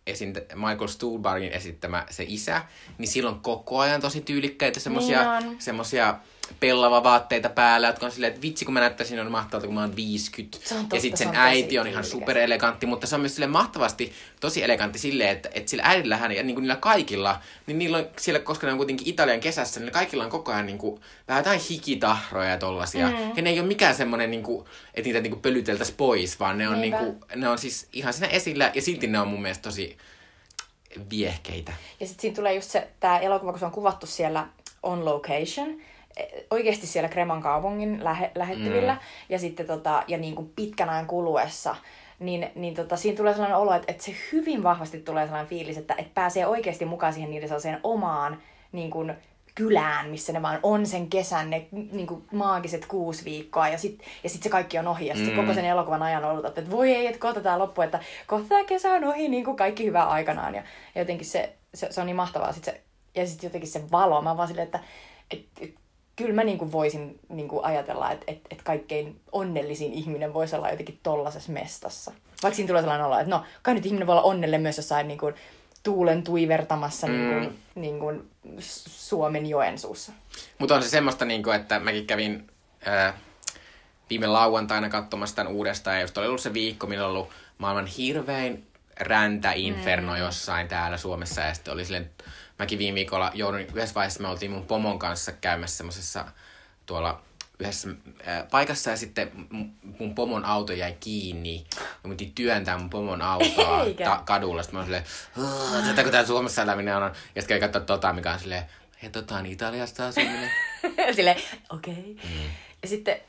esin, 0.07 0.33
Michael 0.55 0.87
Stuhlbargin 0.87 1.51
esittämä 1.51 2.05
se 2.09 2.25
isä, 2.27 2.61
niin 2.97 3.07
silloin 3.07 3.39
koko 3.39 3.79
ajan 3.79 4.01
tosi 4.01 4.21
tyylikkäitä 4.21 4.79
semmosia, 4.79 5.39
Niin 5.39 5.49
on. 5.49 5.55
semmosia 5.59 6.15
pellava 6.59 7.03
vaatteita 7.03 7.49
päällä, 7.49 7.87
jotka 7.87 8.05
on 8.05 8.11
silleen, 8.11 8.29
että 8.33 8.41
vitsi 8.41 8.65
kun 8.65 8.73
mä 8.73 8.79
näyttäisin 8.79 9.19
on 9.19 9.31
mahtavalta, 9.31 9.67
kun 9.67 9.75
mä 9.75 9.81
oon 9.81 9.95
50. 9.95 10.57
Se 10.63 10.75
on 10.75 10.79
totta, 10.79 10.95
ja 10.95 11.01
sitten 11.01 11.17
se 11.17 11.23
sen 11.23 11.29
on 11.29 11.35
äiti 11.35 11.79
on 11.79 11.87
ihan 11.87 12.03
superelegantti, 12.03 12.85
mutta 12.85 13.07
se 13.07 13.15
on 13.15 13.21
myös 13.21 13.35
sille 13.35 13.47
mahtavasti 13.47 14.13
tosi 14.39 14.63
elegantti 14.63 14.99
silleen, 14.99 15.29
että, 15.29 15.49
että 15.53 15.69
sillä 15.69 15.83
äidillähän 15.85 16.31
ja 16.31 16.43
niin 16.43 16.55
kuin 16.55 16.63
niillä 16.63 16.75
kaikilla, 16.75 17.41
niin 17.67 17.79
niillä 17.79 17.97
on 17.97 18.07
siellä, 18.19 18.39
koska 18.39 18.67
ne 18.67 18.71
on 18.71 18.77
kuitenkin 18.77 19.09
Italian 19.09 19.39
kesässä, 19.39 19.79
niin 19.79 19.91
kaikilla 19.91 20.23
on 20.23 20.29
koko 20.29 20.51
ajan 20.51 20.65
niin 20.65 20.77
kuin, 20.77 21.01
vähän 21.27 21.39
jotain 21.39 21.61
hikitahroja 21.69 22.49
ja 22.49 22.57
tollasia. 22.57 23.07
Mm. 23.07 23.31
Ja 23.35 23.41
ne 23.41 23.49
ei 23.49 23.59
ole 23.59 23.67
mikään 23.67 23.95
semmoinen, 23.95 24.31
niin 24.31 24.43
kuin, 24.43 24.65
että 24.93 25.07
niitä 25.07 25.21
niin 25.21 25.31
kuin 25.31 25.41
pölyteltäisiin 25.41 25.97
pois, 25.97 26.39
vaan 26.39 26.57
ne 26.57 26.69
on, 26.69 26.81
niin 26.81 26.93
kuin, 26.93 27.19
ne 27.35 27.49
on 27.49 27.57
siis 27.57 27.87
ihan 27.93 28.13
siinä 28.13 28.27
esillä 28.27 28.71
ja 28.73 28.81
silti 28.81 29.07
ne 29.07 29.19
on 29.19 29.27
mun 29.27 29.41
mielestä 29.41 29.63
tosi 29.63 29.97
viehkeitä. 31.09 31.73
Ja 31.99 32.07
sitten 32.07 32.21
siinä 32.21 32.35
tulee 32.35 32.55
just 32.55 32.71
se, 32.71 32.87
tämä 32.99 33.19
elokuva, 33.19 33.51
kun 33.51 33.59
se 33.59 33.65
on 33.65 33.71
kuvattu 33.71 34.07
siellä 34.07 34.47
on 34.83 35.05
location, 35.05 35.81
oikeasti 36.51 36.87
siellä 36.87 37.09
Kreman 37.09 37.41
kaupungin 37.41 38.03
lähe, 38.03 38.31
lähettyvillä, 38.35 38.93
mm. 38.93 38.99
ja 39.29 39.39
sitten 39.39 39.67
tota, 39.67 40.03
ja 40.07 40.17
niin 40.17 40.35
kuin 40.35 40.51
pitkän 40.55 40.89
ajan 40.89 41.07
kuluessa, 41.07 41.75
niin, 42.19 42.51
niin 42.55 42.73
tota, 42.73 42.97
siinä 42.97 43.17
tulee 43.17 43.33
sellainen 43.33 43.57
olo, 43.57 43.73
että, 43.73 43.91
että 43.91 44.03
se 44.03 44.15
hyvin 44.31 44.63
vahvasti 44.63 44.99
tulee 44.99 45.25
sellainen 45.25 45.49
fiilis, 45.49 45.77
että, 45.77 45.95
että 45.97 46.11
pääsee 46.13 46.47
oikeasti 46.47 46.85
mukaan 46.85 47.13
siihen 47.13 47.31
niiden 47.31 47.49
sellaiseen 47.49 47.79
omaan 47.83 48.41
niin 48.71 48.91
kuin, 48.91 49.13
kylään, 49.55 50.09
missä 50.09 50.33
ne 50.33 50.41
vaan 50.41 50.59
on 50.63 50.85
sen 50.85 51.07
kesän, 51.07 51.49
ne 51.49 51.67
niin 51.71 52.07
kuin, 52.07 52.23
maagiset 52.31 52.85
kuusi 52.85 53.25
viikkoa, 53.25 53.67
ja 53.67 53.77
sitten 53.77 54.07
ja 54.23 54.29
sit 54.29 54.43
se 54.43 54.49
kaikki 54.49 54.79
on 54.79 54.87
ohi, 54.87 55.07
ja 55.07 55.15
sitten 55.15 55.33
Mm. 55.35 55.41
koko 55.41 55.53
sen 55.53 55.65
elokuvan 55.65 56.03
ajan 56.03 56.25
odotat, 56.25 56.57
että 56.57 56.71
voi 56.71 56.91
ei, 56.91 57.07
että 57.07 57.19
kohta 57.19 57.41
tämä 57.41 57.59
loppu, 57.59 57.81
että 57.81 57.99
kohta 58.27 58.47
tämä 58.49 58.63
kesä 58.63 58.91
on 58.91 59.03
ohi, 59.03 59.27
niin 59.27 59.45
kuin 59.45 59.57
kaikki 59.57 59.85
hyvää 59.85 60.09
aikanaan, 60.09 60.55
ja, 60.55 60.63
ja 60.95 61.01
jotenkin 61.01 61.27
se, 61.27 61.53
se, 61.73 61.91
se 61.91 62.01
on 62.01 62.07
niin 62.07 62.15
mahtavaa, 62.15 62.53
sit 62.53 62.63
se, 62.63 62.81
ja 63.15 63.27
sitten 63.27 63.47
jotenkin 63.47 63.69
se 63.69 63.91
valo, 63.91 64.21
mä 64.21 64.37
vaan 64.37 64.47
silleen, 64.47 64.65
että 64.65 64.79
et, 65.31 65.45
et, 65.61 65.75
kyllä 66.15 66.33
mä 66.33 66.43
niinku 66.43 66.71
voisin 66.71 67.19
niinku 67.29 67.59
ajatella, 67.63 68.11
että 68.11 68.25
et, 68.27 68.39
et 68.51 68.61
kaikkein 68.61 69.19
onnellisin 69.31 69.93
ihminen 69.93 70.33
voisi 70.33 70.55
olla 70.55 70.69
jotenkin 70.69 70.99
tollasessa 71.03 71.51
mestassa. 71.51 72.11
Vaikka 72.43 72.55
siinä 72.55 72.67
tulee 72.67 72.81
sellainen 72.81 73.07
olo, 73.07 73.17
että 73.17 73.35
no, 73.35 73.43
kai 73.61 73.73
nyt 73.73 73.85
ihminen 73.85 74.07
voi 74.07 74.13
olla 74.13 74.21
onnellinen 74.21 74.61
myös 74.61 74.77
jossain 74.77 75.07
niinku 75.07 75.31
tuulen 75.83 76.23
tuivertamassa 76.23 77.07
mm. 77.07 77.13
niinku, 77.13 77.51
niinku 77.75 78.23
Suomen 78.59 79.45
Joensuussa. 79.45 80.11
Mutta 80.59 80.75
on 80.75 80.83
se 80.83 80.89
semmoista, 80.89 81.25
niin 81.25 81.43
kuin, 81.43 81.55
että 81.55 81.79
mäkin 81.79 82.07
kävin 82.07 82.47
ää, 82.85 83.17
viime 84.09 84.27
lauantaina 84.27 84.89
katsomassa 84.89 85.35
tämän 85.35 85.53
uudestaan, 85.53 85.95
ja 85.95 86.01
just 86.01 86.17
oli 86.17 86.27
ollut 86.27 86.41
se 86.41 86.53
viikko, 86.53 86.87
milloin 86.87 87.09
oli 87.09 87.17
ollut 87.17 87.33
maailman 87.57 87.85
hirvein 87.85 88.67
räntäinferno 88.99 90.11
mm. 90.13 90.19
jossain 90.19 90.67
täällä 90.67 90.97
Suomessa, 90.97 91.41
ja 91.41 91.53
sitten 91.53 91.73
oli 91.73 91.85
silleen, 91.85 92.09
mäkin 92.59 92.79
viime 92.79 92.95
viikolla 92.95 93.31
joudun, 93.33 93.59
yhdessä 93.59 93.95
vaiheessa 93.95 94.21
me 94.21 94.27
oltiin 94.27 94.51
mun 94.51 94.65
pomon 94.65 94.99
kanssa 94.99 95.31
käymässä 95.31 95.77
semmoisessa 95.77 96.25
tuolla 96.85 97.21
yhdessä 97.59 97.89
ää, 98.25 98.45
paikassa, 98.51 98.89
ja 98.89 98.97
sitten 98.97 99.31
mun- 99.99 100.15
pomon 100.15 100.45
auto 100.45 100.73
jäi 100.73 100.93
kiinni, 100.99 101.65
ja 101.79 101.81
mun 102.03 102.17
piti 102.17 102.31
työntää 102.35 102.77
mun 102.77 102.89
pomon 102.89 103.21
autoa 103.21 103.83
Eikä. 103.85 104.03
ta- 104.05 104.21
kadulla, 104.25 104.63
sitten 104.63 104.79
mä 104.79 104.85
olin 104.85 105.03
silleen, 105.37 105.49
"Ugh, 105.77 105.85
tätä 105.87 106.03
kun 106.03 106.11
täällä 106.11 106.27
Suomessa 106.27 106.61
eläminen 106.61 106.95
on, 106.97 107.01
ja 107.35 107.41
sitten 107.41 107.59
kävin 107.59 107.61
katsoa 107.61 107.81
tota, 107.97 108.13
mikä 108.13 108.31
on 108.33 108.39
silleen, 108.39 108.63
hei 109.01 109.09
tota 109.09 109.35
on 109.35 109.45
Italiasta 109.45 110.07
asuminen. 110.07 110.51
Silleen, 111.15 111.41
okei. 111.69 111.93
Okay. 111.93 112.29
Mm. 112.31 112.49
Ja 112.81 112.87
sitten 112.87 113.19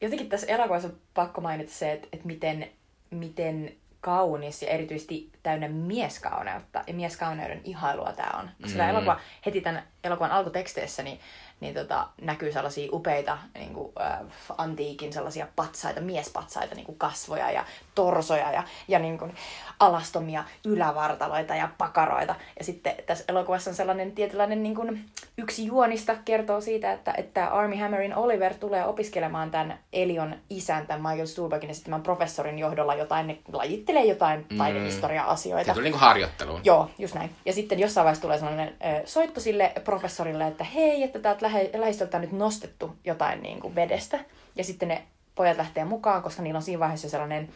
jotenkin 0.00 0.28
tässä 0.28 0.46
elokuvassa 0.46 0.88
on 0.88 0.96
pakko 1.14 1.40
mainita 1.40 1.72
se, 1.72 1.92
että, 1.92 2.08
että 2.12 2.26
miten, 2.26 2.70
miten 3.10 3.74
kaunis 4.02 4.62
ja 4.62 4.68
erityisesti 4.68 5.30
täynnä 5.42 5.68
mieskauneutta 5.68 6.84
ja 6.86 6.94
mieskauneuden 6.94 7.60
ihailua 7.64 8.12
tämä 8.12 8.38
on. 8.38 8.50
Koska 8.62 8.76
tämä 8.76 8.88
Mm. 8.88 8.96
elokuva 8.96 9.20
heti 9.46 9.60
tämän 9.60 9.82
elokuvan 10.04 10.30
alkuteksteissä 10.30 11.02
niin, 11.02 11.20
niin 11.62 11.74
tota, 11.74 12.08
näkyy 12.20 12.52
sellaisia 12.52 12.88
upeita 12.92 13.38
niin 13.54 13.74
kuin, 13.74 13.92
äh, 14.00 14.18
antiikin 14.58 15.12
sellaisia 15.12 15.46
patsaita, 15.56 16.00
miespatsaita, 16.00 16.74
niin 16.74 16.86
kuin 16.86 16.98
kasvoja 16.98 17.50
ja 17.50 17.64
torsoja 17.94 18.52
ja, 18.52 18.62
ja 18.88 18.98
niin 18.98 19.18
kuin, 19.18 19.34
alastomia 19.80 20.44
ylävartaloita 20.64 21.54
ja 21.54 21.68
pakaroita. 21.78 22.34
Ja 22.58 22.64
sitten 22.64 22.94
tässä 23.06 23.24
elokuvassa 23.28 23.70
on 23.70 23.76
sellainen 23.76 24.12
tietynlainen 24.12 24.62
niin 24.62 24.74
kuin, 24.74 25.04
yksi 25.38 25.66
juonista 25.66 26.16
kertoo 26.24 26.60
siitä, 26.60 26.92
että, 26.92 27.14
että 27.16 27.46
Army 27.48 27.76
Hammerin 27.76 28.16
Oliver 28.16 28.54
tulee 28.54 28.84
opiskelemaan 28.86 29.50
tämän 29.50 29.78
Elion 29.92 30.34
isän, 30.50 30.86
tämän 30.86 31.02
Michael 31.02 31.26
Stuhlbargin 31.26 31.70
esittämän 31.70 32.02
professorin 32.02 32.58
johdolla 32.58 32.94
jotain, 32.94 33.26
ne 33.26 33.38
lajittelee 33.52 34.04
jotain 34.04 34.46
Mm. 34.50 34.58
taidehistoria-asioita. 34.58 35.66
Se 35.66 35.74
tuli 35.74 35.84
niinku 35.84 35.98
harjoitteluun. 35.98 36.60
Joo, 36.64 36.90
just 36.98 37.14
näin. 37.14 37.30
Ja 37.44 37.52
sitten 37.52 37.78
jossain 37.78 38.04
vaiheessa 38.04 38.22
tulee 38.22 38.38
sellainen 38.38 38.68
ö, 38.68 39.06
soitto 39.06 39.40
sille 39.40 39.72
professorille, 39.84 40.46
että 40.46 40.64
hei, 40.64 41.02
että 41.02 41.18
täältä 41.18 41.42
lähe, 41.52 41.70
lähistöltä 41.74 42.18
nyt 42.18 42.32
nostettu 42.32 42.96
jotain 43.04 43.42
niin 43.42 43.60
kuin 43.60 43.74
vedestä. 43.74 44.18
Ja 44.56 44.64
sitten 44.64 44.88
ne 44.88 45.02
pojat 45.34 45.56
lähtee 45.56 45.84
mukaan, 45.84 46.22
koska 46.22 46.42
niillä 46.42 46.56
on 46.58 46.62
siinä 46.62 46.80
vaiheessa 46.80 47.08
sellainen 47.10 47.48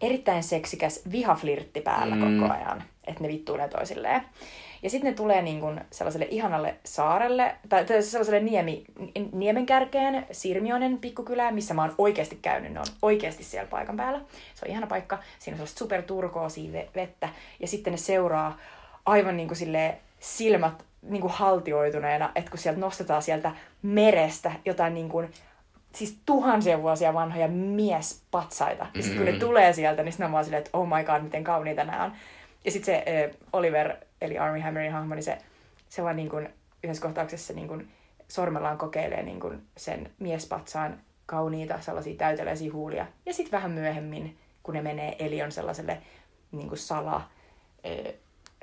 erittäin 0.00 0.42
seksikäs 0.42 1.02
vihaflirtti 1.12 1.80
päällä 1.80 2.14
Mm. 2.16 2.40
koko 2.40 2.52
ajan, 2.54 2.84
että 3.06 3.22
ne 3.22 3.28
vittuilee 3.28 3.68
toisilleen. 3.68 4.22
Ja 4.82 4.90
sitten 4.90 5.10
ne 5.10 5.16
tulee 5.16 5.42
niin 5.42 5.60
kuin 5.60 5.80
sellaiselle 5.90 6.26
ihanalle 6.30 6.74
saarelle, 6.84 7.54
tai, 7.68 7.86
sellaiselle 8.02 8.40
niemi, 8.40 8.84
niemenkärkeen, 9.32 10.26
Sirmionen 10.32 10.98
pikkukylään, 10.98 11.54
missä 11.54 11.74
mä 11.74 11.82
oon 11.82 11.94
oikeasti 11.98 12.38
käynyt. 12.42 12.72
Ne 12.72 12.80
on 12.80 12.86
oikeasti 13.02 13.44
siellä 13.44 13.68
paikan 13.68 13.96
päällä. 13.96 14.20
Se 14.54 14.64
on 14.64 14.70
ihana 14.70 14.86
paikka. 14.86 15.18
Siinä 15.38 15.54
on 15.54 15.58
sellaista 15.58 15.78
superturkoosia 15.78 16.70
ve- 16.72 16.88
vettä. 16.94 17.28
Ja 17.60 17.68
sitten 17.68 17.92
ne 17.92 17.96
seuraa 17.96 18.56
aivan 19.06 19.36
niin 19.36 19.48
kuin 19.48 19.58
silleen 19.58 19.96
silmät 20.20 20.84
niin 21.08 21.20
kuin 21.20 21.32
haltioituneena, 21.32 22.32
että 22.34 22.50
kun 22.50 22.58
sieltä 22.58 22.80
nostetaan 22.80 23.22
sieltä 23.22 23.52
merestä 23.82 24.52
jotain 24.64 24.94
niin 24.94 25.08
kuin, 25.08 25.30
siis 25.94 26.18
tuhansia 26.26 26.82
vuosia 26.82 27.14
vanhoja 27.14 27.48
miespatsaita. 27.48 28.86
Ja 28.94 29.02
sitten 29.02 29.16
kun 29.16 29.26
ne 29.26 29.32
Mm. 29.32 29.38
tulee 29.38 29.72
sieltä, 29.72 30.02
niin 30.02 30.12
sitten 30.12 30.26
on 30.26 30.32
vaan 30.32 30.44
silleen, 30.44 30.62
että 30.64 30.78
oh 30.78 30.86
my 30.88 31.04
god, 31.04 31.22
miten 31.22 31.44
kauniita 31.44 31.84
nämä 31.84 32.04
on. 32.04 32.12
Ja 32.64 32.70
sitten 32.70 32.94
se 32.94 33.24
äh, 33.24 33.30
Oliver, 33.52 33.96
eli 34.20 34.38
Army 34.38 34.60
Hammerin 34.60 34.92
hahmo, 34.92 35.14
niin 35.14 35.22
se, 35.22 35.38
se 35.88 36.02
vaan 36.02 36.16
niin 36.16 36.28
kuin, 36.28 36.48
yhdessä 36.84 37.02
kohtauksessa 37.02 37.52
niin 37.52 37.68
kuin, 37.68 37.88
sormellaan 38.28 38.78
kokeilee 38.78 39.22
niin 39.22 39.40
kuin, 39.40 39.62
sen 39.76 40.10
miespatsaan 40.18 41.00
kauniita 41.26 41.80
sellaisia 41.80 42.16
täyteläisiä 42.16 42.72
huulia. 42.72 43.06
Ja 43.26 43.34
sitten 43.34 43.52
vähän 43.52 43.70
myöhemmin, 43.70 44.38
kun 44.62 44.74
ne 44.74 44.82
menee 44.82 45.16
Elion 45.18 45.52
sellaiselle 45.52 45.98
niin 46.52 46.68
kuin 46.68 46.78
sala 46.78 47.16
äh, 47.16 48.14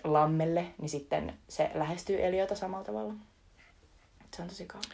lammelle, 0.03 0.65
niin 0.77 0.89
sitten 0.89 1.33
se 1.49 1.71
lähestyy 1.73 2.25
Eliota 2.25 2.55
samalla 2.55 2.85
tavalla. 2.85 3.13
Se 4.35 4.41
on 4.41 4.47
tosi 4.47 4.65
kaunis. 4.65 4.89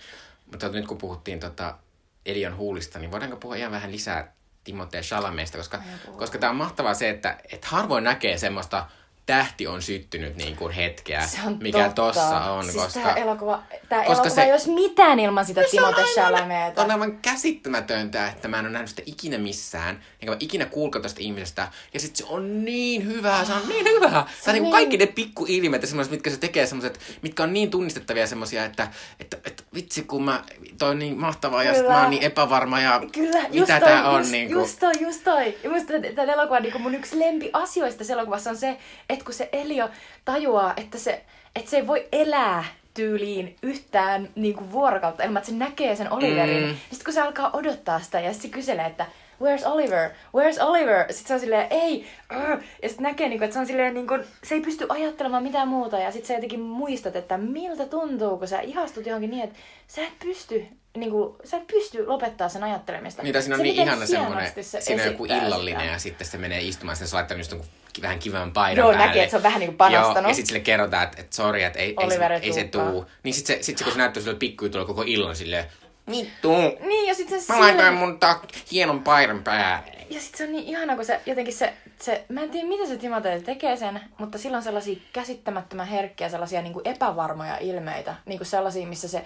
Mutta 0.52 0.70
nyt 0.70 0.88
kun 0.88 0.98
puhuttiin 0.98 1.40
tota 1.40 1.78
Elion 2.26 2.58
huulista, 2.58 3.00
niin 3.00 3.12
voidaanko 3.12 3.38
puhua 3.38 3.56
ihan 3.56 3.72
vähän 3.72 3.92
lisää 3.92 4.34
Timothée 4.64 5.02
Chalametista, 5.02 5.58
koska, 5.58 5.82
koska 6.18 6.38
tämä 6.38 6.50
on 6.50 6.56
mahtavaa 6.56 6.94
se, 6.94 7.10
että 7.10 7.38
et 7.52 7.66
harvoin 7.66 8.04
näkee 8.04 8.38
semmoista 8.38 8.90
tähti 9.28 9.68
on 9.68 9.82
syttynyt 9.82 10.36
niin 10.36 10.56
kuin 10.56 10.74
hetkeä, 10.74 11.28
Se 11.28 11.38
on 11.48 11.58
mikä 11.62 11.78
totta. 11.84 11.96
tossa 12.22 12.52
on. 12.52 12.64
Siis 12.64 12.76
koska 12.84 13.00
tää 13.00 13.16
elokuva, 13.16 13.64
tää 13.90 14.00
koska 14.00 14.14
elokuva 14.14 14.30
se- 14.36 14.42
ei 14.44 14.52
olisi 14.52 14.70
mitään 14.72 15.20
ilman 15.20 15.46
sitä 15.46 15.62
Timothée 15.62 15.86
aivan- 15.86 16.06
Chalameeta. 16.14 16.82
On 16.82 16.92
aivan 16.92 17.18
käsittämätöntä, 17.22 18.28
että 18.28 18.48
mä 18.48 18.60
en 18.60 18.66
ole 18.66 18.72
nähnyt 18.74 18.90
sitä 18.90 19.02
ikinä 19.06 19.38
missään, 19.38 20.04
enkä 20.22 20.32
mä 20.32 20.38
ikinä 20.40 20.66
kuulkaan 20.66 21.02
tästä 21.02 21.22
ihmisestä. 21.22 21.68
Ja 21.94 22.00
sit 22.00 22.16
se 22.16 22.26
on 22.30 22.66
niin 22.66 23.06
hyvää, 23.06 23.46
se 23.46 23.54
on 23.54 23.68
niin 23.70 23.86
hyvää. 23.86 24.28
Se 24.44 24.50
on 24.50 24.56
on 24.56 24.62
niin 24.64 24.72
kaikki 24.72 24.98
ne 24.98 25.06
pikkuilmeet 25.06 25.82
ja 25.82 25.88
semmoiset, 25.88 26.12
mitkä 26.12 26.30
se 26.30 26.38
tekee, 26.38 26.66
semmoiset, 26.68 27.00
mitkä 27.22 27.44
on 27.44 27.54
niin 27.54 27.72
tunnistettavia 27.72 28.28
semmosia, 28.28 28.66
että, 28.66 28.88
että, 29.20 29.38
että 29.38 29.47
vitsi 29.78 30.04
kun 30.04 30.24
mä, 30.24 30.44
toi 30.80 30.90
on 30.90 31.00
niin 31.00 31.20
mahtavaa 31.20 31.64
ja 31.64 31.84
mä 31.84 32.02
oon 32.02 32.10
niin 32.10 32.24
epävarma 32.24 32.82
ja 32.82 33.02
Kyllä, 33.12 33.40
just 33.40 33.52
mitä 33.52 33.80
toi, 33.80 33.90
tää 33.90 34.10
on. 34.10 34.20
just, 34.20 34.32
niin 34.32 34.48
kuin. 34.48 34.60
just 34.60 34.80
toi, 34.80 34.94
just 35.00 35.24
toi. 35.24 35.58
Ja 35.64 35.70
musta 35.70 35.94
tämän 36.16 36.30
elokuvan 36.30 36.64
niin 36.64 36.82
mun 36.82 36.96
yksi 36.96 37.20
lempi 37.20 37.50
asioista 37.54 37.98
tässä 37.98 38.14
elokuvassa 38.14 38.50
on 38.50 38.58
se, 38.58 38.78
että 39.10 39.26
kun 39.26 39.34
se 39.34 39.50
Elio 39.52 39.90
tajuaa, 40.26 40.74
että 40.78 40.98
se, 40.98 41.26
että 41.56 41.70
se 41.70 41.78
ei 41.78 41.88
voi 41.88 42.08
elää 42.12 42.64
tyyliin 42.94 43.56
yhtään 43.64 44.30
niin 44.36 44.54
kuin 44.56 44.72
vuorokautta 44.72 45.24
ilman, 45.24 45.38
että 45.38 45.50
se 45.52 45.58
näkee 45.58 45.96
sen 45.96 46.12
Oliverin. 46.12 46.62
Mm. 46.64 46.68
Mm. 46.68 46.78
Sitten 46.90 47.06
kun 47.06 47.14
se 47.14 47.22
alkaa 47.22 47.50
odottaa 47.54 48.00
sitä 48.00 48.20
ja 48.20 48.34
sitten 48.34 48.52
se 48.52 48.56
kyselee, 48.56 48.86
että 48.86 49.06
Where's 49.44 49.68
Oliver? 49.68 50.10
Where's 50.10 50.64
Oliver? 50.64 51.06
Sitten 51.14 51.28
se 51.28 51.34
on 51.34 51.40
silleen, 51.40 51.68
ei, 51.70 52.08
uh, 52.36 52.64
ja 52.84 52.90
sitten 52.90 53.04
näkee, 53.04 53.30
niin 53.30 53.40
kuin, 53.40 53.46
että 53.46 53.54
se 53.54 53.60
on 53.60 53.68
silleen, 53.68 53.94
niin 53.94 54.08
kuin, 54.08 54.24
se 54.44 54.56
ei 54.56 54.62
pysty 54.62 54.86
ajattelemaan 54.90 55.44
mitään 55.44 55.68
muuta. 55.68 56.00
Ja 56.00 56.12
sitten 56.12 56.28
sä 56.28 56.34
jotenkin 56.34 56.60
muistat, 56.60 57.16
että 57.16 57.38
miltä 57.38 57.86
tuntuu, 57.86 58.38
kun 58.38 58.48
sä 58.48 58.60
ihastut 58.60 59.06
johonkin 59.06 59.30
niin, 59.30 59.44
että 59.44 59.60
sä 59.88 60.02
et 60.02 60.20
pysty, 60.20 60.66
niin 60.98 61.12
kuin, 61.12 61.36
sä 61.44 61.58
et 61.58 61.68
pysty 61.68 62.06
lopettaa 62.08 62.50
sen 62.50 62.64
ajattelemista. 62.64 63.24
Mitä 63.24 63.42
siinä 63.42 63.56
on 63.56 63.60
se, 63.60 63.64
niin 63.64 63.76
ihana 63.76 64.06
semmoinen, 64.06 64.52
se 64.62 64.82
siinä 64.82 65.04
on 65.04 65.12
joku 65.12 65.26
illallinen 65.26 65.82
sitä. 65.82 65.92
ja 65.94 66.00
sitten 66.00 66.28
se 66.28 66.38
menee 66.38 66.62
istumaan, 66.62 66.96
sitten 66.96 67.08
se 67.08 67.16
laittaa 67.16 67.38
just 67.38 67.54
vähän 68.02 68.20
kivän 68.20 68.52
paidan 68.52 68.78
Joo, 68.78 68.92
päälle. 68.92 69.06
näkee, 69.06 69.24
että 69.24 69.32
se 69.32 69.38
on 69.38 69.44
vähän 69.44 69.60
niinku 69.60 69.78
panostanut. 69.78 70.16
Joo, 70.16 70.30
ja 70.30 70.34
sitten 70.34 70.48
sille 70.48 70.60
kerrotaan, 70.60 71.04
että, 71.04 71.22
että 71.22 71.36
sori, 71.36 71.64
että 71.64 71.80
ei, 71.80 71.96
ei, 72.02 72.10
se, 72.10 72.40
ei 72.42 72.54
se 72.54 72.64
tuu. 72.64 73.06
Niin 73.24 73.34
sitten 73.34 73.56
se, 73.56 73.64
sit 73.64 73.78
se, 73.78 73.84
kun 73.84 73.94
se 73.94 74.00
näyttää 74.00 74.24
sille 74.24 74.36
pikkujutulla 74.36 74.86
koko 74.86 75.04
illan 75.06 75.36
silleen, 75.36 75.66
vittu, 76.12 76.52
Niin, 76.80 77.08
ja 77.08 77.16
sitten 77.16 77.42
se 77.42 77.54
mä 77.54 77.60
laitoin 77.60 77.94
mun 77.94 78.20
ta- 78.20 78.40
hienon 78.72 79.04
paidan 79.04 79.44
päälle. 79.44 79.92
Ja 80.10 80.22
sitten 80.22 80.38
se 80.38 80.44
on 80.44 80.52
niin 80.52 80.64
ihana, 80.66 80.96
kun 80.96 81.06
se 81.06 81.22
jotenkin 81.26 81.54
se, 81.54 81.74
se 82.02 82.26
mä 82.30 82.42
en 82.42 82.50
tiedä 82.50 82.68
miten 82.68 82.88
se 82.88 82.96
Timothée 82.96 83.44
tekee 83.46 83.78
sen, 83.78 84.02
mutta 84.18 84.38
sillä 84.38 84.58
on 84.58 84.64
sellaisia 84.64 85.00
käsittämättömän 85.14 85.88
herkkiä, 85.88 86.30
sellaisia 86.30 86.62
niin 86.62 86.74
kuin 86.74 86.88
epävarmoja 86.88 87.58
ilmeitä. 87.58 88.16
Niin 88.26 88.40
kuin 88.40 88.48
sellaisia, 88.48 88.88
missä 88.88 89.08
se 89.08 89.26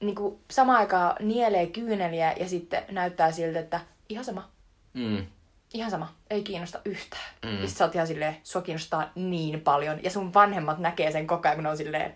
niin 0.00 0.14
kuin 0.14 0.38
samaan 0.50 0.78
aikaan 0.78 1.16
nielee 1.20 1.66
kyyneliä 1.66 2.34
ja 2.40 2.48
sitten 2.48 2.82
näyttää 2.90 3.32
siltä, 3.32 3.60
että 3.60 3.80
ihan 4.08 4.24
sama, 4.24 4.48
Mm. 4.94 5.26
ihan 5.74 5.90
sama, 5.90 6.14
ei 6.30 6.42
kiinnosta 6.42 6.80
yhtään. 6.84 7.34
Mm. 7.44 7.60
Ja 7.62 7.68
sit 7.68 7.76
sä 7.76 7.84
oot 7.84 7.94
ihan 7.94 8.06
silleen, 8.06 8.36
sua 8.42 8.62
kiinnostaa 8.62 9.10
niin 9.14 9.60
paljon. 9.60 10.04
Ja 10.04 10.10
sun 10.10 10.34
vanhemmat 10.34 10.78
näkee 10.78 11.12
sen 11.12 11.26
koko 11.26 11.48
ajan, 11.48 11.56
kun 11.56 11.64
ne 11.64 11.70
on 11.70 11.76
silleen, 11.76 12.14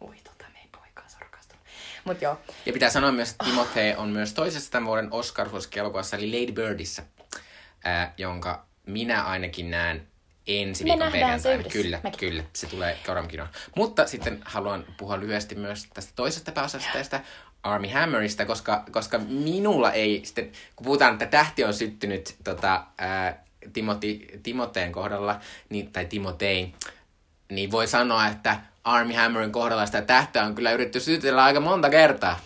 oi 0.00 0.14
tota, 0.24 0.44
meidän 0.52 0.68
poika 0.72 1.02
on 1.02 1.20
rakastunut. 1.20 1.64
Mut 2.06 2.22
joo, 2.22 2.38
Ja 2.66 2.72
pitää 2.72 2.90
sanoa 2.90 3.12
myös, 3.12 3.30
että 3.30 3.44
Timothée 3.44 3.96
on 3.96 4.08
myös 4.08 4.32
toisessa 4.32 4.70
tämän 4.70 4.86
vuoden 4.86 5.08
oscar 5.10 5.48
elokuvassa 5.76 6.16
eli 6.16 6.40
Lady 6.40 6.52
Birdissä, 6.52 7.02
ää, 7.84 8.14
jonka 8.18 8.66
minä 8.86 9.24
ainakin 9.24 9.70
näen 9.70 10.06
ensi 10.46 10.84
Me 10.84 10.90
viikon 10.90 11.12
perjantaina. 11.12 11.62
Kyllä, 11.62 12.00
Mekin. 12.02 12.18
kyllä, 12.18 12.44
se 12.52 12.66
tulee 12.66 12.98
Kauramkinoon. 13.06 13.48
Mutta 13.76 14.06
sitten 14.06 14.40
haluan 14.44 14.84
puhua 14.96 15.20
lyhyesti 15.20 15.54
myös 15.54 15.86
tästä 15.94 16.12
toisesta 16.16 16.52
pääosasteesta, 16.52 17.20
Army 17.62 17.88
Hammerista, 17.88 18.46
koska, 18.46 18.84
koska 18.90 19.18
minulla 19.18 19.92
ei 19.92 20.20
sitten, 20.24 20.52
kun 20.76 20.84
puhutaan, 20.84 21.12
että 21.12 21.26
tähti 21.26 21.64
on 21.64 21.74
syttynyt 21.74 22.34
tota, 22.44 22.86
ää, 22.98 23.44
Timoti, 23.72 24.26
Timoteen 24.42 24.92
kohdalla, 24.92 25.40
niin, 25.68 25.92
tai 25.92 26.04
Timotein, 26.04 26.74
niin 27.50 27.70
voi 27.70 27.86
sanoa, 27.86 28.26
että 28.26 28.60
Army 28.86 29.14
Hammerin 29.14 29.52
kohdalla 29.52 29.86
sitä 29.86 30.02
tähtä 30.02 30.44
on 30.44 30.54
kyllä 30.54 30.72
yritetty 30.72 31.00
sytytellä 31.00 31.44
aika 31.44 31.60
monta 31.60 31.90
kertaa. 31.90 32.40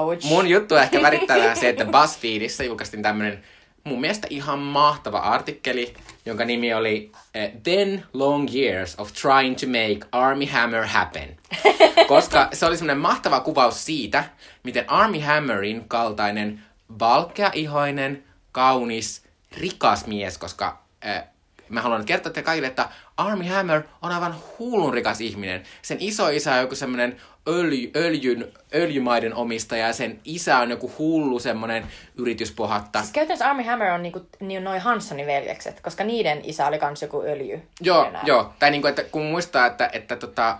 ouch. 0.00 0.24
Mun 0.24 0.48
juttu 0.48 0.76
ehkä 0.76 1.02
värittää 1.02 1.38
vähän 1.38 1.56
se, 1.56 1.68
että 1.68 1.84
BuzzFeedissä 1.84 2.64
julkaistiin 2.64 3.02
tämmönen 3.02 3.44
mun 3.84 4.00
mielestä 4.00 4.26
ihan 4.30 4.58
mahtava 4.58 5.18
artikkeli, 5.18 5.94
jonka 6.26 6.44
nimi 6.44 6.74
oli 6.74 7.12
eh, 7.34 7.52
Ten 7.62 8.04
Long 8.12 8.54
Years 8.54 8.94
of 8.98 9.12
Trying 9.12 9.56
to 9.56 9.66
Make 9.66 10.08
Army 10.12 10.46
Hammer 10.46 10.86
Happen. 10.86 11.36
Koska 12.08 12.48
se 12.52 12.66
oli 12.66 12.76
semmoinen 12.76 13.02
mahtava 13.02 13.40
kuvaus 13.40 13.84
siitä, 13.84 14.24
miten 14.62 14.90
Army 14.90 15.20
Hammerin 15.20 15.84
kaltainen 15.88 16.62
valkeaihoinen, 16.98 18.24
kaunis, 18.52 19.24
rikas 19.56 20.06
mies, 20.06 20.38
koska 20.38 20.78
äh, 21.06 21.24
mä 21.72 21.82
haluan 21.82 22.04
kertoa 22.04 22.32
teille 22.32 22.44
kaikille, 22.44 22.66
että 22.66 22.88
Army 23.16 23.44
Hammer 23.48 23.82
on 24.02 24.12
aivan 24.12 24.34
hullun 24.58 24.94
rikas 24.94 25.20
ihminen. 25.20 25.62
Sen 25.82 25.96
iso 26.00 26.28
isä 26.28 26.54
on 26.54 26.60
joku 26.60 26.74
semmoinen 26.74 27.16
öljy, 27.48 27.90
öljyn, 27.96 28.52
öljymaiden 28.74 29.34
omistaja 29.34 29.86
ja 29.86 29.92
sen 29.92 30.20
isä 30.24 30.58
on 30.58 30.70
joku 30.70 30.92
hullu 30.98 31.38
semmoinen 31.38 31.86
yrityspohatta. 32.16 32.98
Siis 33.00 33.12
käytännössä 33.12 33.48
Army 33.48 33.62
Hammer 33.62 33.90
on 33.90 34.02
niinku, 34.02 34.26
niin 34.40 34.64
noin 34.64 34.80
Hanssonin 34.80 35.26
veljekset, 35.26 35.80
koska 35.80 36.04
niiden 36.04 36.40
isä 36.44 36.66
oli 36.66 36.78
kans 36.78 37.02
joku 37.02 37.22
öljy. 37.22 37.62
Joo, 37.80 38.04
Enää. 38.04 38.22
joo. 38.24 38.52
Tai 38.58 38.70
niinku, 38.70 38.88
että 38.88 39.02
kun 39.02 39.22
muistaa, 39.22 39.66
että, 39.66 39.90
että 39.92 40.16
tota, 40.16 40.58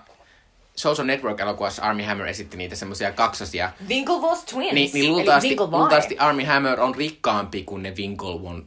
Social 0.77 1.07
Network-elokuvassa 1.07 1.83
Army 1.83 2.03
Hammer 2.03 2.27
esitti 2.27 2.57
niitä 2.57 2.77
semmoisia 2.77 3.13
kaksosia, 3.13 3.71
Winklevoss 3.89 4.45
Twins. 4.45 4.73
niin, 4.73 4.91
niin 4.95 5.13
luultavasti, 5.13 5.57
luultavasti 5.57 6.19
Army 6.19 6.45
Hammer 6.45 6.81
on 6.81 6.95
rikkaampi 6.95 7.63
kuin 7.63 7.83
ne 7.83 7.95
Winklevoss 7.97 8.63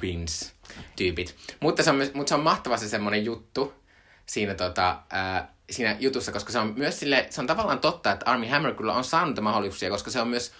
Twins 0.00 0.52
tyypit. 0.96 1.36
Mutta 1.60 1.82
se 1.82 1.90
on, 1.90 1.96
mutta 2.14 2.28
se 2.28 2.34
on 2.34 2.40
mahtava 2.40 2.76
se 2.76 2.88
semmoinen 2.88 3.24
juttu 3.24 3.74
siinä, 4.26 4.54
tota, 4.54 4.98
ää, 5.10 5.54
siinä 5.70 5.96
jutussa, 6.00 6.32
koska 6.32 6.52
se 6.52 6.58
on 6.58 6.74
myös 6.76 7.00
sille, 7.00 7.26
se 7.30 7.40
on 7.40 7.46
tavallaan 7.46 7.78
totta, 7.78 8.12
että 8.12 8.30
Army 8.30 8.46
Hammer 8.48 8.74
kyllä 8.74 8.94
on 8.94 9.04
saanut 9.04 9.40
mahdollisuuksia, 9.40 9.90
koska 9.90 10.10
se 10.10 10.20
on 10.20 10.28
myös 10.28 10.52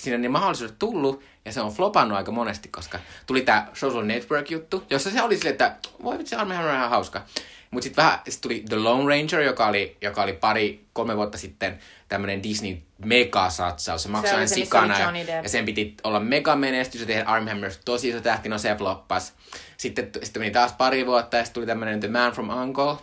siinä 0.00 0.18
ne 0.18 0.28
mahdollisuudet 0.28 0.78
tullut, 0.78 1.22
ja 1.44 1.52
se 1.52 1.60
on 1.60 1.72
flopannut 1.72 2.18
aika 2.18 2.32
monesti, 2.32 2.68
koska 2.68 2.98
tuli 3.26 3.42
tämä 3.42 3.66
Social 3.74 4.04
Network-juttu, 4.04 4.84
jossa 4.90 5.10
se 5.10 5.22
oli 5.22 5.36
silleen, 5.36 5.52
että 5.52 5.76
voi 6.02 6.18
vitsi, 6.18 6.34
Army 6.34 6.54
Hammer 6.54 6.70
on 6.70 6.76
ihan 6.76 6.90
hauska. 6.90 7.22
Mutta 7.70 7.84
sitten 7.84 8.04
vähän 8.04 8.20
sit 8.28 8.40
tuli 8.40 8.64
The 8.68 8.76
Lone 8.76 9.16
Ranger, 9.16 9.40
joka 9.40 9.66
oli, 9.66 9.96
joka 10.00 10.22
oli 10.22 10.32
pari, 10.32 10.84
kolme 10.92 11.16
vuotta 11.16 11.38
sitten 11.38 11.78
tämmöinen 12.10 12.42
Disney 12.42 12.76
megasatsaus. 13.04 14.02
Se 14.02 14.08
maksoi 14.08 14.34
aina 14.34 14.46
sikana 14.46 14.98
ja, 14.98 15.12
ja 15.42 15.48
sen 15.48 15.64
piti 15.64 15.94
olla 16.04 16.20
mega 16.20 16.56
menestys 16.56 17.00
ja 17.00 17.06
tehdä 17.06 17.24
Army 17.24 17.48
Hammer 17.50 17.72
tosi 17.84 18.08
iso 18.08 18.20
tähti, 18.20 18.48
no 18.48 18.58
se 18.58 18.74
floppas. 18.74 19.34
Sitten, 19.76 20.10
sitten 20.22 20.42
meni 20.42 20.50
taas 20.50 20.72
pari 20.72 21.06
vuotta 21.06 21.36
ja 21.36 21.44
sitten 21.44 21.54
tuli 21.54 21.66
tämmöinen 21.66 22.00
The 22.00 22.08
Man 22.08 22.32
from 22.32 22.48
Uncle, 22.48 22.96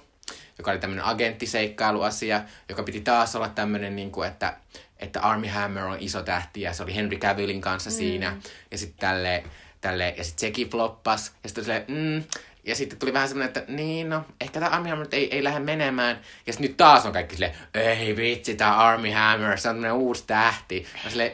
joka 0.57 0.71
oli 0.71 0.79
tämmöinen 0.79 1.05
agenttiseikkailuasia, 1.05 2.41
joka 2.69 2.83
piti 2.83 3.01
taas 3.01 3.35
olla 3.35 3.49
tämmöinen, 3.49 3.95
niin 3.95 4.11
kuin, 4.11 4.27
että, 4.27 4.53
että 4.99 5.21
Army 5.21 5.47
Hammer 5.47 5.83
on 5.83 5.97
iso 5.99 6.23
tähti 6.23 6.61
ja 6.61 6.73
se 6.73 6.83
oli 6.83 6.95
Henry 6.95 7.17
Cavillin 7.17 7.61
kanssa 7.61 7.89
mm. 7.89 7.95
siinä. 7.95 8.37
Ja 8.71 8.77
sitten 8.77 8.99
tälle, 8.99 9.43
tälle, 9.81 10.13
ja 10.17 10.23
sitten 10.23 10.39
sekin 10.39 10.69
floppas. 10.69 11.31
Ja 11.43 11.49
sitten 11.49 11.63
silleen, 11.63 11.85
mm, 11.87 12.23
ja 12.67 12.75
sitten 12.75 12.99
tuli 12.99 13.13
vähän 13.13 13.27
semmoinen, 13.27 13.47
että 13.47 13.71
niin 13.71 14.09
no, 14.09 14.21
ehkä 14.41 14.59
tämä 14.59 14.71
Army 14.71 14.89
Hammer 14.89 15.07
ei, 15.11 15.35
ei 15.35 15.43
lähde 15.43 15.59
menemään. 15.59 16.19
Ja 16.47 16.53
sitten 16.53 16.69
nyt 16.69 16.77
taas 16.77 17.05
on 17.05 17.11
kaikki 17.13 17.35
silleen, 17.35 17.55
ei 17.73 18.15
vitsi, 18.15 18.55
tämä 18.55 18.75
Army 18.75 19.11
Hammer, 19.11 19.57
se 19.57 19.69
on 19.69 19.75
tämmöinen 19.75 19.97
uusi 19.97 20.23
tähti. 20.27 20.85
Ja 21.03 21.09
silleen, 21.09 21.31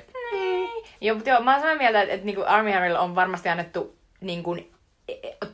Joo, 1.02 1.16
mutta 1.16 1.30
joo, 1.30 1.42
mä 1.42 1.52
oon 1.52 1.62
samaa 1.62 1.76
mieltä, 1.76 2.02
että, 2.02 2.14
että 2.14 2.26
niinku 2.26 2.44
Army 2.48 2.72
Hammerille 2.72 3.00
on 3.00 3.16
varmasti 3.16 3.50
annettu 3.50 3.96
niinku, 4.22 4.58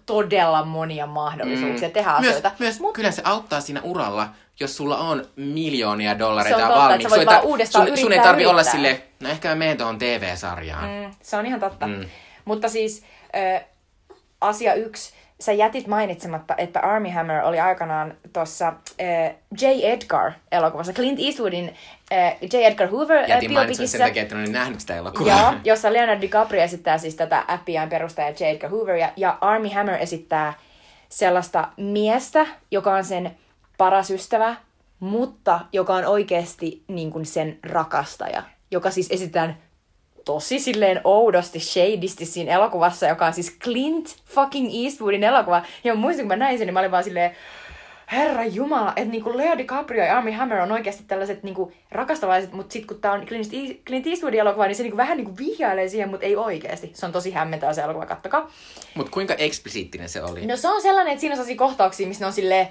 todella 0.05 0.65
monia 0.65 1.07
mahdollisuuksia 1.07 1.87
mm. 1.87 1.93
tehdä 1.93 2.11
asioita. 2.11 2.49
Myös, 2.59 2.59
myös 2.59 2.79
Mut- 2.79 2.93
kyllä 2.93 3.11
se 3.11 3.21
auttaa 3.25 3.61
siinä 3.61 3.81
uralla, 3.83 4.29
jos 4.59 4.77
sulla 4.77 4.97
on 4.97 5.25
miljoonia 5.35 6.19
dollareita 6.19 6.57
Se 6.57 6.63
on 6.63 6.69
totta, 6.69 6.83
valmiiksi. 6.83 7.05
että 7.07 7.09
sä 7.09 7.15
voit 7.15 7.27
vaan 7.27 7.43
uudestaan 7.43 7.87
sun, 7.87 7.97
sun 7.97 8.11
ei 8.11 8.17
yrittää 8.17 8.31
tarvi 8.31 8.45
olla 8.45 8.61
yrittää. 8.61 8.71
sille, 8.71 9.01
no 9.19 9.29
ehkä 9.29 9.49
mä 9.49 9.55
menen 9.55 9.77
tuohon 9.77 9.97
TV-sarjaan. 9.97 10.89
Mm. 10.89 11.05
Mm, 11.05 11.13
se 11.21 11.37
on 11.37 11.45
ihan 11.45 11.59
totta. 11.59 11.87
Mm. 11.87 12.05
Mutta 12.45 12.69
siis 12.69 13.03
ö, 13.35 13.61
asia 14.41 14.73
yksi, 14.73 15.13
sä 15.39 15.51
jätit 15.51 15.87
mainitsematta, 15.87 16.55
että 16.57 16.79
Army 16.79 17.09
Hammer 17.09 17.43
oli 17.43 17.59
aikanaan 17.59 18.17
tuossa 18.33 18.73
J. 19.61 19.65
Edgar-elokuvassa, 19.83 20.93
Clint 20.93 21.19
Eastwoodin 21.19 21.75
äh, 22.13 22.35
J. 22.53 22.55
Edgar 22.55 22.89
Hoover 22.89 23.17
äh, 23.17 23.29
Jätin 23.29 23.53
mainitsen 23.53 23.87
sen 23.87 24.01
takia, 24.01 24.23
että 24.23 24.35
en 24.35 24.41
ole 24.41 24.49
nähnyt 24.49 24.79
sitä 24.79 24.95
elokuvaa. 24.95 25.41
Joo, 25.41 25.53
jossa 25.73 25.93
Leonardo 25.93 26.21
DiCaprio 26.21 26.61
esittää 26.61 26.97
siis 26.97 27.15
tätä 27.15 27.45
FBIn 27.61 27.89
perustajaa 27.89 28.29
J. 28.29 28.43
Edgar 28.43 28.71
Hooveria, 28.71 29.11
ja 29.17 29.37
Army 29.41 29.69
Hammer 29.69 29.95
esittää 30.01 30.53
sellaista 31.09 31.67
miestä, 31.77 32.47
joka 32.71 32.93
on 32.93 33.03
sen 33.03 33.37
paras 33.77 34.11
ystävä, 34.11 34.55
mutta 34.99 35.59
joka 35.73 35.93
on 35.93 36.05
oikeasti 36.05 36.83
niin 36.87 37.11
kuin 37.11 37.25
sen 37.25 37.59
rakastaja, 37.63 38.43
joka 38.71 38.91
siis 38.91 39.07
esitetään 39.11 39.57
tosi 40.33 40.59
silleen 40.59 41.01
oudosti, 41.03 41.59
shadisti 41.59 42.25
siinä 42.25 42.53
elokuvassa, 42.53 43.07
joka 43.07 43.25
on 43.25 43.33
siis 43.33 43.57
Clint 43.63 44.15
fucking 44.25 44.69
Eastwoodin 44.83 45.23
elokuva. 45.23 45.61
Ja 45.83 45.95
muistin, 45.95 46.23
kun 46.23 46.27
mä 46.27 46.35
näin 46.35 46.57
sen, 46.57 46.67
niin 46.67 46.73
mä 46.73 46.79
olin 46.79 46.91
vaan 46.91 47.03
silleen, 47.03 47.35
herra 48.11 48.45
jumala, 48.45 48.93
että 48.95 49.11
niinku 49.11 49.37
Leo 49.37 49.57
DiCaprio 49.57 50.03
ja 50.03 50.17
Armie 50.17 50.33
Hammer 50.33 50.59
on 50.59 50.71
oikeasti 50.71 51.03
tällaiset 51.07 51.43
niinku 51.43 51.71
rakastavaiset, 51.91 52.53
mutta 52.53 52.73
sitten 52.73 52.87
kun 52.87 53.01
tää 53.01 53.11
on 53.11 53.25
Clint 53.25 53.53
East- 53.53 53.85
Clint 53.85 54.07
Eastwoodin 54.07 54.39
elokuva, 54.39 54.67
niin 54.67 54.75
se 54.75 54.83
niinku 54.83 54.97
vähän 54.97 55.17
niinku 55.17 55.37
vihjailee 55.37 55.89
siihen, 55.89 56.09
mutta 56.09 56.25
ei 56.25 56.35
oikeasti. 56.35 56.91
Se 56.93 57.05
on 57.05 57.11
tosi 57.11 57.31
hämmentävä 57.31 57.73
se 57.73 57.81
elokuva, 57.81 58.05
kattokaa. 58.05 58.51
Mutta 58.95 59.11
kuinka 59.11 59.33
eksplisiittinen 59.33 60.09
se 60.09 60.23
oli? 60.23 60.45
No 60.45 60.57
se 60.57 60.67
on 60.67 60.81
sellainen, 60.81 61.11
että 61.11 61.21
siinä 61.21 61.33
on 61.33 61.37
sellaisia 61.37 61.57
kohtauksia, 61.57 62.07
missä 62.07 62.23
ne 62.23 62.27
on 62.27 62.33
silleen, 62.33 62.67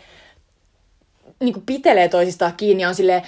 niinku 1.40 1.62
pitelee 1.66 2.08
toisistaan 2.08 2.54
kiinni 2.56 2.82
ja 2.82 2.88
on 2.88 2.94
silleen, 2.94 3.22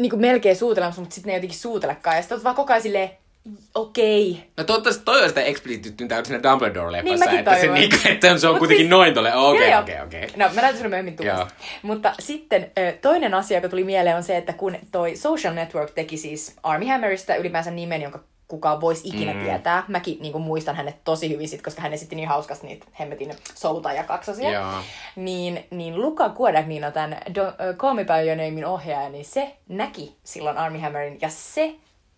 niinku 0.00 0.16
melkein 0.16 0.56
suutelemassa, 0.56 1.00
mutta 1.00 1.14
sitten 1.14 1.28
ne 1.28 1.32
ei 1.32 1.36
jotenkin 1.36 1.58
suutelekaan. 1.58 2.16
Ja 2.16 2.22
sitten 2.22 2.36
oot 2.36 2.44
vaan 2.44 2.56
koko 2.56 2.72
ajan 2.72 2.82
silleen, 2.82 3.10
okei. 3.74 4.44
No 4.56 4.64
toivottavasti 4.64 5.04
toi 5.04 5.22
on 5.22 5.28
sitä 5.28 5.40
explicittyä 5.42 6.24
siinä 6.24 6.42
Dumbledore-leffassa, 6.42 7.18
mäkin 7.18 7.38
että, 7.38 7.60
se, 7.60 7.66
niinku, 7.66 7.96
että 8.08 8.38
se 8.38 8.46
on 8.48 8.52
Mut 8.54 8.58
kuitenkin 8.58 8.82
siis- 8.84 8.90
noin 8.90 9.14
tolle. 9.14 9.36
Okei, 9.36 9.74
okei, 9.76 10.00
okei. 10.00 10.26
No, 10.36 10.48
mä 10.54 10.60
näytän 10.60 10.76
sulle 10.76 10.88
myöhemmin 10.88 11.16
tuosta. 11.16 11.46
Mutta 11.82 12.14
sitten 12.18 12.70
toinen 13.02 13.34
asia, 13.34 13.56
joka 13.58 13.68
tuli 13.68 13.84
mieleen, 13.84 14.16
on 14.16 14.22
se, 14.22 14.36
että 14.36 14.52
kun 14.52 14.76
toi 14.92 15.16
Social 15.16 15.54
Network 15.54 15.90
teki 15.90 16.16
siis 16.16 16.56
Army 16.62 16.86
Hammerista 16.86 17.34
ylipäänsä 17.36 17.70
nimen, 17.70 18.02
jonka 18.02 18.20
kukaan 18.48 18.80
voisi 18.80 19.08
ikinä 19.08 19.32
Mm. 19.34 19.40
tietää. 19.44 19.84
Mäkin 19.88 20.18
niin 20.20 20.40
muistan 20.40 20.76
hänet 20.76 20.96
tosi 21.04 21.30
hyvin 21.30 21.48
sit, 21.48 21.62
koska 21.62 21.82
hän 21.82 21.92
esitti 21.92 22.16
niin 22.16 22.28
hauskasti 22.28 22.66
niitä 22.66 22.86
hemmetin 23.00 23.34
souta 23.54 23.92
ja 23.92 24.04
kaksosia. 24.04 24.50
Joo. 24.52 24.72
Niin, 25.16 25.64
niin 25.70 26.00
Luca 26.02 26.28
Guadagnino, 26.28 26.90
tämän 26.90 27.18
Do- 27.28 27.76
Call 27.76 27.94
Me 27.94 28.04
By 28.04 28.12
Your 28.28 28.36
Namein 28.36 28.66
ohjaaja, 28.66 29.08
niin 29.08 29.24
se 29.24 29.54
näki 29.68 30.16
silloin 30.24 30.58
Army 30.58 30.78
Hammerin 30.78 31.18
ja 31.20 31.28
se 31.28 31.74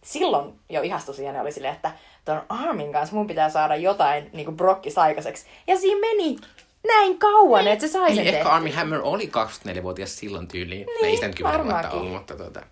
silloin 0.06 0.54
jo 0.68 0.82
ihastui 0.82 1.14
siihen 1.14 1.34
ja 1.34 1.42
oli 1.42 1.52
silleen, 1.52 1.74
että 1.74 1.90
ton 2.24 2.42
Armin 2.48 2.92
kanssa 2.92 3.16
mun 3.16 3.26
pitää 3.26 3.50
saada 3.50 3.76
jotain 3.76 4.30
niin 4.32 4.44
kuin 4.44 4.56
brokkis 4.56 4.98
aikaiseksi. 4.98 5.46
Ja 5.66 5.76
siinä 5.76 6.00
meni 6.00 6.36
näin 6.86 7.18
kauan, 7.18 7.68
että 7.68 7.86
se 7.86 7.92
sai 7.92 8.08
sen 8.08 8.16
Niin, 8.16 8.26
ehkä 8.26 8.32
tehtyä. 8.32 8.52
Army 8.52 8.70
Hammer 8.70 9.00
oli 9.02 9.30
24-vuotias 9.78 10.16
silloin 10.16 10.48
tyyliin. 10.48 10.86
Niin, 10.86 11.04
ei 11.04 11.14
sitä 11.14 11.26
nyt 11.26 11.36
10 11.36 11.54
vuotta 11.58 11.72
varmaankin. 11.72 12.00
ollut, 12.00 12.12
mutta 12.12 12.36
tuota... 12.36 12.62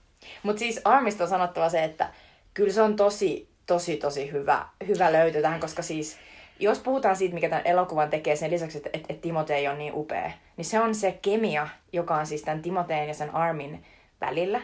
Mutta 0.43 0.59
siis 0.59 0.80
Armista 0.85 1.24
on 1.24 1.30
sanottava 1.30 1.68
se, 1.68 1.85
että 1.85 2.11
kyllä 2.55 2.72
se 2.72 2.82
on 2.82 2.97
tosi, 2.97 3.49
tosi, 3.66 3.97
tosi 3.97 4.32
hyvä, 4.32 4.66
hyvä 4.87 5.12
löytö 5.12 5.43
tähän, 5.43 5.61
koska 5.61 5.82
siis 5.82 6.16
jos 6.59 6.78
puhutaan 6.78 7.16
siitä, 7.16 7.35
mikä 7.35 7.49
tämän 7.49 7.66
elokuvan 7.66 8.11
tekee 8.11 8.37
sen 8.37 8.51
lisäksi, 8.51 8.76
että, 8.78 8.91
että, 8.93 9.07
että 9.12 9.22
Timotei 9.22 9.68
on 9.68 9.78
niin 9.78 9.93
upea, 9.95 10.32
niin 10.57 10.64
se 10.64 10.80
on 10.80 10.95
se 10.95 11.18
kemia, 11.22 11.68
joka 11.93 12.14
on 12.14 12.26
siis 12.26 12.43
tämän 12.43 12.62
Timoteen 12.62 13.09
ja 13.09 13.14
sen 13.14 13.35
Armin 13.35 13.85
välillä. 14.20 14.61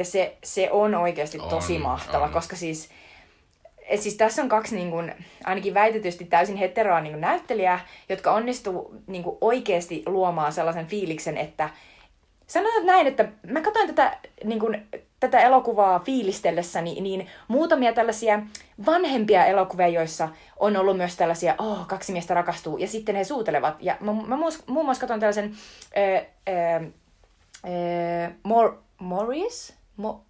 Ja 0.00 0.04
se, 0.04 0.36
se 0.44 0.70
on 0.70 0.94
oikeasti 0.94 1.38
On, 1.38 1.48
tosi 1.48 1.78
mahtava, 1.78 2.24
on. 2.24 2.32
koska 2.32 2.56
siis 2.56 2.88
et 3.88 4.00
siis 4.00 4.14
tässä 4.14 4.42
on 4.42 4.48
kaksi 4.48 4.74
niin 4.76 4.90
kun, 4.90 5.12
ainakin 5.44 5.74
väitetysti 5.74 6.24
täysin 6.24 6.56
heteroa 6.56 7.00
niin 7.00 7.12
kun 7.12 7.20
näyttelijää, 7.20 7.86
jotka 8.08 8.32
onnistuu 8.32 8.94
niin 9.06 9.22
kun 9.22 9.38
oikeasti 9.40 10.02
luomaan 10.06 10.52
sellaisen 10.52 10.86
fiiliksen, 10.86 11.36
että 11.36 11.70
sanotaan 12.46 12.86
näin, 12.86 13.06
että 13.06 13.28
mä 13.46 13.60
katsoin 13.60 13.86
tätä, 13.86 14.18
niin 14.44 14.60
kun, 14.60 14.78
tätä 15.20 15.40
elokuvaa 15.40 15.98
fiilistellessäni, 15.98 17.00
niin 17.00 17.26
muutamia 17.48 17.92
tällaisia 17.92 18.42
vanhempia 18.86 19.46
elokuvia, 19.46 19.88
joissa 19.88 20.28
on 20.56 20.76
ollut 20.76 20.96
myös 20.96 21.16
tällaisia, 21.16 21.54
oh, 21.58 21.86
kaksi 21.86 22.12
miestä 22.12 22.34
rakastuu, 22.34 22.78
ja 22.78 22.88
sitten 22.88 23.16
he 23.16 23.24
suutelevat. 23.24 23.74
Ja 23.80 23.96
mä, 24.00 24.12
mä 24.12 24.36
muus- 24.36 24.62
muun 24.66 24.84
muassa 24.84 25.00
katsoin 25.00 25.20
tällaisen 25.20 25.52
äh, 25.98 26.26
äh, 26.54 26.82
äh, 27.64 28.32
Mor- 28.44 28.78
Morris? 28.98 29.79
Mo- 30.00 30.24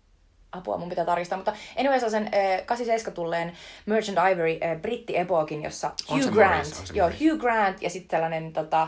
apua, 0.52 0.78
mun 0.78 0.88
pitää 0.88 1.04
tarkistaa, 1.04 1.38
mutta 1.38 1.52
anyways 1.78 2.04
on 2.04 2.10
sen 2.10 2.24
äh, 2.24 2.66
87 2.66 3.14
tulleen 3.14 3.52
Merchant 3.86 4.18
Ivory 4.32 4.58
äh, 4.62 4.80
britti-epokin, 4.80 5.62
jossa 5.62 5.90
On 6.08 6.16
Hugh 6.16 6.24
se 6.24 6.30
Grant, 6.30 6.54
Morris, 6.54 6.88
se 6.88 6.94
joo, 6.94 7.08
Morris. 7.08 7.20
Hugh 7.20 7.40
Grant 7.40 7.82
ja 7.82 7.90
sitten 7.90 8.08
tällainen, 8.08 8.52
tota, 8.52 8.82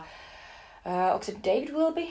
äh, 0.86 1.12
onko 1.12 1.24
se 1.24 1.32
David 1.44 1.70
Wilby? 1.72 2.06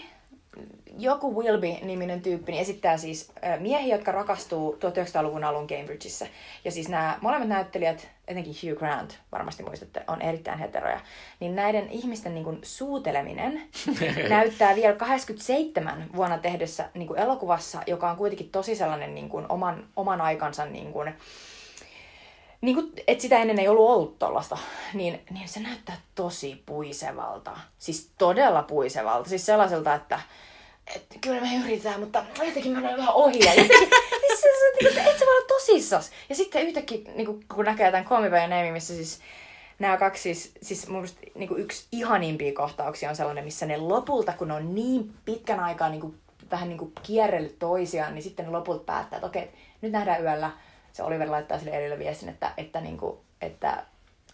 Joku 0.98 1.44
Wilby-niminen 1.44 2.22
tyyppi 2.22 2.52
niin 2.52 2.62
esittää 2.62 2.98
siis 2.98 3.32
miehiä, 3.60 3.96
jotka 3.96 4.12
rakastuu 4.12 4.74
1900-luvun 4.74 5.44
alun 5.44 5.68
Cambridgeissa. 5.68 6.26
Ja 6.66 6.72
siis 6.72 6.90
nämä 6.90 7.18
molemmat 7.22 7.50
näyttelijät, 7.50 8.08
etenkin 8.28 8.56
Hugh 8.64 8.80
Grant, 8.80 9.20
varmasti 9.32 9.64
muistatte, 9.64 10.04
on 10.08 10.22
erittäin 10.22 10.60
heteroja. 10.60 11.00
Niin 11.40 11.56
näiden 11.56 11.90
ihmisten 11.90 12.34
niin 12.34 12.44
kuin, 12.44 12.60
suuteleminen 12.64 13.62
näyttää 14.30 14.76
vielä 14.76 14.96
87 14.96 16.10
vuonna 16.16 16.38
tehdessä 16.38 16.90
niin 16.94 17.08
kuin 17.08 17.20
elokuvassa, 17.20 17.82
joka 17.88 18.12
on 18.12 18.18
kuitenkin 18.18 18.50
tosi 18.50 18.76
sellainen 18.76 19.16
niin 19.16 19.30
kuin, 19.30 19.46
oman, 19.50 19.88
oman 19.96 20.22
aikansa 20.22 20.66
niin 20.66 20.94
kuin, 20.94 21.14
niin 22.62 22.76
kuin, 22.76 22.94
että 23.08 23.22
sitä 23.22 23.38
ennen 23.38 23.60
ei 23.60 23.68
ollut 23.68 23.90
ollut 23.90 24.20
tollasta, 24.20 24.58
niin, 24.94 25.22
niin 25.30 25.48
se 25.48 25.60
näyttää 25.60 25.98
tosi 26.16 26.64
puisevalta. 26.66 27.58
Siis 27.78 28.12
todella 28.18 28.64
puisevalta. 28.64 29.30
Siis 29.30 29.46
sellaiselta, 29.46 29.96
että, 29.96 30.20
että 30.96 31.16
kyllä 31.22 31.42
me 31.42 31.56
yritetään, 31.64 32.00
mutta 32.00 32.26
jotenkin 32.46 32.72
mennään 32.72 32.98
vähän 32.98 33.14
ohi. 33.14 33.40
Ja 33.40 33.54
jotenkin, 33.54 33.78
siis 34.42 34.88
että 34.88 35.10
et 35.10 35.20
sä 35.20 35.26
voi 35.26 35.36
olla 35.36 35.48
tosissas. 35.48 36.12
Ja 36.30 36.36
sitten 36.36 36.68
yhtäkkiä, 36.68 36.98
niin 37.16 37.26
kuin, 37.26 37.46
kun 37.56 37.66
näkee 37.66 37.92
tämän 37.92 38.06
Name, 38.50 38.72
missä 38.72 38.94
siis 38.94 39.20
nämä 39.80 39.98
kaksi, 39.98 40.22
siis, 40.22 40.52
siis 40.62 40.88
mun 40.88 40.98
mielestä 40.98 41.22
niin 41.36 41.50
kuin 41.50 41.62
yksi 41.62 41.88
ihanimpia 41.92 42.54
kohtauksia 42.54 43.10
on 43.10 43.16
sellainen, 43.16 43.44
missä 43.44 43.66
ne 43.66 43.78
lopulta, 43.78 44.34
kun 44.34 44.48
ne 44.48 44.54
on 44.54 44.76
niin 44.76 45.14
pitkän 45.26 45.60
aikaa 45.60 45.90
niin 45.90 46.02
kuin, 46.02 46.18
vähän 46.52 46.70
niin 46.70 46.78
kuin 46.78 46.92
kierrellyt 47.04 47.60
toisiaan, 47.60 48.14
niin 48.16 48.24
sitten 48.24 48.46
ne 48.46 48.52
lopulta 48.52 48.84
päättää, 48.84 49.18
että 49.18 49.28
okei, 49.28 49.50
nyt 49.82 49.92
nähdään 49.92 50.24
yöllä. 50.24 50.52
Se 50.94 51.04
Oliver 51.04 51.32
laittaa 51.32 51.60
sille 51.60 51.72
Erille 51.72 52.00
viestin, 52.00 52.30
että, 52.30 52.54
että, 52.58 52.82
niin 52.82 52.98
kuin, 52.98 53.18
että, 53.42 53.84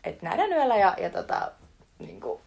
että 0.03 0.26
nähdään 0.26 0.53
yöllä 0.53 0.78
ja, 0.78 0.95
ja 1.01 1.10
tota, 1.10 1.51
niin 1.99 2.22
kuin, 2.22 2.41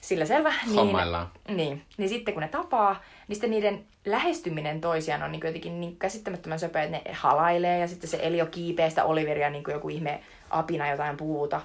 sillä 0.00 0.24
selvä. 0.24 0.54
Hommaillaan. 0.76 1.30
Niin, 1.48 1.56
niin, 1.56 1.84
niin 1.96 2.08
sitten 2.08 2.34
kun 2.34 2.40
ne 2.40 2.48
tapaa, 2.48 3.02
niin 3.28 3.36
sitten 3.36 3.50
niiden 3.50 3.84
lähestyminen 4.04 4.80
toisiaan 4.80 5.22
on 5.22 5.32
niin 5.32 5.42
jotenkin 5.44 5.80
niin 5.80 5.96
käsittämättömän 5.96 6.58
söpöä, 6.58 6.82
että 6.82 6.96
ne 6.96 7.12
halailee 7.12 7.78
ja 7.78 7.88
sitten 7.88 8.10
se 8.10 8.18
Elio 8.22 8.46
kiipee 8.46 8.90
sitä 8.90 9.04
Oliveria 9.04 9.50
niin 9.50 9.64
joku 9.68 9.88
ihme 9.88 10.20
apina 10.50 10.90
jotain 10.90 11.16
puuta. 11.16 11.60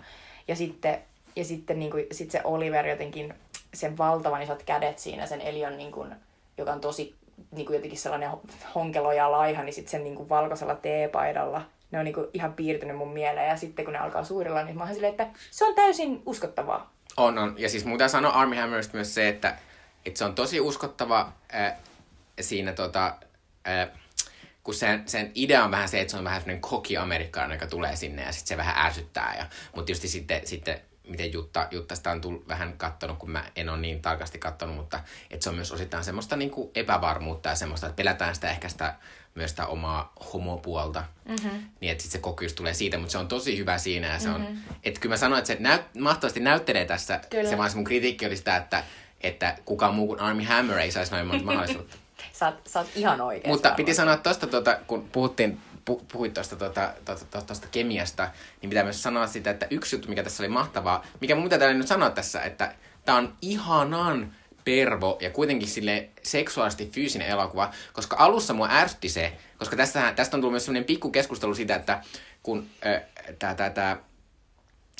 Ja 0.48 0.56
sitten, 0.56 1.00
ja 1.36 1.46
sitten 1.46 1.80
niin 1.80 1.92
kuin, 1.92 2.06
sit 2.12 2.32
se 2.32 2.42
Oliver 2.44 2.88
jotenkin, 2.88 3.34
sen 3.74 3.98
valtavan 3.98 4.42
isot 4.42 4.64
kädet 4.64 5.00
siinä, 5.00 5.26
sen 5.26 5.42
Elion, 5.42 5.78
niin 5.78 5.92
kuin, 5.92 6.16
joka 6.58 6.72
on 6.72 6.82
tosi 6.82 7.16
niin 7.52 7.66
kuin 7.66 7.76
jotenkin 7.76 8.00
sellainen 8.00 8.30
honkelo 8.76 9.12
ja 9.12 9.32
laiha, 9.32 9.64
niin 9.64 9.74
sitten 9.74 9.92
sen 9.92 10.04
niin 10.04 10.16
kuin 10.16 10.30
valkoisella 10.30 10.76
teepaidalla, 10.76 11.62
ne 11.92 12.00
on 12.00 12.06
niin 12.06 12.14
kuin 12.14 12.28
ihan 12.34 12.54
piirtynyt 12.54 12.98
mun 12.98 13.14
mieleen. 13.14 13.50
Ja 13.50 13.58
sitten 13.58 13.86
kun 13.86 13.94
ne 13.94 14.00
alkaa 14.00 14.24
suurilla, 14.24 14.64
niin 14.64 14.78
mä 14.78 14.84
oon 14.84 14.94
silleen, 14.94 15.12
että 15.12 15.28
se 15.52 15.66
on 15.66 15.76
täysin 15.76 16.22
uskottavaa. 16.26 16.92
On, 17.18 17.38
on. 17.38 17.56
Ja 17.58 17.70
siis 17.70 17.86
muuta 17.86 18.08
sanoa 18.08 18.32
Army 18.32 18.56
Hammerista 18.56 18.94
myös 18.94 19.16
se, 19.16 19.30
että, 19.30 19.58
että 20.06 20.18
se 20.18 20.26
on 20.26 20.36
tosi 20.36 20.62
uskottava 20.62 21.32
äh, 21.56 21.74
siinä 22.42 22.74
tota, 22.74 23.16
äh, 23.68 23.90
kun 24.64 24.74
sen, 24.74 25.04
sen 25.06 25.32
idea 25.36 25.64
on 25.64 25.72
vähän 25.72 25.90
se, 25.90 26.02
että 26.02 26.12
se 26.12 26.18
on 26.18 26.24
vähän 26.24 26.42
semmoinen 26.42 26.62
koki 26.62 26.98
amerikkalainen, 26.98 27.56
joka 27.56 27.68
tulee 27.68 27.96
sinne 27.96 28.24
ja 28.24 28.32
sitten 28.32 28.48
se 28.48 28.58
vähän 28.58 28.86
ärsyttää. 28.86 29.36
Ja, 29.38 29.46
mutta 29.76 29.86
tietysti 29.86 30.08
sitten, 30.08 30.48
sitten 30.48 30.82
miten 31.10 31.34
Jutta, 31.34 31.68
Jutta 31.72 31.96
sitä 31.96 32.12
on 32.12 32.22
tullut 32.22 32.48
vähän 32.48 32.78
kattonut, 32.78 33.18
kun 33.18 33.32
mä 33.32 33.44
en 33.56 33.70
ole 33.70 33.78
niin 33.78 34.02
tarkasti 34.02 34.40
kattonut, 34.40 34.76
mutta 34.76 35.00
että 35.32 35.44
se 35.44 35.50
on 35.50 35.56
myös 35.56 35.72
osittain 35.72 36.04
semmoista 36.04 36.36
niin 36.36 36.52
kuin 36.52 36.72
epävarmuutta 36.76 37.50
ja 37.50 37.56
semmoista, 37.56 37.88
että 37.88 37.96
pelätään 37.96 38.36
sitä 38.36 38.50
ehkä 38.50 38.70
sitä, 38.70 38.96
myös 39.36 39.52
sitä 39.52 39.68
omaa 39.68 40.14
homopuolta. 40.34 41.04
Mm-hmm. 41.26 41.64
Niin 41.82 41.92
että 41.92 42.02
sitten 42.02 42.20
se 42.20 42.24
kokeus 42.24 42.54
tulee 42.54 42.74
siitä, 42.74 42.98
mutta 42.98 43.12
se 43.12 43.18
on 43.18 43.28
tosi 43.28 43.58
hyvä 43.58 43.78
siinä 43.78 44.14
ja 44.14 44.20
se 44.20 44.30
on, 44.30 44.42
mm-hmm. 44.42 44.58
että 44.84 45.00
kyllä 45.00 45.14
mä 45.14 45.18
sanoin, 45.18 45.40
että 45.40 45.54
se 45.54 45.58
näyt, 45.60 45.82
mahtavasti 46.00 46.40
näyttelee 46.40 46.86
tässä. 46.86 47.20
Kyllä. 47.30 47.50
Se 47.50 47.58
vaan 47.58 47.70
se 47.70 47.76
mun 47.76 47.86
kritiikki 47.86 48.26
oli 48.26 48.38
sitä, 48.38 48.58
että, 48.58 48.84
että 49.22 49.58
kukaan 49.66 49.96
muu 49.96 50.08
kuin 50.08 50.20
Army 50.20 50.44
Hammer 50.44 50.80
ei 50.80 50.92
saisi 50.92 51.12
noin 51.12 51.28
monta 51.28 51.46
mahdollisuutta. 51.46 51.98
Sä 52.34 52.46
oot, 52.46 52.56
sä 52.68 52.80
oot 52.80 52.88
ihan 52.96 53.22
oikein. 53.22 53.54
Mutta 53.54 53.72
piti 53.72 53.94
sanoa 53.94 54.18
tuosta, 54.18 54.48
tuota, 54.48 54.80
kun 54.88 55.10
puhuttiin, 55.12 55.52
pu, 55.52 55.62
puhuit 55.96 56.34
tuosta 56.34 56.56
tuota, 56.56 56.94
tuota, 57.06 57.26
tuota, 57.26 57.48
tuosta 57.48 57.68
kemiasta, 57.72 58.30
niin 58.62 58.70
pitää 58.70 58.84
myös 58.84 59.04
sanoa 59.04 59.28
sitä, 59.28 59.50
että 59.50 59.68
yksi 59.70 59.96
juttu, 59.96 60.10
mikä 60.10 60.24
tässä 60.24 60.44
oli 60.44 60.50
mahtavaa, 60.50 61.06
mikä 61.22 61.36
mun 61.36 61.50
pitää 61.50 61.74
nyt 61.74 61.88
sanoa 61.88 62.10
tässä, 62.10 62.42
että 62.42 62.76
tämä 63.06 63.18
on 63.18 63.38
ihanan 63.42 64.34
pervo 64.68 65.18
ja 65.22 65.30
kuitenkin 65.30 65.68
sille 65.68 66.10
seksuaalisesti 66.24 66.90
fyysinen 66.92 67.28
elokuva, 67.28 67.72
koska 67.94 68.16
alussa 68.20 68.54
mua 68.54 68.70
ärsytti 68.72 69.10
se, 69.10 69.34
koska 69.58 69.76
tästä, 69.76 70.14
tästä 70.16 70.38
on 70.38 70.42
tullut 70.42 70.54
myös 70.54 70.66
sellainen 70.66 70.86
pikku 70.86 71.10
keskustelu 71.12 71.56
siitä, 71.56 71.76
että 71.76 72.02
kun 72.44 72.68
äh, 72.86 73.02
tämä 73.40 73.56
tää, 73.56 73.70
tää 73.70 73.98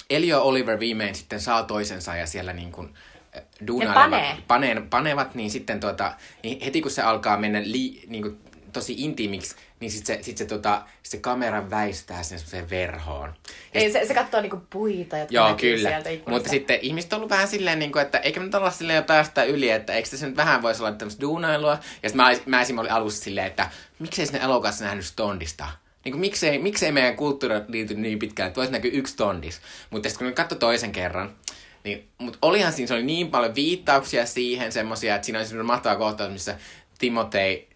Elio 0.10 0.42
Oliver 0.42 0.80
viimein 0.80 1.16
sitten 1.16 1.42
saa 1.42 1.64
toisensa 1.64 2.16
ja 2.16 2.28
siellä 2.28 2.54
niin 2.54 2.72
kuin 2.72 2.94
äh, 3.38 3.44
duunailevat, 3.68 4.10
panee. 4.10 4.38
paneen, 4.48 4.90
panevat, 4.90 5.36
niin 5.36 5.52
sitten 5.52 5.80
tota, 5.80 6.14
niin 6.44 6.62
heti 6.62 6.82
kun 6.82 6.92
se 6.92 7.02
alkaa 7.02 7.38
mennä 7.38 7.62
li, 7.64 8.04
niin 8.08 8.22
kuin, 8.22 8.40
tosi 8.78 8.96
intiimiksi, 8.98 9.56
niin 9.80 9.92
sitten 9.92 10.18
se, 10.18 10.24
sit 10.24 10.38
se, 10.38 10.46
tota, 10.46 10.82
se 11.04 11.18
kamera 11.18 11.70
väistää 11.70 12.24
sen 12.24 12.40
semmoiseen 12.40 12.70
verhoon. 12.70 13.34
Ja 13.74 13.82
Ei, 13.82 13.92
se, 13.92 14.06
se 14.06 14.14
katsoo 14.14 14.42
niinku 14.42 14.62
puita, 14.70 15.18
jotka 15.18 15.36
Joo, 15.36 15.56
kyllä. 15.56 15.90
sieltä 15.90 16.10
ikkunasta. 16.10 16.32
Mutta 16.32 16.50
sitten 16.50 16.80
ihmiset 16.82 17.14
on 17.14 17.18
ollut 17.18 17.30
vähän 17.30 17.48
silleen, 17.48 17.80
niin 17.80 17.92
kuin, 17.92 18.02
että 18.02 18.18
eikö 18.18 18.40
nyt 18.40 18.56
olla 18.56 18.72
silleen 18.72 18.98
jo 18.98 19.04
päästä 19.04 19.44
yli, 19.44 19.70
että 19.70 19.94
eikö 19.94 20.10
tässä 20.10 20.28
nyt 20.28 20.38
vähän 20.38 20.62
voisi 20.62 20.84
olla 20.84 20.92
tämmöistä 20.92 21.22
duunailua. 21.22 21.80
Ja 22.04 22.10
sitten 22.10 22.26
mä, 22.26 22.32
mä 22.46 22.62
esimerkiksi 22.62 22.80
olin 22.80 22.92
alussa 22.92 23.24
silleen, 23.24 23.48
että 23.48 23.70
miksei 24.00 24.26
sinne 24.26 24.40
elokuvassa 24.40 24.86
nähnyt 24.86 25.06
Stondista. 25.06 25.68
Niin 26.06 26.14
kuin, 26.14 26.22
miksei, 26.22 26.60
miksei 26.60 26.92
meidän 26.92 27.16
kulttuuri 27.16 27.56
liity 27.68 27.94
niin 27.94 28.20
pitkään, 28.20 28.48
että 28.48 28.58
voisi 28.58 28.72
näkyä 28.72 28.92
yksi 28.94 29.14
Stondis. 29.14 29.62
Mutta 29.90 30.10
sitten 30.10 30.20
kun 30.20 30.28
nyt 30.28 30.36
katsoi 30.36 30.60
toisen 30.60 30.92
kerran, 30.92 31.36
Niin, 31.84 32.08
mutta 32.18 32.40
olihan 32.42 32.74
siinä, 32.74 32.88
se 32.88 32.94
oli 32.94 33.04
niin 33.04 33.32
paljon 33.32 33.56
viittauksia 33.56 34.26
siihen, 34.26 34.72
semmosia, 34.72 35.16
että 35.16 35.26
siinä 35.26 35.40
oli 35.40 35.46
semmoinen 35.46 35.66
mahtava 35.66 35.96
kohtaus, 35.96 36.32
missä 36.32 36.58
Timotei 37.00 37.67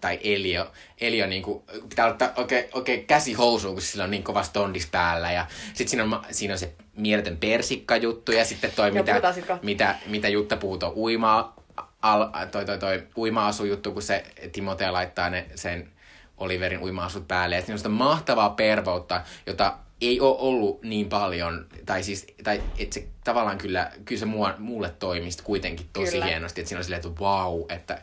tai 0.00 0.18
Elio, 0.24 0.72
Elio 1.00 1.26
niin 1.26 1.42
kuin, 1.42 1.62
pitää 1.88 2.06
ottaa 2.06 2.32
oikein, 2.36 2.64
oikein 2.72 3.06
käsi 3.06 3.32
housuun, 3.32 3.74
kun 3.74 3.82
sillä 3.82 4.04
on 4.04 4.10
niin 4.10 4.22
kova 4.22 4.42
stondis 4.42 4.86
päällä. 4.86 5.32
Ja 5.32 5.46
sitten 5.66 5.88
siinä 5.88 6.04
on, 6.04 6.22
siinä 6.30 6.54
on 6.54 6.58
se 6.58 6.72
mieletön 6.96 7.36
persikka-juttu 7.36 8.32
ja 8.32 8.44
sitten 8.44 8.72
toi, 8.76 8.88
Joo, 8.88 9.04
mitä, 9.04 9.34
mitä, 9.62 9.94
mitä 10.06 10.28
Jutta 10.28 10.56
puhuu, 10.56 10.78
tuo 10.78 10.92
uima, 10.96 11.54
al, 12.02 12.26
toi, 12.50 12.64
toi, 12.64 12.78
toi, 12.78 13.02
uima-asujuttu, 13.16 13.92
kun 13.92 14.02
se 14.02 14.24
Timotea 14.52 14.92
laittaa 14.92 15.30
ne, 15.30 15.46
sen 15.54 15.90
Oliverin 16.38 16.82
uima-asut 16.82 17.28
päälle. 17.28 17.54
Ja 17.56 17.60
siinä 17.60 17.74
on 17.74 17.78
sitä 17.78 17.88
mahtavaa 17.88 18.50
pervoutta, 18.50 19.22
jota 19.46 19.78
ei 20.00 20.20
ole 20.20 20.36
ollut 20.38 20.82
niin 20.82 21.08
paljon, 21.08 21.66
tai 21.86 22.02
siis, 22.02 22.26
tai 22.44 22.62
että 22.78 22.94
se 22.94 23.06
tavallaan 23.24 23.58
kyllä, 23.58 23.92
kyllä 24.04 24.18
se 24.18 24.26
mua, 24.26 24.54
mulle 24.58 24.94
toimii 24.98 25.30
sit 25.30 25.42
kuitenkin 25.42 25.86
tosi 25.92 26.12
Kyllä. 26.12 26.24
hienosti, 26.24 26.60
että 26.60 26.68
siinä 26.68 26.78
on 26.78 26.84
silleen, 26.84 27.02
että 27.06 27.22
wow, 27.22 27.62
että 27.68 28.02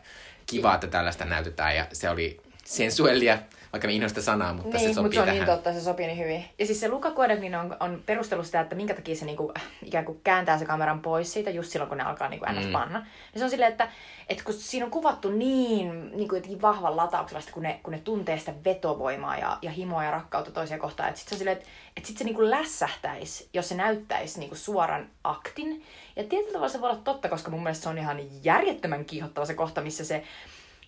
kiva, 0.50 0.74
että 0.74 0.86
tällaista 0.86 1.24
näytetään, 1.24 1.76
ja 1.76 1.86
se 1.92 2.10
oli 2.10 2.40
sensuellia, 2.64 3.38
vaikka 3.72 3.88
mä 3.88 3.92
inhoan 3.92 4.08
sitä 4.08 4.22
sanaa, 4.22 4.52
mutta 4.52 4.76
niin, 4.76 4.88
se 4.88 4.94
sopii 4.94 5.02
mutta 5.02 5.14
se 5.14 5.20
on 5.20 5.26
tähän. 5.26 5.40
niin 5.40 5.56
totta, 5.56 5.72
se 5.72 5.80
sopii 5.80 6.06
niin 6.06 6.18
hyvin. 6.18 6.44
Ja 6.58 6.66
siis 6.66 6.80
se 6.80 6.88
Luka 6.88 7.10
Guadagnino 7.10 7.60
on, 7.60 7.76
on 7.80 8.02
perustellut 8.06 8.46
sitä, 8.46 8.60
että 8.60 8.74
minkä 8.76 8.94
takia 8.94 9.16
se 9.16 9.24
niinku, 9.24 9.52
ikään 9.84 10.04
kuin 10.04 10.20
kääntää 10.24 10.58
se 10.58 10.64
kameran 10.64 11.00
pois 11.00 11.32
siitä 11.32 11.50
just 11.50 11.70
silloin, 11.70 11.88
kun 11.88 11.98
ne 11.98 12.04
alkaa 12.04 12.28
niinku 12.28 12.46
ns. 12.52 12.66
Mm. 12.66 12.72
panna. 12.72 13.06
Ja 13.32 13.38
se 13.38 13.44
on 13.44 13.50
silleen, 13.50 13.70
että, 13.70 13.88
että 14.28 14.44
kun 14.44 14.54
siinä 14.54 14.84
on 14.84 14.90
kuvattu 14.90 15.30
niin, 15.30 16.16
niin 16.16 16.28
kuin 16.28 16.36
jotenkin 16.36 16.62
vahvan 16.62 16.96
latauksella, 16.96 17.40
sitä, 17.40 17.52
kun 17.52 17.62
ne, 17.62 17.80
kun 17.82 17.92
ne 17.92 17.98
tuntee 17.98 18.38
sitä 18.38 18.54
vetovoimaa 18.64 19.38
ja, 19.38 19.58
ja 19.62 19.70
himoa 19.70 20.04
ja 20.04 20.10
rakkautta 20.10 20.50
toisia 20.50 20.78
kohtaan, 20.78 21.08
että 21.08 21.20
sit 21.20 21.28
se 21.28 21.34
on 21.34 21.38
silleen, 21.38 21.56
että, 21.56 21.68
että 21.96 22.06
sit 22.06 22.18
se 22.18 22.24
niinku 22.24 22.50
lässähtäisi, 22.50 23.48
jos 23.54 23.68
se 23.68 23.74
näyttäisi 23.74 24.40
niinku 24.40 24.56
suoran 24.56 25.10
aktin. 25.24 25.84
Ja 26.18 26.24
tietyllä 26.24 26.52
tavalla 26.52 26.68
se 26.68 26.80
voi 26.80 26.90
olla 26.90 27.00
totta, 27.04 27.28
koska 27.28 27.50
mun 27.50 27.62
mielestä 27.62 27.82
se 27.82 27.88
on 27.88 27.98
ihan 27.98 28.20
järjettömän 28.44 29.04
kiihottava 29.04 29.46
se 29.46 29.54
kohta, 29.54 29.80
missä 29.80 30.04
se 30.04 30.22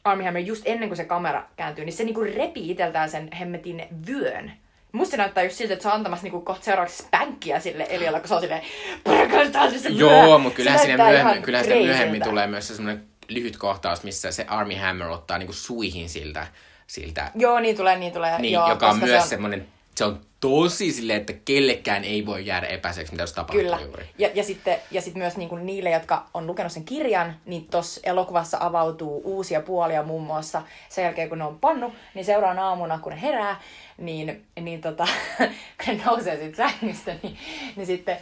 Armie 0.05 0.27
Hammer 0.27 0.43
just 0.43 0.63
ennen 0.67 0.89
kuin 0.89 0.97
se 0.97 1.05
kamera 1.05 1.45
kääntyy, 1.57 1.85
niin 1.85 1.93
se 1.93 2.05
niinku 2.05 2.21
repii 2.21 2.71
itseltään 2.71 3.11
sen 3.11 3.33
hemmetin 3.33 3.83
vyön. 4.07 4.53
Musta 4.93 5.11
se 5.11 5.17
näyttää 5.17 5.45
just 5.45 5.57
siltä, 5.57 5.73
että 5.73 5.83
se 5.83 5.89
on 5.89 5.95
antamassa 5.95 6.23
niinku 6.25 6.41
kohta 6.41 6.65
seuraavaksi 6.65 7.03
spänkkiä 7.03 7.61
sille 7.61 7.87
Eliolle, 7.91 8.21
kun 8.21 8.29
se 8.29 8.35
on 8.35 8.41
silleen, 8.41 8.63
"Perkele, 9.05 9.51
tää 9.51 9.63
on 9.63 9.79
se 9.79 9.89
vyö." 9.89 9.99
Joo, 9.99 10.39
mutta 10.39 10.57
kyllähän 10.57 10.87
näyttää 10.87 11.09
myöhemmin, 11.11 11.43
kyllähän 11.43 11.67
crazyltä. 11.67 11.87
myöhemmin 11.93 12.23
tulee 12.23 12.47
myös 12.47 12.69
se 12.69 12.75
semmoinen 12.77 13.05
lyhyt 13.29 13.57
kohtaus, 13.57 14.03
missä 14.03 14.33
se 14.33 14.45
Army 14.49 14.75
Hammer 14.75 15.09
ottaa 15.09 15.39
niinku 15.39 15.53
suihin 15.53 16.09
siltä, 16.09 16.47
siltä 16.87 17.31
Joo, 17.35 17.61
niin 17.61 17.77
tulee, 17.77 17.99
niin 17.99 18.13
tulee. 18.13 18.39
niin, 18.39 18.53
joo, 18.53 18.69
joka 18.69 18.89
on 18.89 18.99
myös 18.99 19.11
se 19.11 19.17
on, 19.17 19.29
semmoinen, 19.29 19.67
se 20.01 20.05
on 20.05 20.21
tosi 20.41 20.93
silleen, 20.93 21.21
että 21.21 21.33
kellekään 21.45 22.05
ei 22.05 22.27
voi 22.27 22.47
jäädä 22.47 22.67
epäiseksi, 22.67 23.13
mitä 23.13 23.23
jos 23.23 23.33
tapahtuu 23.33 23.61
Kyllä. 23.61 23.81
juuri. 23.81 24.09
Ja, 24.19 24.31
ja 24.35 24.45
sitten 24.45 24.79
ja 24.91 25.01
sit 25.01 25.15
myös 25.15 25.37
niinku 25.37 25.57
niille, 25.57 25.91
jotka 25.91 26.27
on 26.35 26.47
lukenut 26.47 26.73
sen 26.73 26.85
kirjan, 26.85 27.37
niin 27.47 27.67
tuossa 27.71 28.01
elokuvassa 28.05 28.59
avautuu 28.61 29.23
uusia 29.25 29.61
puolia 29.61 30.03
muun 30.03 30.23
muassa 30.23 30.63
sen 30.89 31.05
jälkeen, 31.05 31.29
kun 31.29 31.39
ne 31.39 31.45
on 31.45 31.59
pannu, 31.59 31.93
niin 32.15 32.25
seuraavana 32.25 32.69
aamuna, 32.69 32.99
kun 32.99 33.13
ne 33.13 33.23
herää, 33.23 33.61
niin, 33.99 34.47
niin 34.61 34.81
tota, 34.81 35.07
kun 35.85 35.97
ne 35.97 36.03
nousee 36.07 36.37
siitä 36.37 36.57
sängystä, 36.57 37.15
niin, 37.23 37.39
niin 37.77 37.87
sitten 37.87 38.17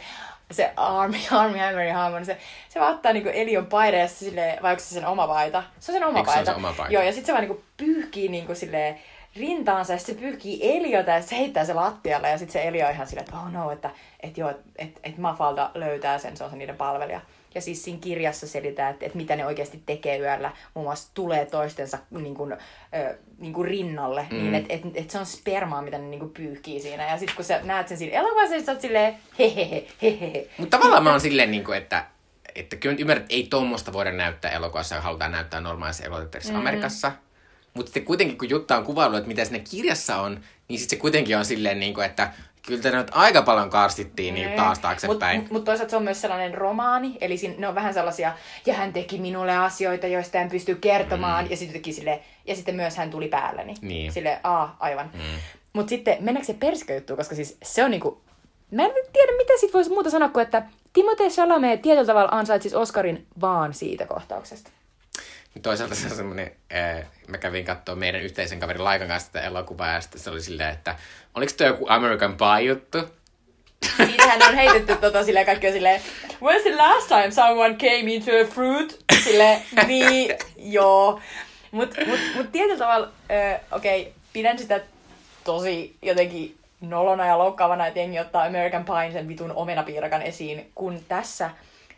se 0.51 0.73
Army, 0.75 1.17
Army 1.31 1.57
Hammerin 1.57 1.95
hahmo, 1.95 2.17
niin 2.17 2.25
se, 2.25 2.37
se 2.69 2.79
vaan 2.79 2.95
ottaa 2.95 3.13
niinku 3.13 3.29
Elion 3.29 3.67
ja 3.99 4.07
se 4.07 4.15
silleen, 4.15 4.61
vai 4.61 4.71
onko 4.71 4.83
se 4.83 4.93
sen 4.93 5.05
oma 5.05 5.27
paita? 5.27 5.63
Se 5.79 5.91
on 5.91 5.95
sen 5.97 6.07
oma 6.07 6.17
Eikö 6.17 6.31
se 6.31 6.35
paita. 6.35 6.51
se 6.51 6.57
oma 6.57 6.73
paita? 6.77 6.93
Joo, 6.93 7.03
ja 7.03 7.11
sitten 7.11 7.25
se 7.25 7.31
vaan 7.31 7.43
niinku 7.43 7.63
pyyhkii 7.77 8.27
niinku 8.27 8.55
silleen 8.55 8.99
rintaansa 9.35 9.93
ja 9.93 9.99
se 9.99 10.13
pyyhkii 10.13 10.77
Eliota 10.77 11.11
ja 11.11 11.21
se 11.21 11.37
heittää 11.37 11.65
se 11.65 11.73
lattialle 11.73 12.29
ja 12.29 12.37
sitten 12.37 12.53
se 12.53 12.67
Elio 12.67 12.89
ihan 12.89 13.07
silleen, 13.07 13.25
että 13.25 13.37
oh 13.37 13.51
no, 13.51 13.71
että 13.71 13.89
et 14.19 14.37
joo, 14.37 14.49
että 14.49 14.63
et, 14.75 14.99
et 15.03 15.17
Mafalda 15.17 15.71
löytää 15.73 16.17
sen, 16.17 16.37
se 16.37 16.43
on 16.43 16.49
se 16.49 16.55
niiden 16.55 16.77
palvelija. 16.77 17.21
Ja 17.55 17.61
siis 17.61 17.83
siinä 17.83 17.99
kirjassa 18.01 18.47
selitää, 18.47 18.89
että, 18.89 19.05
että 19.05 19.17
mitä 19.17 19.35
ne 19.35 19.45
oikeasti 19.45 19.83
tekee 19.85 20.17
yöllä. 20.17 20.51
Muun 20.73 20.85
muassa 20.85 21.11
tulee 21.13 21.45
toistensa 21.45 21.97
niin 22.09 22.35
kuin, 22.35 22.51
ö, 22.53 23.17
niin 23.37 23.53
kuin 23.53 23.67
rinnalle. 23.67 24.27
Mm. 24.31 24.37
Niin, 24.37 24.55
että 24.55 24.73
et, 24.73 24.81
et 24.95 25.09
se 25.09 25.19
on 25.19 25.25
spermaa, 25.25 25.81
mitä 25.81 25.97
ne 25.97 26.03
niin 26.03 26.19
kuin 26.19 26.31
pyyhkii 26.31 26.79
siinä. 26.79 27.09
Ja 27.09 27.17
sitten 27.17 27.35
kun 27.35 27.45
sä 27.45 27.59
näet 27.63 27.87
sen 27.87 27.97
siinä 27.97 28.19
elokuvassa, 28.19 28.55
niin 28.55 28.65
sä 28.65 28.71
oot 28.71 28.81
silleen 28.81 29.17
hehehe, 29.39 29.87
hehehe. 30.01 30.47
Mutta 30.57 30.77
tavallaan 30.77 31.03
mä 31.03 31.11
oon 31.11 31.21
silleen, 31.21 31.51
niin 31.51 31.63
kuin, 31.63 31.77
että, 31.77 32.05
että 32.55 32.75
kyllä 32.75 32.95
ymmärrät, 32.99 33.23
että 33.23 33.35
ei 33.35 33.47
tuommoista 33.49 33.93
voida 33.93 34.11
näyttää 34.11 34.51
elokuvassa, 34.51 34.95
ja 34.95 35.01
halutaan 35.01 35.31
näyttää 35.31 35.61
normaalissa 35.61 36.03
elokuvateatterissa 36.03 36.53
mm. 36.53 36.59
Amerikassa. 36.59 37.11
Mutta 37.79 37.89
sitten 37.89 38.05
kuitenkin, 38.05 38.37
kun 38.37 38.49
Jutta 38.49 38.77
on 38.77 38.83
kuvaillut, 38.83 39.17
että 39.17 39.27
mitä 39.27 39.45
siinä 39.45 39.65
kirjassa 39.71 40.17
on, 40.17 40.39
niin 40.67 40.79
sitten 40.79 40.97
se 40.97 41.01
kuitenkin 41.01 41.37
on 41.37 41.45
silleen, 41.45 41.79
niin 41.79 41.93
kuin, 41.93 42.05
että 42.05 42.31
kyllä 42.67 42.81
te 42.81 42.91
nyt 42.91 43.07
aika 43.11 43.41
paljon 43.41 43.69
karstittiin 43.69 44.33
niin 44.33 44.51
taas 44.51 44.79
taaksepäin. 44.79 45.39
Mutta 45.39 45.53
mut 45.53 45.63
toisaalta 45.63 45.89
se 45.89 45.95
on 45.95 46.03
myös 46.03 46.21
sellainen 46.21 46.53
romaani, 46.53 47.17
eli 47.21 47.37
siinä, 47.37 47.55
ne 47.57 47.67
on 47.67 47.75
vähän 47.75 47.93
sellaisia, 47.93 48.33
ja 48.65 48.73
hän 48.73 48.93
teki 48.93 49.17
minulle 49.17 49.57
asioita, 49.57 50.07
joista 50.07 50.37
en 50.37 50.49
pysty 50.49 50.75
kertomaan, 50.75 51.45
mm. 51.45 51.51
ja 51.51 51.57
sitten 51.57 51.93
sille, 51.93 52.19
ja 52.45 52.55
sitten 52.55 52.75
myös 52.75 52.97
hän 52.97 53.11
tuli 53.11 53.27
päälleni. 53.27 53.73
Niin. 53.81 54.13
Sille, 54.13 54.39
aa, 54.43 54.77
aivan. 54.79 55.09
Mm. 55.13 55.39
Mutta 55.73 55.89
sitten, 55.89 56.17
mennäänkö 56.19 56.45
se 56.45 56.53
persikajuttuun, 56.53 57.17
koska 57.17 57.35
siis 57.35 57.57
se 57.63 57.83
on 57.83 57.91
niinku, 57.91 58.21
mä 58.71 58.83
en 58.83 58.91
tiedä, 59.13 59.31
mitä 59.37 59.53
sit 59.59 59.73
voisi 59.73 59.89
muuta 59.89 60.09
sanoa, 60.09 60.29
kuin 60.29 60.43
että 60.43 60.63
Timothée 60.93 61.29
Chalamet 61.29 61.81
tietyllä 61.81 62.07
tavalla 62.07 62.29
ansaitsisi 62.31 62.75
Oscarin 62.75 63.27
vaan 63.41 63.73
siitä 63.73 64.05
kohtauksesta. 64.05 64.71
Toisaalta 65.61 65.95
se 65.95 66.07
on 66.07 66.15
semmoinen, 66.15 66.51
äh, 66.75 67.05
mä 67.27 67.37
kävin 67.37 67.65
katsoa 67.65 67.95
meidän 67.95 68.21
yhteisen 68.21 68.59
kaverin 68.59 68.83
Laikan 68.83 69.07
kanssa 69.07 69.31
tätä 69.31 69.45
elokuvaa, 69.45 69.93
ja 69.93 70.01
sitten 70.01 70.21
se 70.21 70.29
oli 70.29 70.41
silleen, 70.41 70.73
että 70.73 70.95
oliko 71.35 71.51
toi 71.57 71.67
joku 71.67 71.85
American 71.89 72.37
Pie-juttu? 72.37 72.97
Siitähän 73.97 74.43
on 74.49 74.55
heitetty 74.55 74.95
tota 74.95 75.23
silleen 75.25 75.45
kaikki 75.45 75.67
on 75.67 75.73
silleen, 75.73 76.01
when's 76.43 76.61
the 76.61 76.75
last 76.75 77.07
time 77.07 77.31
someone 77.31 77.73
came 77.75 78.13
into 78.13 78.31
a 78.31 78.45
fruit? 78.45 78.99
Silleen, 79.23 79.61
niin, 79.87 80.35
joo. 80.57 81.21
Mut, 81.71 81.95
mut, 82.07 82.19
mut 82.35 82.51
tietyllä 82.51 82.77
tavalla, 82.77 83.11
äh, 83.31 83.61
okei, 83.71 84.01
okay, 84.01 84.13
pidän 84.33 84.59
sitä 84.59 84.81
tosi 85.43 85.95
jotenkin 86.01 86.57
nolona 86.81 87.27
ja 87.27 87.37
loukkaavana, 87.37 87.87
että 87.87 87.99
jengi 87.99 88.19
ottaa 88.19 88.43
American 88.43 88.85
Pie 88.85 89.11
sen 89.11 89.27
vitun 89.27 89.51
omenapiirakan 89.51 90.21
esiin, 90.21 90.71
kun 90.75 91.05
tässä 91.07 91.49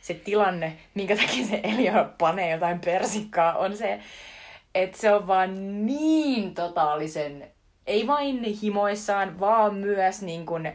se 0.01 0.13
tilanne, 0.13 0.77
minkä 0.93 1.15
takia 1.15 1.45
se 1.45 1.59
Elio 1.63 2.05
panee 2.17 2.51
jotain 2.51 2.79
persikkaa, 2.79 3.57
on 3.57 3.77
se, 3.77 3.99
että 4.75 4.97
se 4.97 5.13
on 5.13 5.27
vaan 5.27 5.85
niin 5.85 6.53
totaalisen, 6.53 7.51
ei 7.87 8.07
vain 8.07 8.43
himoissaan, 8.43 9.39
vaan 9.39 9.75
myös 9.75 10.21
niin 10.21 10.45
kuin, 10.45 10.71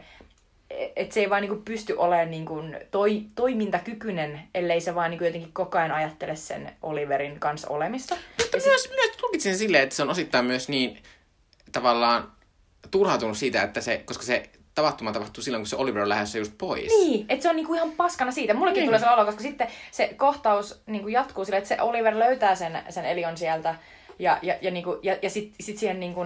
että 0.95 1.13
se 1.13 1.19
ei 1.19 1.29
vaan 1.29 1.41
niinku 1.41 1.61
pysty 1.65 1.93
olemaan 1.93 2.31
niinku 2.31 2.63
toi, 2.91 3.23
toimintakykyinen, 3.35 4.41
ellei 4.55 4.81
se 4.81 4.95
vaan 4.95 5.11
niinku 5.11 5.25
jotenkin 5.25 5.53
koko 5.53 5.77
ajan 5.77 5.91
ajattele 5.91 6.35
sen 6.35 6.71
Oliverin 6.81 7.39
kanssa 7.39 7.67
olemista. 7.69 8.15
Mutta 8.37 8.57
myös, 8.65 8.89
myös 8.89 9.17
tulkitsin 9.17 9.51
sen 9.51 9.59
silleen, 9.59 9.83
että 9.83 9.95
se 9.95 10.01
on 10.01 10.09
osittain 10.09 10.45
myös 10.45 10.69
niin 10.69 11.03
tavallaan 11.71 12.31
turhautunut 12.91 13.37
siitä, 13.37 13.61
että 13.63 13.81
se, 13.81 13.97
koska 14.05 14.23
se 14.23 14.49
tapahtuma 14.81 15.11
tapahtuu 15.11 15.43
silloin, 15.43 15.61
kun 15.61 15.67
se 15.67 15.75
Oliver 15.75 16.01
on 16.01 16.09
lähdössä 16.09 16.37
just 16.37 16.53
pois. 16.57 16.87
Niin, 16.87 17.25
että 17.29 17.43
se 17.43 17.49
on 17.49 17.55
niinku 17.55 17.73
ihan 17.73 17.91
paskana 17.91 18.31
siitä. 18.31 18.53
Mullekin 18.53 18.79
Niin. 18.79 18.87
tulee 18.87 18.99
se 18.99 19.09
olo, 19.09 19.25
koska 19.25 19.41
sitten 19.41 19.67
se 19.91 20.13
kohtaus 20.17 20.81
niinku 20.85 21.07
jatkuu 21.07 21.45
sille, 21.45 21.57
että 21.57 21.67
se 21.67 21.81
Oliver 21.81 22.19
löytää 22.19 22.55
sen, 22.55 22.83
sen 22.89 23.05
Elion 23.05 23.37
sieltä 23.37 23.75
ja, 24.19 24.39
ja, 24.41 24.55
ja, 24.61 24.71
niinku, 24.71 24.99
ja, 25.03 25.17
ja 25.21 25.29
sitten 25.29 25.65
sit 25.65 25.77
siihen 25.77 25.99
niinku, 25.99 26.25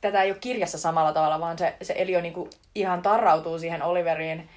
tätä 0.00 0.22
ei 0.22 0.30
ole 0.30 0.38
kirjassa 0.40 0.78
samalla 0.78 1.12
tavalla, 1.12 1.40
vaan 1.40 1.58
se, 1.58 1.74
se 1.82 1.94
Elio 1.96 2.20
niinku 2.20 2.50
ihan 2.74 3.02
tarrautuu 3.02 3.58
siihen 3.58 3.82
Oliveriin, 3.82 4.48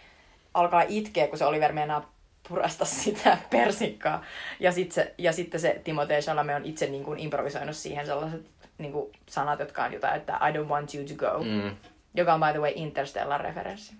alkaa 0.54 0.84
itkeä, 0.88 1.28
kun 1.28 1.38
se 1.38 1.46
Oliver 1.46 1.74
meinaa 1.74 2.12
purasta 2.50 2.86
sitä 2.86 3.38
persikkaa. 3.50 4.24
Ja, 4.60 4.72
sit 4.72 4.91
se, 4.91 5.14
ja 5.18 5.34
sitten 5.34 5.60
se 5.60 5.82
Timothée 5.84 6.22
Chalamet 6.22 6.56
on 6.56 6.66
itse 6.66 6.88
niinku 6.88 7.14
improvisoinut 7.18 7.76
siihen 7.76 8.06
sellaiset 8.06 8.46
niinku 8.78 9.12
sanat, 9.30 9.60
jotka 9.60 9.84
on 9.84 9.93
jotain, 9.93 10.16
että 10.16 10.34
I 10.34 10.52
don't 10.58 10.70
want 10.70 10.93
you 10.96 11.06
to 11.08 11.14
go. 11.16 11.43
Mm. 11.43 11.76
Joka 12.16 12.34
on 12.34 12.39
by 12.39 12.51
the 12.51 12.59
way 12.59 12.72
Interstellar-referenssi. 12.76 13.93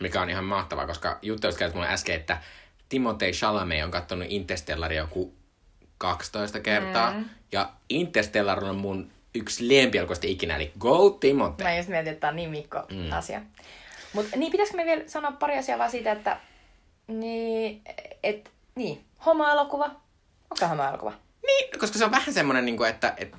Mikä 0.00 0.20
on 0.20 0.30
ihan 0.30 0.44
mahtavaa, 0.44 0.86
koska 0.86 1.18
Jutta 1.22 1.46
just 1.46 1.74
mulle 1.74 1.88
äsken, 1.88 2.16
että 2.16 2.38
Timothée 2.88 3.32
Chalamet 3.32 3.84
on 3.84 3.90
katsonut 3.90 4.26
Interstellaria 4.30 5.02
joku 5.02 5.34
12 5.98 6.60
kertaa. 6.60 7.12
Mm. 7.12 7.24
Ja 7.52 7.70
Interstellar 7.88 8.64
on 8.64 8.76
mun 8.76 9.10
yksi 9.34 9.68
lempielkoista 9.68 10.26
ikinä, 10.26 10.56
eli 10.56 10.72
Go 10.78 11.18
Timothée. 11.20 11.62
Mä 11.62 11.76
just 11.76 11.88
mietin, 11.88 12.12
että 12.12 12.20
tämä 12.20 12.28
on 12.28 12.36
niin 12.36 12.50
Mikko 12.50 12.82
mm. 12.90 13.12
asia. 13.12 13.40
Mutta 14.12 14.36
niin, 14.36 14.52
pitäisikö 14.52 14.76
me 14.76 14.84
vielä 14.84 15.02
sanoa 15.06 15.32
pari 15.32 15.58
asiaa 15.58 15.78
vaan 15.78 15.90
siitä, 15.90 16.12
että 16.12 16.40
niin, 17.06 17.82
et, 18.22 18.50
niin, 18.74 19.04
homo-elokuva. 19.26 19.84
Onko 20.50 20.66
homo-elokuva? 20.68 21.12
Niin, 21.46 21.80
koska 21.80 21.98
se 21.98 22.04
on 22.04 22.10
vähän 22.10 22.34
semmoinen, 22.34 22.64
niin 22.64 22.76
kuin, 22.76 22.90
että, 22.90 23.14
että, 23.16 23.38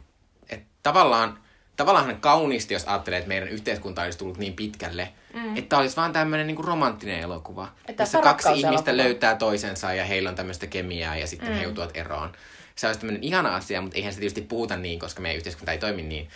että 0.49 0.67
tavallaan, 0.83 1.39
tavallaan 1.83 2.21
kauniisti, 2.21 2.73
jos 2.73 2.83
ajattelee, 2.85 3.19
että 3.19 3.27
meidän 3.27 3.49
yhteiskunta 3.49 4.01
olisi 4.01 4.17
tullut 4.17 4.37
niin 4.37 4.53
pitkälle, 4.53 5.13
mm. 5.33 5.57
että 5.57 5.77
olisi 5.77 5.95
vaan 5.95 6.13
tämmöinen 6.13 6.47
niin 6.47 6.63
romanttinen 6.63 7.19
elokuva, 7.19 7.71
Että 7.87 8.03
missä 8.03 8.21
kaksi 8.21 8.49
ihmistä 8.55 8.97
löytää 8.97 9.35
toisensa 9.35 9.93
ja 9.93 10.05
heillä 10.05 10.29
on 10.29 10.35
tämmöistä 10.35 10.67
kemiaa 10.67 11.15
ja 11.15 11.27
sitten 11.27 11.49
mm. 11.49 11.55
he 11.55 11.63
joutuvat 11.63 11.97
eroon. 11.97 12.31
Se 12.75 12.87
olisi 12.87 12.99
tämmöinen 12.99 13.23
ihana 13.23 13.55
asia, 13.55 13.81
mutta 13.81 13.97
eihän 13.97 14.13
se 14.13 14.19
tietysti 14.19 14.41
puhuta 14.41 14.77
niin, 14.77 14.99
koska 14.99 15.21
meidän 15.21 15.37
yhteiskunta 15.37 15.71
ei 15.71 15.77
toimi 15.77 16.01
niin. 16.01 16.29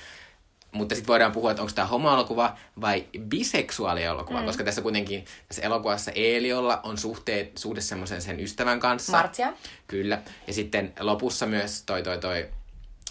mutta 0.72 0.96
sitten 0.96 1.08
voidaan 1.08 1.32
puhua, 1.32 1.52
että 1.52 1.62
onko 1.64 1.74
tämä 1.76 1.88
homoelokuva 1.88 2.58
vai 2.82 3.06
biseksuaalielokuva, 3.20 4.40
mm. 4.40 4.46
koska 4.46 4.64
tässä 4.64 4.82
kuitenkin 4.82 5.26
tässä 5.48 5.62
elokuvassa 5.62 6.12
Eeliolla 6.16 6.80
on 6.84 6.98
suhteet, 6.98 7.58
suhde 7.58 7.82
semmoisen 7.82 8.22
sen 8.22 8.40
ystävän 8.40 8.80
kanssa. 8.80 9.18
Martsia. 9.18 9.54
Kyllä. 9.88 10.22
Ja 10.48 10.54
sitten 10.54 10.94
lopussa 11.00 11.46
myös 11.46 11.84
toi, 11.86 12.04
toi, 12.04 12.18
toi 12.18 12.48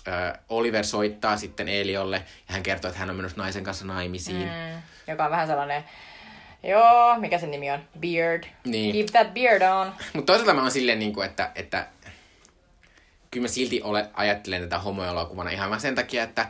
ö, 0.08 0.38
Oliver 0.48 0.84
soittaa 0.84 1.36
sitten 1.36 1.68
Eeliolle 1.68 2.16
ja 2.16 2.54
hän 2.54 2.62
kertoo, 2.62 2.88
että 2.88 2.98
hän 2.98 3.10
on 3.10 3.16
menossa 3.16 3.38
naisen 3.38 3.64
kanssa 3.64 3.84
naimisiin. 3.84 4.48
Mm, 4.48 4.82
joka 5.08 5.24
on 5.24 5.30
vähän 5.30 5.46
sellainen, 5.46 5.84
joo, 6.62 7.18
mikä 7.18 7.38
sen 7.38 7.50
nimi 7.50 7.70
on? 7.70 7.80
Beard. 8.00 8.44
Niin. 8.64 8.92
Keep 8.92 9.06
that 9.06 9.34
beard 9.34 9.62
on. 9.62 9.94
Mutta 10.12 10.32
toisaalta 10.32 10.54
mä 10.54 10.62
oon 10.62 10.70
silleen, 10.70 10.98
niin 10.98 11.12
kuin, 11.12 11.26
että, 11.26 11.50
että 11.54 11.86
kyllä 13.30 13.44
mä 13.44 13.48
silti 13.48 13.82
ole, 13.82 14.10
ajattelen 14.14 14.60
tätä 14.60 14.78
homoelokuvana 14.78 15.50
ihan 15.50 15.70
vaan 15.70 15.80
sen 15.80 15.94
takia, 15.94 16.22
että, 16.22 16.48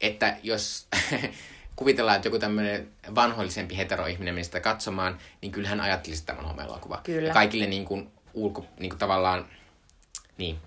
että 0.00 0.36
jos 0.42 0.88
kuvitellaan, 1.76 2.16
että 2.16 2.26
joku 2.28 2.38
tämmöinen 2.38 2.88
vanhoillisempi 3.14 3.76
heteroihminen 3.76 4.34
menisi 4.34 4.48
sitä 4.48 4.60
katsomaan, 4.60 5.18
niin 5.42 5.52
kyllähän 5.52 5.80
ajattelisi 5.80 6.26
tämän 6.26 6.44
homoelokuva. 6.44 7.00
Kyllä. 7.02 7.28
Ja 7.28 7.34
kaikille 7.34 7.66
niin 7.66 7.84
kuin, 7.84 8.10
ulko, 8.34 8.66
niin 8.78 8.90
kuin 8.90 8.98
tavallaan, 8.98 9.46
niin, 10.38 10.58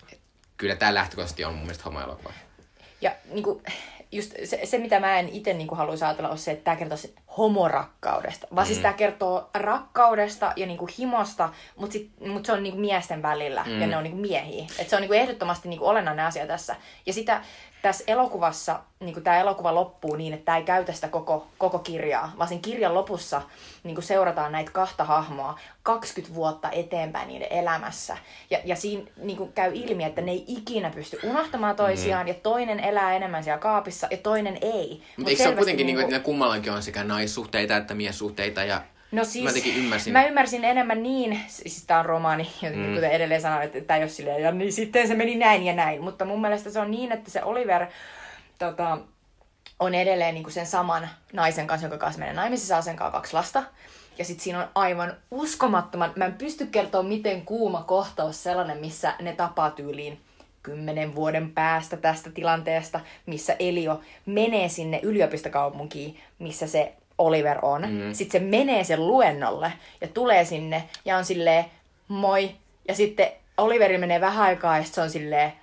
kyllä 0.60 0.76
tämä 0.76 0.94
lähtökohtaisesti 0.94 1.46
on 1.46 1.54
mun 1.54 1.62
mielestä 1.62 1.84
homoelokuva. 1.84 2.34
Ja 3.02 3.12
niin 3.32 3.44
kuin, 3.44 3.64
just 4.12 4.34
se, 4.44 4.60
se, 4.64 4.78
mitä 4.78 5.00
mä 5.00 5.20
en 5.20 5.30
itse 5.30 5.54
niin 5.54 5.68
haluaisi 5.72 6.06
ajatella, 6.06 6.30
on 6.30 6.38
se, 6.38 6.52
että 6.52 6.64
tämä 6.64 6.76
kertoo 6.76 6.98
homorakkaudesta. 7.38 8.48
Vaan 8.56 8.68
mm. 8.68 8.68
siis 8.68 8.80
tämä 8.80 8.94
kertoo 8.94 9.50
rakkaudesta 9.54 10.54
ja 10.56 10.66
niin 10.66 10.78
kuin 10.78 10.92
himosta, 11.00 11.50
mutta, 11.76 11.94
sit, 11.94 12.12
mut 12.28 12.46
se 12.46 12.52
on 12.52 12.64
niin 12.64 12.74
kuin 12.74 12.82
miesten 12.82 13.22
välillä 13.22 13.64
mm. 13.64 13.82
ja 13.82 13.88
ne 13.88 13.98
on 13.98 14.04
niin 14.04 14.12
kuin 14.12 14.22
miehiä. 14.22 14.66
Et 14.80 14.90
se 14.90 14.96
on 14.96 15.02
niin 15.02 15.10
kuin 15.10 15.20
ehdottomasti 15.20 15.70
niin 15.70 15.80
kuin 15.80 15.90
olennainen 15.90 16.26
asia 16.26 16.48
tässä. 16.48 16.76
Ja 17.06 17.14
sitä 17.14 17.42
tässä 17.82 18.04
elokuvassa, 18.08 18.80
niin 19.00 19.24
tämä 19.24 19.40
elokuva 19.40 19.76
loppuu 19.76 20.16
niin, 20.16 20.34
että 20.34 20.46
tämä 20.46 20.58
ei 20.58 20.64
käytä 20.64 20.94
sitä 20.94 21.08
koko, 21.08 21.48
koko 21.58 21.80
kirjaa, 21.80 22.34
vaan 22.38 22.50
sen 22.50 22.60
kirjan 22.60 22.94
lopussa 22.94 23.42
niin 23.84 24.04
seurataan 24.04 24.52
näitä 24.52 24.72
kahta 24.72 25.04
hahmoa 25.04 25.60
20 25.84 26.36
vuotta 26.36 26.72
eteenpäin 26.72 27.28
niiden 27.28 27.48
elämässä. 27.52 28.18
Ja, 28.50 28.60
ja 28.66 28.76
siinä 28.76 29.04
niin 29.18 29.54
käy 29.54 29.72
ilmi, 29.74 30.04
että 30.04 30.22
ne 30.22 30.32
ei 30.32 30.46
ikinä 30.48 30.90
pysty 30.90 31.20
unohtamaan 31.24 31.76
toisiaan, 31.76 32.26
mm. 32.26 32.28
ja 32.28 32.34
toinen 32.34 32.80
elää 32.80 33.16
enemmän 33.16 33.44
siellä 33.44 33.60
kaapissa, 33.60 34.08
ja 34.12 34.18
toinen 34.18 34.58
ei. 34.62 34.90
Mutta 34.90 35.14
Mut 35.18 35.28
eikö 35.28 35.44
se 35.44 35.50
ole 35.50 35.58
kuitenkin, 35.58 35.86
niin 35.86 35.96
kuin, 35.96 36.06
että 36.06 36.20
kummallakin 36.20 36.72
on 36.72 36.84
sekä 36.84 37.04
naissuhteita 37.04 37.78
että 37.78 37.94
miessuhteita, 37.94 38.64
ja 38.64 38.82
No 39.12 39.24
siis, 39.24 39.66
mä, 39.66 39.72
ymmärsin. 39.76 40.14
mä 40.14 40.26
ymmärsin 40.26 40.66
enemmän 40.66 41.04
niin, 41.04 41.40
siis 41.48 41.86
tämä 41.86 42.00
on 42.00 42.06
romaani, 42.06 42.52
mm. 42.62 42.94
kuten 42.96 43.12
edelleen 43.12 43.42
sanoin, 43.42 43.64
että 43.64 43.82
tämä 43.82 43.98
ei 43.98 44.04
ole 44.04 44.10
silleen, 44.10 44.42
ja 44.42 44.52
niin 44.52 44.74
sitten 44.74 45.08
se 45.08 45.16
meni 45.16 45.36
näin 45.36 45.64
ja 45.64 45.74
näin, 45.74 46.04
mutta 46.04 46.26
mun 46.26 46.42
mielestä 46.42 46.70
se 46.70 46.80
on 46.80 46.92
niin, 46.92 47.12
että 47.12 47.32
se 47.32 47.44
Oliver 47.44 47.88
tota, 48.58 48.98
on 49.80 49.96
edelleen 49.96 50.34
niin 50.34 50.44
kuin 50.44 50.54
sen 50.54 50.66
saman 50.66 51.10
naisen 51.34 51.68
kanssa, 51.68 51.86
jonka 51.86 51.98
kanssa 51.98 52.20
menee 52.20 52.34
naimisissa, 52.34 52.68
saa 52.68 52.82
sen 52.82 52.96
kanssa 52.96 53.12
kaksi 53.12 53.34
lasta. 53.34 53.64
Ja 54.18 54.26
sitten 54.26 54.44
siinä 54.44 54.60
on 54.64 54.70
aivan 54.76 55.14
uskomattoman, 55.32 56.14
mä 56.16 56.26
en 56.26 56.34
pysty 56.34 56.66
kertoa 56.66 57.04
miten 57.04 57.42
kuuma 57.42 57.84
kohtaus 57.84 58.44
sellainen, 58.44 58.78
missä 58.78 59.14
ne 59.22 59.34
tapaa 59.34 59.72
tyyliin 59.72 60.20
kymmenen 60.64 61.16
vuoden 61.16 61.52
päästä 61.52 61.98
tästä 61.98 62.32
tilanteesta, 62.32 63.00
missä 63.26 63.56
Elio 63.60 64.02
menee 64.26 64.70
sinne 64.70 65.00
yliopistokaupunkiin, 65.04 66.20
missä 66.40 66.68
se 66.68 66.94
Oliver 67.20 67.58
on. 67.62 67.82
Mm. 67.82 68.14
Sitten 68.14 68.42
se 68.42 68.48
menee 68.48 68.84
sen 68.84 69.08
luennolle 69.08 69.74
ja 70.02 70.08
tulee 70.08 70.46
sinne 70.46 70.84
ja 71.06 71.18
on 71.18 71.26
silleen 71.26 71.66
moi. 72.08 72.52
Ja 72.88 72.96
sitten 72.96 73.28
Oliveri 73.58 73.98
menee 73.98 74.22
vähän 74.22 74.46
aikaa 74.46 74.78
ja 74.78 74.84
se 74.84 75.02
on 75.02 75.10
silleen 75.10 75.54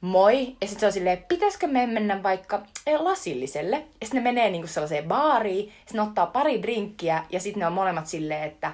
moi. 0.00 0.56
Ja 0.60 0.66
sitten 0.66 0.80
se 0.80 0.86
on 0.86 0.92
silleen, 0.92 1.24
pitäisikö 1.28 1.66
me 1.66 1.86
mennä 1.86 2.22
vaikka 2.22 2.62
eh, 2.86 3.00
lasilliselle? 3.00 3.76
Ja 3.76 4.06
sitten 4.06 4.24
ne 4.24 4.30
menee 4.30 4.50
niinku 4.50 4.68
sellaiseen 4.68 5.04
baariin, 5.04 5.72
sitten 5.86 6.00
ottaa 6.00 6.26
pari 6.26 6.62
drinkkiä 6.62 7.24
ja 7.30 7.40
sitten 7.40 7.60
ne 7.60 7.66
on 7.66 7.72
molemmat 7.72 8.06
silleen, 8.06 8.42
että 8.42 8.72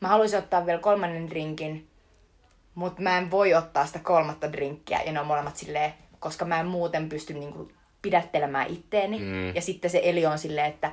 mä 0.00 0.08
haluaisin 0.08 0.38
ottaa 0.38 0.66
vielä 0.66 0.80
kolmannen 0.80 1.30
drinkin, 1.30 1.86
mutta 2.74 3.02
mä 3.02 3.18
en 3.18 3.30
voi 3.30 3.54
ottaa 3.54 3.86
sitä 3.86 3.98
kolmatta 3.98 4.52
drinkkiä. 4.52 5.02
Ja 5.06 5.12
ne 5.12 5.20
on 5.20 5.26
molemmat 5.26 5.56
silleen, 5.56 5.94
koska 6.20 6.44
mä 6.44 6.60
en 6.60 6.66
muuten 6.66 7.08
pysty 7.08 7.34
niinku 7.34 7.72
pidättelemään 8.02 8.66
itteeni. 8.70 9.18
Mm. 9.18 9.54
Ja 9.54 9.62
sitten 9.62 9.90
se 9.90 10.00
Eli 10.04 10.26
on 10.26 10.38
silleen, 10.38 10.66
että 10.66 10.92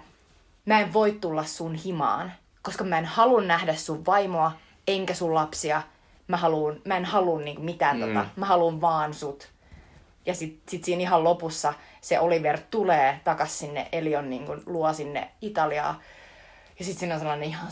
mä 0.65 0.79
en 0.79 0.93
voi 0.93 1.11
tulla 1.11 1.43
sun 1.43 1.75
himaan, 1.75 2.33
koska 2.61 2.83
mä 2.83 2.97
en 2.97 3.05
halua 3.05 3.41
nähdä 3.41 3.75
sun 3.75 4.05
vaimoa, 4.05 4.51
enkä 4.87 5.13
sun 5.13 5.33
lapsia. 5.33 5.81
Mä, 6.27 6.37
haluun, 6.37 6.81
mä 6.85 6.97
en 6.97 7.05
halua 7.05 7.39
niinku 7.39 7.61
mitään 7.61 7.97
mm. 7.97 8.07
tota, 8.07 8.25
mä 8.35 8.45
haluan 8.45 8.81
vaan 8.81 9.13
sut. 9.13 9.49
Ja 10.25 10.33
sit, 10.33 10.61
sit 10.69 10.83
siinä 10.83 11.01
ihan 11.01 11.23
lopussa 11.23 11.73
se 12.01 12.19
Oliver 12.19 12.59
tulee 12.71 13.19
takas 13.23 13.59
sinne 13.59 13.89
Elion 13.91 14.29
niinku 14.29 14.55
luo 14.65 14.93
sinne 14.93 15.31
Italiaa. 15.41 16.01
Ja 16.79 16.85
sitten 16.85 16.99
siinä 16.99 17.13
on 17.13 17.19
sellainen 17.19 17.49
ihan 17.49 17.71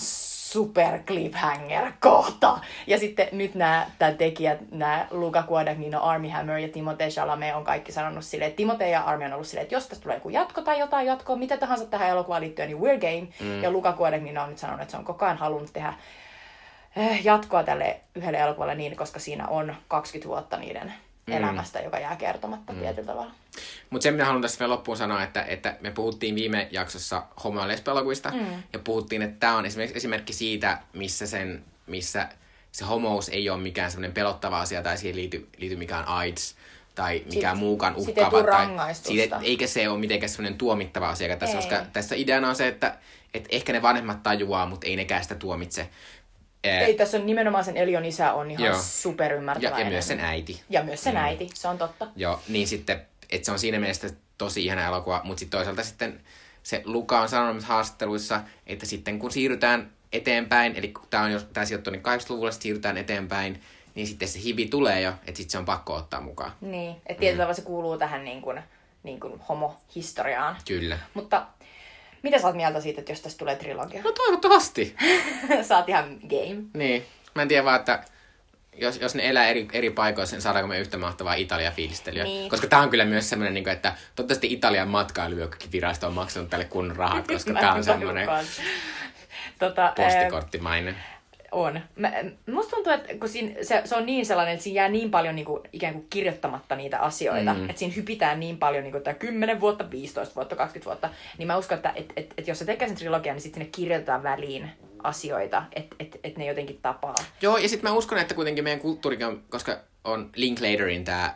super 0.54 1.00
cliffhanger 1.00 1.92
kohta. 2.00 2.60
Ja 2.88 3.00
sitten 3.00 3.28
nyt 3.32 3.56
nämä 3.56 3.88
tekijät, 4.18 4.72
nämä 4.72 5.08
Luca 5.12 5.44
Guadagnino, 5.44 6.02
Army 6.02 6.30
Hammer 6.30 6.58
ja 6.58 6.68
Timothée 6.68 7.10
Chalamet 7.10 7.56
on 7.56 7.64
kaikki 7.64 7.92
sanonut 7.92 8.26
silleen, 8.26 8.52
että 8.52 8.64
Timothée 8.64 8.90
ja 8.90 9.02
Army 9.02 9.26
on 9.26 9.34
ollut 9.34 9.48
silleen, 9.48 9.64
että 9.64 9.76
jos 9.76 9.88
tästä 9.88 10.04
tulee 10.04 10.18
joku 10.18 10.30
jatko 10.30 10.62
tai 10.62 10.80
jotain 10.80 11.08
jatkoa, 11.08 11.36
mitä 11.36 11.58
tahansa 11.58 11.86
tähän 11.86 12.10
elokuvaan 12.10 12.42
liittyen, 12.42 12.70
niin 12.70 12.82
we're 12.82 13.00
game. 13.00 13.28
Mm. 13.40 13.64
Ja 13.64 13.72
Luca 13.72 13.94
Guadagnino 13.94 14.44
on 14.44 14.50
nyt 14.50 14.58
sanonut, 14.58 14.82
että 14.82 14.92
se 14.92 14.98
on 14.98 15.06
koko 15.06 15.26
ajan 15.26 15.38
halunnut 15.38 15.74
tehdä 15.74 15.94
eh, 16.96 17.26
jatkoa 17.26 17.64
tälle 17.64 18.00
yhdelle 18.16 18.38
elokuvalle 18.38 18.76
niin, 18.76 18.96
koska 18.96 19.20
siinä 19.20 19.48
on 19.48 19.76
20 19.88 20.30
vuotta 20.30 20.58
niiden 20.58 20.94
mm. 21.28 21.34
elämästä, 21.34 21.80
joka 21.80 22.00
jää 22.00 22.16
kertomatta 22.16 22.74
mm. 22.74 22.80
tietyllä 22.80 23.08
tavalla. 23.08 23.32
Mutta 23.90 24.04
se, 24.04 24.12
mitä 24.12 24.26
haluan 24.26 24.42
tässä 24.42 24.60
vielä 24.60 24.74
loppuun 24.74 24.98
sanoa, 24.98 25.24
että, 25.24 25.44
että 25.44 25.78
me 25.82 25.92
puhuttiin 25.92 26.36
viime 26.36 26.68
jaksossa 26.72 27.24
homo- 27.44 27.62
ja 27.62 28.32
mm. 28.32 28.64
ja 28.74 28.80
puhuttiin, 28.80 29.22
että 29.22 29.40
tämä 29.40 29.58
on 29.58 29.66
esimerkiksi 29.66 29.98
esimerkki 29.98 30.34
siitä, 30.34 30.80
missä, 30.94 31.28
sen, 31.28 31.64
missä 31.88 32.30
se 32.72 32.86
homous 32.86 33.30
ei 33.30 33.50
ole 33.50 33.62
mikään 33.62 33.92
semmoinen 33.92 34.14
pelottava 34.14 34.62
asia, 34.62 34.82
tai 34.82 34.98
siihen 34.98 35.16
liity, 35.16 35.50
liity 35.58 35.76
mikään 35.76 36.08
AIDS, 36.08 36.56
tai 36.96 37.24
mikään 37.34 37.58
muukaan 37.58 37.96
uhkaava. 37.96 38.44
Tai, 38.44 38.96
siitä, 38.96 39.40
eikä 39.44 39.68
se 39.68 39.90
ole 39.90 40.00
mitenkään 40.00 40.30
semmoinen 40.30 40.58
tuomittava 40.58 41.10
asia 41.10 41.38
tässä, 41.38 41.58
ei. 41.58 41.64
koska 41.64 41.86
tässä 41.94 42.16
ideana 42.16 42.50
on 42.50 42.56
se, 42.56 42.68
että, 42.68 42.98
että 43.34 43.50
ehkä 43.52 43.74
ne 43.74 43.82
vanhemmat 43.82 44.24
tajuaa, 44.24 44.66
mutta 44.66 44.88
ei 44.88 44.96
nekään 44.96 45.24
sitä 45.24 45.36
tuomitse. 45.36 45.90
Ei, 46.64 46.94
tässä 46.94 47.18
on 47.18 47.26
nimenomaan 47.26 47.64
sen 47.64 47.78
Elion 47.78 48.06
isä 48.06 48.34
on 48.34 48.52
ihan 48.52 48.84
superymmärtäväinen. 48.84 49.80
Ja, 49.80 49.86
ja 49.86 49.92
myös 49.92 50.08
sen 50.08 50.20
äiti. 50.20 50.62
Ja 50.70 50.84
myös 50.84 51.04
sen 51.04 51.14
mm. 51.14 51.20
äiti, 51.20 51.50
se 51.54 51.68
on 51.68 51.78
totta. 51.78 52.08
Joo, 52.16 52.40
niin 52.48 52.68
sitten, 52.68 53.02
että 53.32 53.46
se 53.46 53.52
on 53.52 53.60
siinä 53.60 53.80
mielessä 53.80 54.10
tosi 54.38 54.66
ihana 54.66 54.86
elokuva, 54.86 55.22
mutta 55.24 55.40
sitten 55.40 55.58
toisaalta 55.58 55.84
sitten 55.84 56.22
se 56.64 56.82
Luka 56.86 57.22
on 57.22 57.30
sanonut 57.30 57.64
haastatteluissa, 57.64 58.42
että 58.68 58.86
sitten 58.86 59.20
kun 59.20 59.32
siirrytään 59.32 59.92
eteenpäin, 60.14 60.76
eli 60.76 60.88
kun 60.88 61.08
tämä 61.10 61.24
on 61.24 61.32
jo 61.32 61.40
tämä 61.40 61.66
sijoittu 61.66 61.92
niin 61.92 62.02
80-luvulle, 62.02 62.52
siirrytään 62.52 62.98
eteenpäin, 62.98 63.62
niin 63.96 64.08
sitten 64.08 64.28
se 64.28 64.40
hivi 64.44 64.66
tulee 64.66 65.02
jo, 65.02 65.10
että 65.10 65.38
sitten 65.38 65.50
se 65.50 65.58
on 65.58 65.66
pakko 65.66 65.94
ottaa 65.94 66.22
mukaan. 66.22 66.52
Niin, 66.62 66.90
että 66.90 67.20
tietyllä 67.20 67.34
mm. 67.34 67.38
tavalla 67.38 67.54
se 67.54 67.62
kuuluu 67.62 67.98
tähän 67.98 68.24
niin 68.24 68.42
kuin, 68.42 68.62
niin 69.04 69.20
kuin 69.20 69.40
homohistoriaan. 69.50 70.58
Kyllä. 70.68 71.00
Mutta 71.14 71.46
mitä 72.24 72.40
sä 72.40 72.48
oot 72.48 72.56
mieltä 72.56 72.82
siitä, 72.82 73.02
että 73.02 73.12
jos 73.12 73.22
tästä 73.22 73.38
tulee 73.38 73.56
trilogia? 73.56 74.04
No 74.04 74.12
toivottavasti. 74.12 74.96
sä 75.68 75.78
oot 75.78 75.90
ihan 75.90 76.20
game. 76.30 76.64
Niin. 76.74 77.06
Mä 77.36 77.42
en 77.42 77.48
tiedä 77.48 77.66
vaan, 77.66 77.80
että 77.80 78.04
jos, 78.78 79.02
jos 79.02 79.16
ne 79.16 79.30
elää 79.30 79.48
eri, 79.48 79.68
eri 79.74 79.90
paikoissa, 79.90 80.36
niin 80.36 80.42
saadaanko 80.42 80.68
me 80.68 80.80
yhtä 80.80 80.98
mahtavaa 80.98 81.34
Italia-fiilistelyä. 81.34 82.24
Niin. 82.24 82.50
Koska 82.50 82.68
tämä 82.68 82.82
on 82.82 82.90
kyllä 82.90 83.06
myös 83.06 83.30
semmoinen, 83.30 83.54
niin 83.54 83.70
että 83.70 83.94
toivottavasti 84.16 84.54
Italian 84.54 84.90
virasto 85.72 86.08
on 86.08 86.14
maksanut 86.14 86.50
tälle 86.50 86.66
kunnon 86.66 86.98
rahat, 86.98 87.28
koska 87.34 87.54
tämä 87.54 87.74
on 87.74 87.84
semmoinen 87.84 88.28
tota, 89.60 89.94
postikorttimainen. 89.96 90.96
On. 91.54 91.82
Mä, 91.96 92.14
musta 92.52 92.76
tuntuu, 92.76 92.94
että 92.94 93.14
kun 93.20 93.30
siinä, 93.30 93.64
se, 93.64 93.82
se, 93.86 93.96
on 93.96 94.06
niin 94.06 94.26
sellainen, 94.26 94.54
että 94.54 94.64
siinä 94.64 94.82
jää 94.82 94.90
niin 94.90 95.12
paljon 95.12 95.36
niin 95.36 95.46
kuin, 95.46 95.62
ikään 95.74 95.94
kuin 95.94 96.08
kirjoittamatta 96.10 96.76
niitä 96.76 97.00
asioita, 97.00 97.54
mm. 97.54 97.70
että 97.70 97.80
siinä 97.80 97.94
hypitään 97.96 98.40
niin 98.40 98.58
paljon, 98.58 98.84
niin 98.84 98.92
kuin, 98.92 99.00
että 99.00 99.14
10 99.14 99.60
vuotta, 99.60 99.92
15 99.92 100.36
vuotta, 100.36 100.56
20 100.56 100.86
vuotta, 100.86 101.10
niin 101.38 101.48
mä 101.48 101.58
uskon, 101.58 101.76
että 101.76 101.94
et, 101.96 102.14
et, 102.16 102.34
et 102.38 102.48
jos 102.48 102.60
se 102.60 102.66
tekee 102.66 102.88
sen 102.88 102.98
trilogian, 102.98 103.36
niin 103.36 103.42
sitten 103.42 103.62
sinne 103.62 103.72
kirjoitetaan 103.76 104.24
väliin 104.24 104.70
asioita, 105.04 105.64
että 105.76 105.96
et, 106.00 106.20
et 106.24 106.38
ne 106.38 106.46
jotenkin 106.46 106.80
tapaa. 106.82 107.16
Joo, 107.42 107.58
ja 107.58 107.70
sitten 107.70 107.92
mä 107.92 107.98
uskon, 107.98 108.18
että 108.18 108.36
kuitenkin 108.36 108.64
meidän 108.64 108.80
kulttuurikin 108.80 109.28
on, 109.28 109.44
koska 109.50 109.78
on 110.04 110.30
Linklaterin 110.36 111.06
tämä 111.06 111.36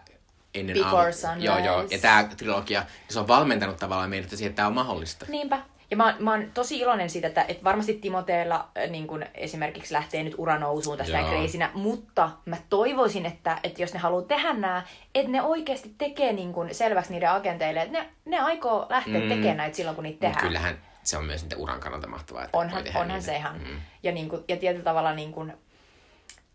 ennen 0.54 0.74
Before 0.74 0.98
aamu. 0.98 1.14
Sunrise. 1.14 1.46
Joo, 1.46 1.58
joo, 1.58 1.86
ja 1.92 1.98
tämä 2.00 2.30
trilogia, 2.38 2.86
se 3.10 3.20
on 3.20 3.28
valmentanut 3.28 3.78
tavallaan 3.78 4.10
meidät 4.10 4.30
siihen, 4.30 4.50
että 4.50 4.56
tämä 4.56 4.68
on 4.68 4.74
mahdollista. 4.74 5.26
Niinpä. 5.30 5.62
Ja 5.92 5.98
mä, 5.98 6.16
mä 6.20 6.32
oon 6.32 6.52
tosi 6.54 6.80
iloinen 6.80 7.10
siitä, 7.10 7.28
että, 7.28 7.46
että 7.48 7.64
varmasti 7.64 7.94
Timoteella 7.94 8.70
niin 8.90 9.08
kun 9.08 9.26
esimerkiksi 9.34 9.94
lähtee 9.94 10.24
nyt 10.24 10.36
ura 10.38 10.60
nousuun 10.60 10.98
tästä 10.98 11.24
kreisinä, 11.24 11.72
mutta 11.74 12.30
mä 12.46 12.58
toivoisin, 12.70 13.26
että, 13.26 13.60
että 13.64 13.82
jos 13.82 13.94
ne 13.94 14.00
haluaa 14.00 14.22
tehdä 14.22 14.54
nämä, 14.54 14.84
että 15.16 15.32
ne 15.32 15.42
oikeasti 15.42 15.96
tekee 15.98 16.34
niin 16.34 16.54
kun 16.54 16.68
selväksi 16.72 17.12
niiden 17.12 17.32
agenteille, 17.32 17.82
että 17.82 18.00
ne, 18.00 18.10
ne 18.26 18.40
aikoo 18.40 18.86
lähteä 18.90 19.20
mm. 19.20 19.30
tekemään 19.30 19.58
näitä 19.58 19.76
silloin, 19.76 19.96
kun 19.96 20.04
niitä 20.04 20.20
tehdään. 20.20 20.44
Mut 20.44 20.48
kyllähän 20.48 20.78
se 21.04 21.18
on 21.18 21.26
myös 21.26 21.44
niiden 21.44 21.58
uran 21.58 21.80
kannalta 21.80 22.08
mahtavaa. 22.08 22.44
Että 22.44 22.58
onhan 22.58 22.84
onhan 22.96 23.22
se 23.22 23.36
ihan. 23.36 23.58
Mm. 23.58 23.82
Ja, 24.04 24.12
niin 24.12 24.30
kun, 24.30 24.44
ja 24.48 24.58
tietyllä 24.58 24.84
tavalla 24.84 25.14
niin 25.14 25.32
kun, 25.32 25.54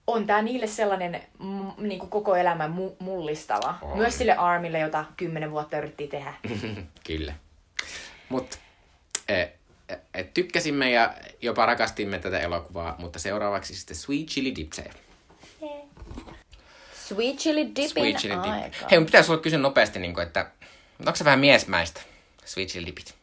on 0.07 0.27
tää 0.27 0.43
niille 0.43 0.67
sellainen 0.67 1.23
mm, 1.39 1.73
niin 1.79 1.99
kuin 1.99 2.11
koko 2.11 2.37
elämän 2.37 2.71
mu- 2.71 2.97
mullistava. 2.99 3.75
On. 3.83 3.99
Myös 3.99 4.19
sille 4.19 4.37
Armille, 4.37 4.79
jota 4.79 5.05
kymmenen 5.17 5.51
vuotta 5.51 5.79
yritti 5.79 6.09
tehdä. 6.09 6.35
Kyllä. 7.07 7.35
Mutta 8.29 8.59
eh, 9.41 9.99
eh, 10.15 10.27
tykkäsimme 10.35 10.91
ja 10.91 11.15
jopa 11.43 11.67
rakastimme 11.67 12.19
tätä 12.19 12.39
elokuvaa, 12.41 12.95
mutta 12.99 13.19
seuraavaksi 13.19 13.75
sitten 13.75 13.97
Sweet 13.97 14.27
Chili 14.27 14.57
Dipsejä. 14.57 14.93
Sweet 17.09 17.37
Chili 17.39 17.67
Dipin 17.67 17.89
Sweet 17.91 18.17
Chili 18.17 18.35
Dip. 18.35 18.53
aika. 18.53 18.77
Hei, 18.91 18.99
mun 18.99 19.07
pitäisi 19.07 19.27
sulle 19.27 19.41
kysyä 19.41 19.59
nopeasti, 19.59 19.99
niin 19.99 20.15
kuin, 20.15 20.27
että 20.27 20.51
onko 21.01 21.17
se 21.17 21.25
vähän 21.25 21.39
miesmäistä, 21.41 22.01
Sweet 22.45 22.69
Chili 22.69 22.87
Dipit? 22.87 23.15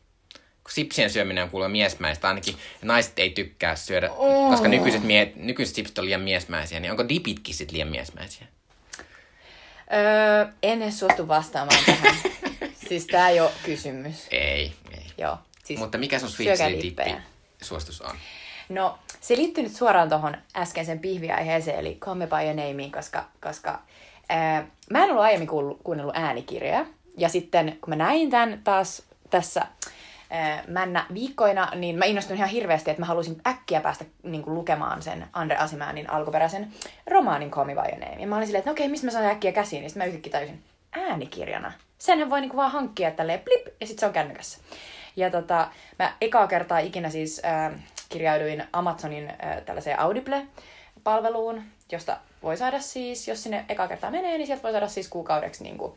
Kun 0.63 0.71
sipsien 0.73 1.09
syöminen 1.09 1.43
on 1.43 1.49
kuulemma 1.49 1.71
miesmäistä, 1.71 2.27
ainakin 2.27 2.55
naiset 2.81 3.19
ei 3.19 3.29
tykkää 3.29 3.75
syödä, 3.75 4.11
Oh. 4.11 4.51
koska 4.51 4.67
nykyiset, 4.67 5.03
mie- 5.03 5.33
nykyiset 5.35 5.75
sipsit 5.75 5.97
on 5.99 6.05
liian 6.05 6.21
miesmäisiä, 6.21 6.79
niin 6.79 6.91
onko 6.91 7.09
dipitkin 7.09 7.55
sitten 7.55 7.73
liian 7.73 7.87
miesmäisiä? 7.87 8.47
Öö, 9.93 10.45
en 10.63 10.81
edes 10.81 10.99
suostu 10.99 11.27
vastaamaan 11.27 11.83
tähän. 11.85 12.15
siis 12.89 13.05
tää 13.07 13.29
ei 13.29 13.39
ole 13.39 13.51
kysymys. 13.63 14.27
Ei, 14.31 14.73
ei. 14.91 15.05
Joo. 15.17 15.37
Siis 15.69 15.79
Mutta 15.79 15.97
mikä 15.97 16.19
sun 16.19 16.29
Sweet 16.29 16.57
Chili 16.57 16.95
suostus 17.61 18.01
on? 18.01 18.15
No, 18.69 18.99
se 19.21 19.37
liittyy 19.37 19.63
nyt 19.63 19.75
suoraan 19.75 20.09
tuohon 20.09 20.37
äskeisen 20.55 20.99
pihviaiheeseen, 20.99 21.79
eli 21.79 21.97
Call 21.99 22.15
Me 22.15 22.27
By 22.27 22.35
Your 22.35 22.55
Nameen, 22.55 22.91
koska, 22.91 23.25
koska 23.41 23.79
ää, 24.29 24.67
mä 24.89 25.03
en 25.03 25.09
ollut 25.09 25.23
aiemmin 25.23 25.47
kuullut, 25.47 25.79
kuunnellut 25.83 26.15
äänikirjoja. 26.17 26.85
Ja 27.17 27.29
sitten 27.29 27.77
kun 27.81 27.89
mä 27.89 27.95
näin 27.95 28.29
tämän 28.29 28.61
taas 28.63 29.03
tässä 29.29 29.67
ää, 30.29 30.63
männä 30.67 31.05
viikkoina, 31.13 31.71
niin 31.75 31.97
mä 31.97 32.05
innostuin 32.05 32.37
ihan 32.37 32.49
hirveästi, 32.49 32.91
että 32.91 33.01
mä 33.01 33.05
halusin 33.05 33.41
äkkiä 33.47 33.81
päästä 33.81 34.05
niin 34.23 34.43
kuin, 34.43 34.53
lukemaan 34.53 35.01
sen 35.01 35.27
Andre 35.33 35.57
Asimänin 35.57 36.09
alkuperäisen 36.09 36.73
romaanin 37.07 37.51
Call 37.51 37.65
Me 37.65 37.75
By 37.75 37.79
Your 37.79 37.99
Name. 37.99 38.21
Ja 38.21 38.27
mä 38.27 38.35
olin 38.35 38.47
silleen, 38.47 38.59
että 38.59 38.69
no 38.69 38.73
okei, 38.73 38.87
mistä 38.87 39.07
mä 39.07 39.11
saan 39.11 39.25
äkkiä 39.25 39.51
käsiin, 39.51 39.81
niin 39.81 39.89
sitten 39.89 40.03
mä 40.03 40.07
yhtäkkiä 40.07 40.31
tajusin, 40.31 40.63
äänikirjana. 40.91 41.71
Senhän 41.97 42.29
voi 42.29 42.41
niin 42.41 42.49
kuin, 42.49 42.57
vaan 42.57 42.71
hankkia 42.71 43.11
tälleen 43.11 43.39
blip, 43.39 43.67
ja 43.81 43.87
sitten 43.87 43.99
se 43.99 44.05
on 44.05 44.13
kännykässä. 44.13 44.57
Ja 45.19 45.29
tota, 45.31 45.67
mä 45.99 46.13
ekaa 46.21 46.47
kertaa 46.47 46.79
ikinä 46.79 47.09
siis 47.09 47.41
äh, 47.45 47.71
kirjauduin 48.09 48.63
Amazonin 48.73 49.29
äh, 49.29 49.61
tällaiseen 49.65 49.99
Audible-palveluun, 49.99 51.63
josta 51.91 52.17
voi 52.43 52.57
saada 52.57 52.79
siis, 52.79 53.27
jos 53.27 53.43
sinne 53.43 53.65
eka 53.69 53.87
kertaa 53.87 54.11
menee, 54.11 54.37
niin 54.37 54.47
sieltä 54.47 54.63
voi 54.63 54.71
saada 54.71 54.87
siis 54.87 55.07
kuukaudeksi 55.09 55.63
niin 55.63 55.77
kuin, 55.77 55.93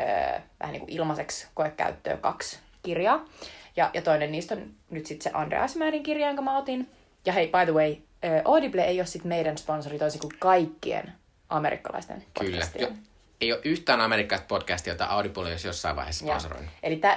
äh, 0.00 0.42
vähän 0.60 0.72
niin 0.72 0.80
kuin 0.80 0.92
ilmaiseksi 0.92 1.46
koekäyttöön 1.54 2.18
kaksi 2.18 2.58
kirjaa. 2.82 3.24
Ja, 3.76 3.90
ja 3.94 4.02
toinen 4.02 4.32
niistä 4.32 4.54
on 4.54 4.70
nyt 4.90 5.06
sitten 5.06 5.32
se 5.32 5.38
Andreas 5.38 5.76
Määrin 5.76 6.02
kirja, 6.02 6.26
jonka 6.26 6.42
mä 6.42 6.58
otin. 6.58 6.90
Ja 7.24 7.32
hei, 7.32 7.46
by 7.46 7.72
the 7.72 7.72
way, 7.72 7.96
äh, 8.24 8.42
Audible 8.44 8.82
ei 8.84 9.00
ole 9.00 9.06
sitten 9.06 9.28
meidän 9.28 9.58
sponsori 9.58 9.98
toisin 9.98 10.20
kuin 10.20 10.32
kaikkien 10.38 11.12
amerikkalaisten 11.48 12.24
Kyllä. 12.38 12.50
podcastien. 12.50 12.88
Jo, 12.88 12.96
ei 13.40 13.52
ole 13.52 13.60
yhtään 13.64 14.00
amerikkalaista 14.00 14.46
podcastia, 14.46 14.92
jota 14.92 15.04
Audible 15.04 15.42
olisi 15.42 15.68
jossain 15.68 15.96
vaiheessa 15.96 16.26
sponsoroinut. 16.26 16.70
Eli 16.82 16.96
tä, 16.96 17.16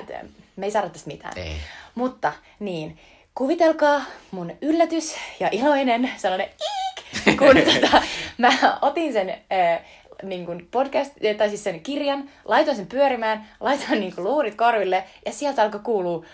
me 0.58 0.66
ei 0.66 0.72
saada 0.72 0.90
tästä 0.90 1.08
mitään. 1.08 1.34
Ei. 1.36 1.56
Mutta 1.96 2.34
niin, 2.60 2.98
kuvitelkaa 3.36 4.02
mun 4.32 4.52
yllätys 4.62 5.16
ja 5.40 5.50
iloinen 5.52 6.12
sellainen 6.18 6.50
iik, 6.50 7.38
kun 7.38 7.56
tota, 7.74 8.02
mä 8.38 8.78
otin 8.82 9.14
sen 9.14 9.30
äh, 9.30 9.82
niin 10.24 10.46
kuin 10.46 10.68
podcast, 10.72 11.14
tai 11.38 11.50
siis 11.50 11.64
sen 11.64 11.80
kirjan, 11.80 12.30
laitoin 12.46 12.78
sen 12.78 12.88
pyörimään, 12.88 13.48
laitoin 13.60 14.00
niin 14.00 14.16
kuin 14.16 14.26
luurit 14.26 14.56
korville 14.56 15.04
ja 15.26 15.32
sieltä 15.32 15.64
alkoi 15.64 15.80
kuulua 15.80 16.26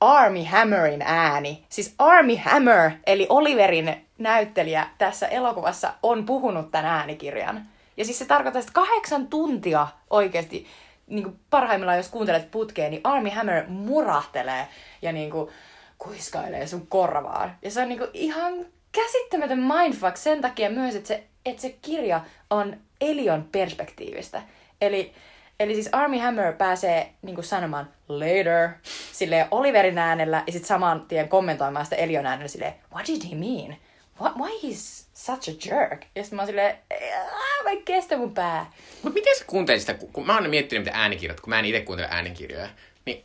Army 0.00 0.44
Hammerin 0.44 1.02
ääni. 1.02 1.64
Siis 1.68 1.94
Army 1.98 2.36
Hammer, 2.36 2.90
eli 3.06 3.26
Oliverin 3.28 4.06
näyttelijä 4.18 4.86
tässä 4.98 5.28
elokuvassa, 5.28 5.94
on 6.02 6.26
puhunut 6.26 6.70
tämän 6.70 6.86
äänikirjan. 6.86 7.66
Ja 7.96 8.04
siis 8.04 8.18
se 8.18 8.24
tarkoittaa, 8.24 8.60
että 8.60 8.72
kahdeksan 8.72 9.26
tuntia 9.26 9.86
oikeasti, 10.10 10.66
niin 11.10 11.24
kuin 11.24 11.40
parhaimmillaan 11.50 11.98
jos 11.98 12.08
kuuntelet 12.08 12.50
putkeen, 12.50 12.90
niin 12.90 13.00
Army 13.04 13.28
Hammer 13.28 13.64
murahtelee 13.68 14.68
ja 15.02 15.12
niin 15.12 15.30
kuin 15.30 15.50
kuiskailee 15.98 16.66
sun 16.66 16.86
korvaan. 16.86 17.56
Ja 17.62 17.70
se 17.70 17.82
on 17.82 17.88
niin 17.88 17.98
kuin 17.98 18.10
ihan 18.14 18.52
käsittämätön 18.92 19.58
mindfuck 19.58 20.16
sen 20.16 20.40
takia 20.40 20.70
myös, 20.70 20.94
että 20.94 21.08
se, 21.08 21.24
että 21.46 21.62
se 21.62 21.76
kirja 21.82 22.20
on 22.50 22.76
Elion 23.00 23.48
perspektiivistä. 23.52 24.42
Eli, 24.80 25.12
eli 25.60 25.74
siis 25.74 25.88
Army 25.92 26.18
Hammer 26.18 26.52
pääsee 26.52 27.12
niin 27.22 27.34
kuin 27.34 27.44
sanomaan 27.44 27.90
later 28.08 28.68
sille 29.12 29.48
Oliverin 29.50 29.98
äänellä 29.98 30.42
ja 30.46 30.52
sitten 30.52 30.68
saman 30.68 31.06
tien 31.08 31.28
kommentoimaan 31.28 31.86
sitä 31.86 31.96
Elion 31.96 32.26
äänellä 32.26 32.48
silleen, 32.48 32.74
what 32.92 33.06
did 33.06 33.30
he 33.30 33.36
mean? 33.36 33.76
What, 34.20 34.32
why 34.36 34.50
he's 34.62 35.04
such 35.14 35.48
a 35.50 35.52
jerk? 35.64 36.04
Ja 36.16 36.22
sitten 36.22 36.36
mä 36.36 36.42
oon 36.42 36.46
silleen, 36.46 36.76
"Ää, 36.90 37.62
mä 37.64 37.70
en 37.70 37.82
kestä 37.84 38.16
mun 38.16 38.34
pää. 38.34 38.72
Mutta 39.02 39.14
miten 39.14 39.38
sä 39.38 39.44
kuuntelit 39.46 39.80
sitä, 39.80 39.94
kun, 39.94 40.12
kun 40.12 40.26
mä 40.26 40.34
oon 40.38 40.50
miettinyt 40.50 40.84
mitä 40.84 40.96
äänikirjat, 40.98 41.40
kun 41.40 41.48
mä 41.50 41.58
en 41.58 41.64
itse 41.64 41.80
kuuntele 41.80 42.08
äänikirjoja, 42.10 42.68
niin 43.06 43.24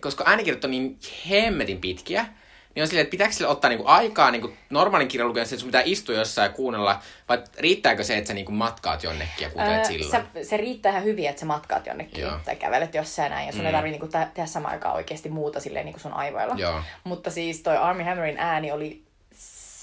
koska 0.00 0.24
äänikirjat 0.26 0.64
on 0.64 0.70
niin 0.70 0.98
hemmetin 1.30 1.80
pitkiä, 1.80 2.26
niin 2.74 2.82
on 2.82 2.86
silleen, 2.88 3.02
että 3.02 3.10
pitääkö 3.10 3.32
sille 3.32 3.50
ottaa 3.50 3.68
niinku 3.68 3.86
aikaa 3.86 4.30
niinku 4.30 4.52
normaalin 4.70 5.08
kirjan 5.08 5.28
lukemiseen, 5.28 5.56
että 5.56 5.60
sun 5.60 5.68
pitää 5.68 5.82
istua 5.84 6.14
jossain 6.14 6.48
ja 6.48 6.52
kuunnella, 6.56 7.02
vai 7.28 7.42
riittääkö 7.58 8.04
se, 8.04 8.16
että 8.18 8.28
sä 8.28 8.34
niinku 8.34 8.52
matkaat 8.52 9.02
jonnekin 9.02 9.44
ja 9.44 9.50
kuuntelet 9.50 9.78
Öö, 9.78 9.84
silloin? 9.84 10.10
sä, 10.10 10.24
se 10.42 10.56
riittää 10.56 10.90
ihan 10.92 11.04
hyvin, 11.04 11.28
että 11.28 11.40
sä 11.40 11.46
matkaat 11.46 11.86
jonnekin 11.86 12.20
Joo. 12.20 12.38
tai 12.44 12.56
kävelet 12.56 12.94
jossain 12.94 13.30
näin, 13.30 13.46
ja 13.46 13.52
sun 13.52 13.60
mm. 13.60 13.66
ei 13.66 13.72
tarvitse 13.72 13.98
niinku 13.98 14.18
tehdä 14.34 14.46
samaan 14.46 14.72
aikaan 14.74 14.94
oikeasti 14.94 15.28
muuta 15.28 15.60
silleen 15.60 15.84
niinku 15.84 16.00
sun 16.00 16.12
aivoilla. 16.12 16.54
Joo. 16.58 16.82
Mutta 17.04 17.30
siis 17.30 17.60
toi 17.62 17.76
Army 17.76 18.02
Hammerin 18.02 18.38
ääni 18.38 18.72
oli 18.72 19.02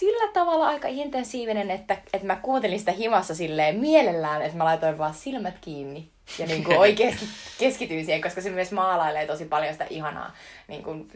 sillä 0.01 0.31
tavalla 0.33 0.67
aika 0.67 0.87
intensiivinen, 0.87 1.71
että, 1.71 1.97
että 2.13 2.27
mä 2.27 2.35
kuuntelin 2.35 2.79
sitä 2.79 2.91
himassa 2.91 3.35
silleen 3.35 3.79
mielellään, 3.79 4.41
että 4.41 4.57
mä 4.57 4.65
laitoin 4.65 4.97
vaan 4.97 5.13
silmät 5.13 5.53
kiinni 5.61 6.09
ja 6.39 6.45
niin 6.45 6.63
kuin 6.63 6.77
oikeasti 6.77 7.25
keskityin 7.59 8.05
siihen, 8.05 8.21
koska 8.21 8.41
se 8.41 8.49
myös 8.49 8.71
maalailee 8.71 9.27
tosi 9.27 9.45
paljon 9.45 9.73
sitä 9.73 9.85
ihanaa 9.89 10.35
niin 10.67 10.83
kuin, 10.83 11.07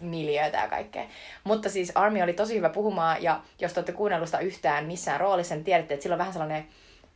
miljöötä 0.00 0.58
ja 0.58 0.68
kaikkea. 0.68 1.04
Mutta 1.44 1.68
siis 1.68 1.92
Armi 1.94 2.22
oli 2.22 2.32
tosi 2.32 2.56
hyvä 2.56 2.68
puhumaan, 2.68 3.22
ja 3.22 3.40
jos 3.58 3.72
te 3.72 3.80
olette 3.80 3.92
kuunnellut 3.92 4.28
sitä 4.28 4.38
yhtään 4.38 4.86
missään 4.86 5.20
roolissa, 5.20 5.54
niin 5.54 5.64
tiedätte, 5.64 5.94
että 5.94 6.02
sillä 6.02 6.14
on 6.14 6.18
vähän 6.18 6.32
sellainen, 6.32 6.66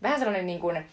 vähän 0.03 0.18
sellainen 0.18 0.47
niin 0.47 0.61
kuin, 0.61 0.84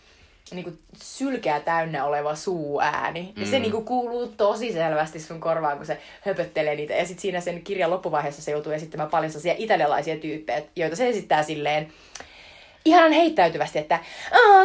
niin 0.52 0.64
kuin 0.64 0.80
sylkeä 1.02 1.60
täynnä 1.60 2.06
oleva 2.06 2.36
suuääni. 2.36 3.34
Ja 3.38 3.46
se 3.46 3.56
Mm. 3.56 3.62
niin 3.62 3.72
kuin 3.72 3.86
kuuluu 3.86 4.28
tosi 4.28 4.74
selvästi 4.74 5.20
sun 5.20 5.40
korvaan, 5.40 5.78
kun 5.78 5.86
se 5.86 6.02
höpöttelee 6.22 6.76
niitä. 6.76 6.94
Ja 6.94 7.06
sitten 7.06 7.22
siinä 7.22 7.42
sen 7.42 7.62
kirjan 7.62 7.90
loppuvaiheessa 7.92 8.42
se 8.42 8.52
joutuu 8.52 8.72
esittämään 8.72 9.10
paljon 9.10 9.32
sellaisia 9.32 9.56
italialaisia 9.58 10.18
tyyppejä, 10.18 10.62
joita 10.76 10.96
se 10.96 11.08
esittää 11.10 11.44
silleen 11.44 11.94
ihanan 12.86 13.12
heittäytyvästi, 13.12 13.80
että 13.80 14.00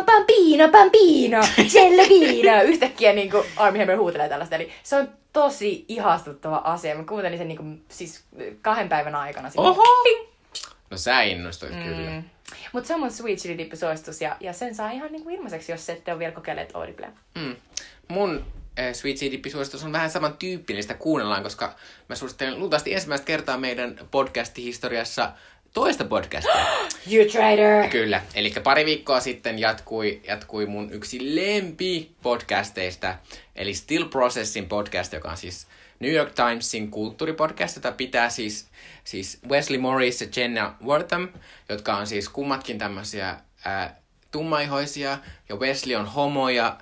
Pampino, 0.07 0.68
Pampino, 0.68 1.41
Cellopino. 1.68 2.62
Yhtäkkiä 2.72 3.12
niin 3.12 3.30
kuin 3.30 3.47
Army 3.57 3.78
Hammer 3.78 3.97
huutelee 3.97 4.28
tällaista. 4.28 4.57
Eli 4.57 4.72
se 4.82 4.97
on 4.97 5.09
tosi 5.32 5.84
ihastuttava 5.89 6.57
asia. 6.57 6.95
Mä 6.95 7.05
kuuntelin 7.05 7.39
sen 7.39 7.49
niin 7.49 7.59
kuin, 7.59 7.84
siis 7.89 8.24
kahden 8.62 8.89
päivän 8.89 9.14
aikana. 9.14 9.51
Oho! 9.57 9.84
No 10.91 10.97
sä 10.97 11.22
innostuit 11.22 11.74
mm. 11.74 11.82
kyllä. 11.82 12.22
Mutta 12.72 12.88
se 12.88 12.94
on 12.94 13.01
mun 13.01 13.11
Sweet 13.11 13.38
Chili 13.38 13.59
Dip 13.59 13.72
suositus 13.74 14.20
ja, 14.20 14.36
ja 14.40 14.53
sen 14.53 14.74
saa 14.74 14.90
ihan 14.90 15.12
niinku 15.12 15.30
ilmaiseksi, 15.30 15.72
jos 15.72 15.88
ette 15.88 16.12
ole 16.12 16.18
vielä 16.18 16.32
kokeilleet 16.32 16.70
Audible. 16.74 17.09
Mm. 17.34 17.57
Mun 18.09 18.47
äh, 18.78 18.94
Sweet 18.94 19.18
Seed 19.18 19.51
suositus 19.51 19.84
on 19.84 19.92
vähän 19.92 20.11
saman 20.11 20.36
tyyppinen, 20.36 20.82
sitä 20.82 20.94
kuunnellaan, 20.94 21.42
koska 21.42 21.74
mä 22.09 22.16
suosittelen 22.16 22.59
luultavasti 22.59 22.94
ensimmäistä 22.94 23.24
kertaa 23.24 23.59
meidän 23.59 23.99
podcast-historiassa 24.11 25.32
toista 25.72 26.05
podcastia. 26.05 26.55
You 27.12 27.30
traitor! 27.32 27.90
Kyllä, 27.90 28.22
eli 28.34 28.53
pari 28.64 28.84
viikkoa 28.84 29.20
sitten 29.20 29.59
jatkui, 29.59 30.20
jatkui 30.28 30.66
mun 30.66 30.92
yksi 30.92 31.36
lempi 31.36 32.11
podcasteista, 32.22 33.14
eli 33.57 33.74
Still 33.74 34.05
Processin 34.05 34.68
podcast, 34.68 35.12
joka 35.12 35.30
on 35.30 35.36
siis 35.36 35.66
New 36.01 36.12
York 36.12 36.32
Timesin 36.34 36.90
kulttuuripodcast, 36.90 37.76
jota 37.76 37.92
pitää 37.92 38.30
siis, 38.30 38.68
siis 39.05 39.38
Wesley 39.49 39.78
Morris 39.78 40.20
ja 40.20 40.26
Jenna 40.36 40.74
Wortham, 40.84 41.28
jotka 41.68 41.97
on 41.97 42.07
siis 42.07 42.28
kummatkin 42.28 42.78
tämmöisiä 42.78 43.36
ää, 43.64 43.97
tummaihoisia, 44.30 45.18
ja 45.49 45.57
Wesley 45.57 45.97
on 45.97 46.07
homo 46.07 46.49
ja 46.49 46.76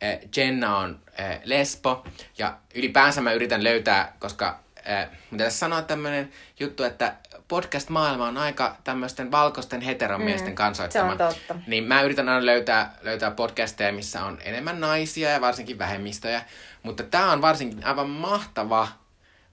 ää, 0.00 0.18
Jenna 0.36 0.76
on 0.76 1.00
ää, 1.18 1.40
lesbo, 1.44 2.06
ja 2.38 2.58
ylipäänsä 2.74 3.20
mä 3.20 3.32
yritän 3.32 3.64
löytää, 3.64 4.16
koska 4.18 4.60
ää, 4.84 5.10
mun 5.30 5.38
tässä 5.38 5.58
sanoa 5.58 5.82
tämmönen 5.82 6.32
juttu, 6.60 6.84
että 6.84 7.14
podcast-maailma 7.48 8.28
on 8.28 8.38
aika 8.38 8.76
tämmöisten 8.84 9.30
valkoisten 9.30 9.80
heteromiesten 9.80 10.52
mm, 10.52 10.54
kansoittama. 10.54 11.16
se 11.16 11.24
on 11.24 11.34
totta. 11.34 11.56
Niin 11.66 11.84
mä 11.84 12.02
yritän 12.02 12.28
aina 12.28 12.46
löytää, 12.46 12.94
löytää 13.02 13.30
podcasteja, 13.30 13.92
missä 13.92 14.24
on 14.24 14.38
enemmän 14.44 14.80
naisia 14.80 15.30
ja 15.30 15.40
varsinkin 15.40 15.78
vähemmistöjä. 15.78 16.42
Mutta 16.82 17.02
tää 17.02 17.32
on 17.32 17.42
varsinkin 17.42 17.86
aivan 17.86 18.10
mahtava 18.10 18.88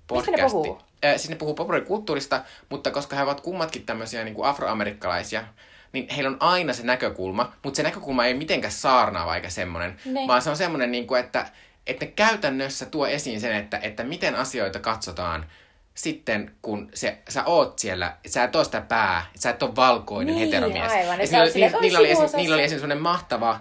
podcasti. 0.07 0.31
Mistä 0.31 0.45
ne 0.45 0.51
puhuu? 0.51 0.81
Äh, 1.05 1.11
siis 1.11 1.29
ne 1.29 1.35
puhuu 1.35 1.53
populaarikulttuurista, 1.53 2.41
mutta 2.69 2.91
koska 2.91 3.15
he 3.15 3.23
ovat 3.23 3.41
kummatkin 3.41 3.85
tämmöisiä 3.85 4.23
niin 4.23 4.33
kuin 4.35 4.47
afroamerikkalaisia, 4.47 5.43
niin 5.91 6.09
heillä 6.09 6.29
on 6.29 6.37
aina 6.39 6.73
se 6.73 6.83
näkökulma, 6.83 7.53
mutta 7.63 7.77
se 7.77 7.83
näkökulma 7.83 8.25
ei 8.25 8.33
mitenkään 8.33 8.71
saarnaava 8.71 9.35
eikä 9.35 9.49
semmoinen, 9.49 9.97
Ne. 10.05 10.27
vaan 10.27 10.41
se 10.41 10.49
on 10.49 10.57
semmoinen, 10.57 10.91
niin 10.91 11.07
kuin, 11.07 11.19
että, 11.19 11.45
että 11.87 12.05
ne 12.05 12.11
käytännössä 12.11 12.85
tuo 12.85 13.07
esiin 13.07 13.41
sen, 13.41 13.55
että, 13.55 13.77
että 13.81 14.03
miten 14.03 14.35
asioita 14.35 14.79
katsotaan 14.79 15.45
sitten, 15.93 16.51
kun 16.61 16.89
se, 16.93 17.17
sä 17.29 17.43
oot 17.43 17.79
siellä, 17.79 18.17
sä 18.27 18.43
et 18.43 18.55
oo 18.55 18.63
sitä 18.63 18.81
pää, 18.81 19.25
sä 19.35 19.49
et 19.49 19.63
ole 19.63 19.75
valkoinen 19.75 20.35
Niin, 20.35 20.45
heteromies. 20.45 20.91
aivan, 20.91 21.19
niillä, 21.19 21.45
niillä, 21.53 21.77
"Oi, 21.77 21.81
niillä, 21.81 21.99
oli 21.99 22.07
esim, 22.07 22.15
sivuosassa." 22.15 22.37
niillä 22.37 22.53
oli 22.53 22.63
esim. 22.63 22.79
semmoinen 22.79 23.01
mahtava 23.01 23.59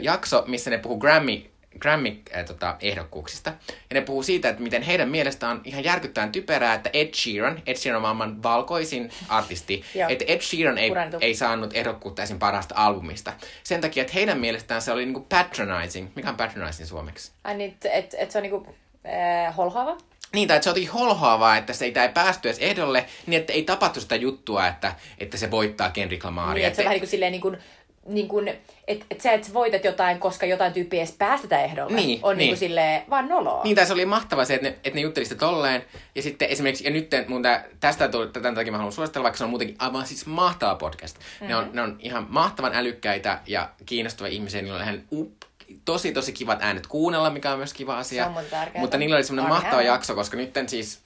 jakso, 0.00 0.44
missä 0.46 0.70
ne 0.70 0.78
puhuu 0.78 0.98
Grammy, 0.98 1.42
Grammy 1.78 2.22
äh, 2.36 2.44
tota, 2.44 2.76
ehdokkuuksista. 2.80 3.52
Ja 3.90 3.94
ne 3.94 4.00
puhuu 4.00 4.22
siitä, 4.22 4.48
että 4.48 4.62
miten 4.62 4.82
heidän 4.82 5.08
mielestään 5.08 5.56
on 5.56 5.62
ihan 5.64 5.84
järkyttävän 5.84 6.32
typerää, 6.32 6.74
että 6.74 6.90
Ed 6.92 7.14
Sheeran, 7.14 7.62
Ed 7.66 7.76
Sheeran 7.76 7.96
on 7.96 8.02
maailman 8.02 8.42
valkoisin 8.42 9.10
artisti, 9.28 9.84
että 10.08 10.24
Ed 10.28 10.40
Sheeran 10.40 10.78
ei, 10.78 10.92
ei 11.20 11.34
saanut 11.34 11.76
ehdokkuutta 11.76 12.22
esim. 12.22 12.38
parasta 12.38 12.74
albumista. 12.78 13.32
Sen 13.62 13.80
takia, 13.80 14.00
että 14.00 14.14
heidän 14.14 14.38
mielestään 14.38 14.82
se 14.82 14.92
oli 14.92 15.04
niinku 15.04 15.26
patronizing. 15.28 16.08
Mikä 16.14 16.28
on 16.28 16.36
patronizing 16.36 16.88
suomeksi? 16.88 17.32
Ai 17.44 17.56
niin, 17.56 17.70
että 17.70 17.90
et, 17.90 18.14
et 18.18 18.30
se 18.30 18.38
on 18.38 18.42
niinku 18.42 18.66
äh, 19.06 19.56
holhoava? 19.56 19.96
Niin, 20.32 20.48
tai 20.48 20.56
että 20.56 20.64
se 20.64 20.70
oli 20.70 20.84
holhoavaa, 20.84 21.56
että 21.56 21.72
se 21.72 21.84
ei, 21.84 21.92
ei 22.02 22.08
päästy 22.08 22.48
edes 22.48 22.58
ehdolle, 22.58 23.06
niin 23.26 23.40
että 23.40 23.52
ei 23.52 23.62
tapahtu 23.62 24.00
sitä 24.00 24.16
juttua, 24.16 24.66
että, 24.66 24.94
että 25.18 25.36
se 25.36 25.50
voittaa 25.50 25.90
Kendrick 25.90 26.24
Lamaria. 26.24 26.54
Niin, 26.54 26.66
että 26.66 26.76
se 26.76 26.82
on 26.82 26.84
vähän 26.84 26.94
niin 26.94 27.00
kuin 27.00 27.10
silleen 27.10 27.32
niin 27.32 27.42
kuin, 27.42 27.58
niin 28.08 28.28
kuin, 28.28 28.48
että 28.86 29.06
et 29.10 29.20
sä 29.20 29.32
et 29.32 29.54
voitat 29.54 29.84
jotain, 29.84 30.18
koska 30.18 30.46
jotain 30.46 30.72
tyyppiä 30.72 31.00
edes 31.00 31.14
päästetään 31.18 31.64
ehdolle. 31.64 31.96
Niin, 31.96 32.20
on 32.22 32.36
niin. 32.36 32.38
niin. 32.38 32.50
kuin 32.50 32.58
silleen 32.58 33.02
vaan 33.10 33.28
noloa. 33.28 33.64
Niin, 33.64 33.76
tai 33.76 33.86
se 33.86 33.92
oli 33.92 34.06
mahtavaa 34.06 34.44
se, 34.44 34.54
että 34.54 34.68
ne, 34.68 34.74
että 34.84 34.94
ne 34.94 35.00
jutteli 35.00 35.26
sitä 35.26 35.38
tolleen. 35.38 35.84
Ja 36.14 36.22
sitten 36.22 36.48
esimerkiksi, 36.48 36.84
ja 36.84 36.90
nyt 36.90 37.10
mun 37.28 37.42
tää, 37.42 37.64
tästä 37.80 38.08
tuli, 38.08 38.28
tämän 38.28 38.54
takia 38.54 38.72
mä 38.72 38.78
haluan 38.78 38.92
suositella, 38.92 39.22
vaikka 39.22 39.38
se 39.38 39.44
on 39.44 39.50
muutenkin 39.50 39.76
aivan 39.78 40.06
siis 40.06 40.26
mahtava 40.26 40.74
podcast. 40.74 41.18
Mm-hmm. 41.18 41.48
Ne, 41.48 41.56
on, 41.56 41.70
ne 41.72 41.82
on 41.82 41.96
ihan 41.98 42.26
mahtavan 42.28 42.74
älykkäitä 42.74 43.40
ja 43.46 43.70
kiinnostavia 43.86 44.32
ihmisiä. 44.32 44.62
Niillä 44.62 44.76
on 44.76 44.82
ihan 44.84 45.02
up, 45.12 45.32
tosi 45.84 46.12
tosi 46.12 46.32
kivat 46.32 46.58
äänet 46.62 46.86
kuunnella, 46.86 47.30
mikä 47.30 47.52
on 47.52 47.58
myös 47.58 47.74
kiva 47.74 47.98
asia. 47.98 48.24
Se 48.24 48.38
on 48.38 48.44
tärkeää. 48.50 48.80
Mutta 48.80 48.98
niillä 48.98 49.16
oli 49.16 49.24
semmoinen 49.24 49.52
mahtava 49.52 49.76
ääni. 49.76 49.86
jakso, 49.86 50.14
koska 50.14 50.36
nyt 50.36 50.54
siis 50.66 51.00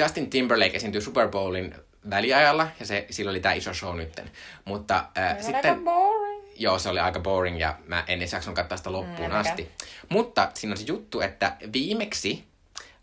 Justin 0.00 0.30
Timberlake 0.30 0.76
esiintyi 0.76 1.00
Super 1.00 1.28
Bowlin 1.28 1.74
väliajalla, 2.10 2.68
ja 2.80 2.86
se, 2.86 3.06
sillä 3.10 3.30
oli 3.30 3.40
tämä 3.40 3.52
iso 3.52 3.74
show 3.74 3.96
nytten. 3.96 4.30
Mutta 4.64 5.04
äh, 5.18 5.36
sitten... 5.40 5.70
aika. 5.70 6.25
Joo, 6.58 6.78
se 6.78 6.88
oli 6.88 7.00
aika 7.00 7.20
boring 7.20 7.60
ja 7.60 7.78
mä 7.86 8.04
en 8.06 8.18
edes 8.18 8.32
jaksanut 8.32 8.56
katsoa 8.56 8.76
sitä 8.78 8.92
loppuun 8.92 9.30
Mm, 9.30 9.36
asti. 9.36 9.68
Mutta 10.08 10.50
siinä 10.54 10.72
on 10.72 10.76
se 10.76 10.84
juttu, 10.86 11.20
että 11.20 11.56
viimeksi, 11.72 12.44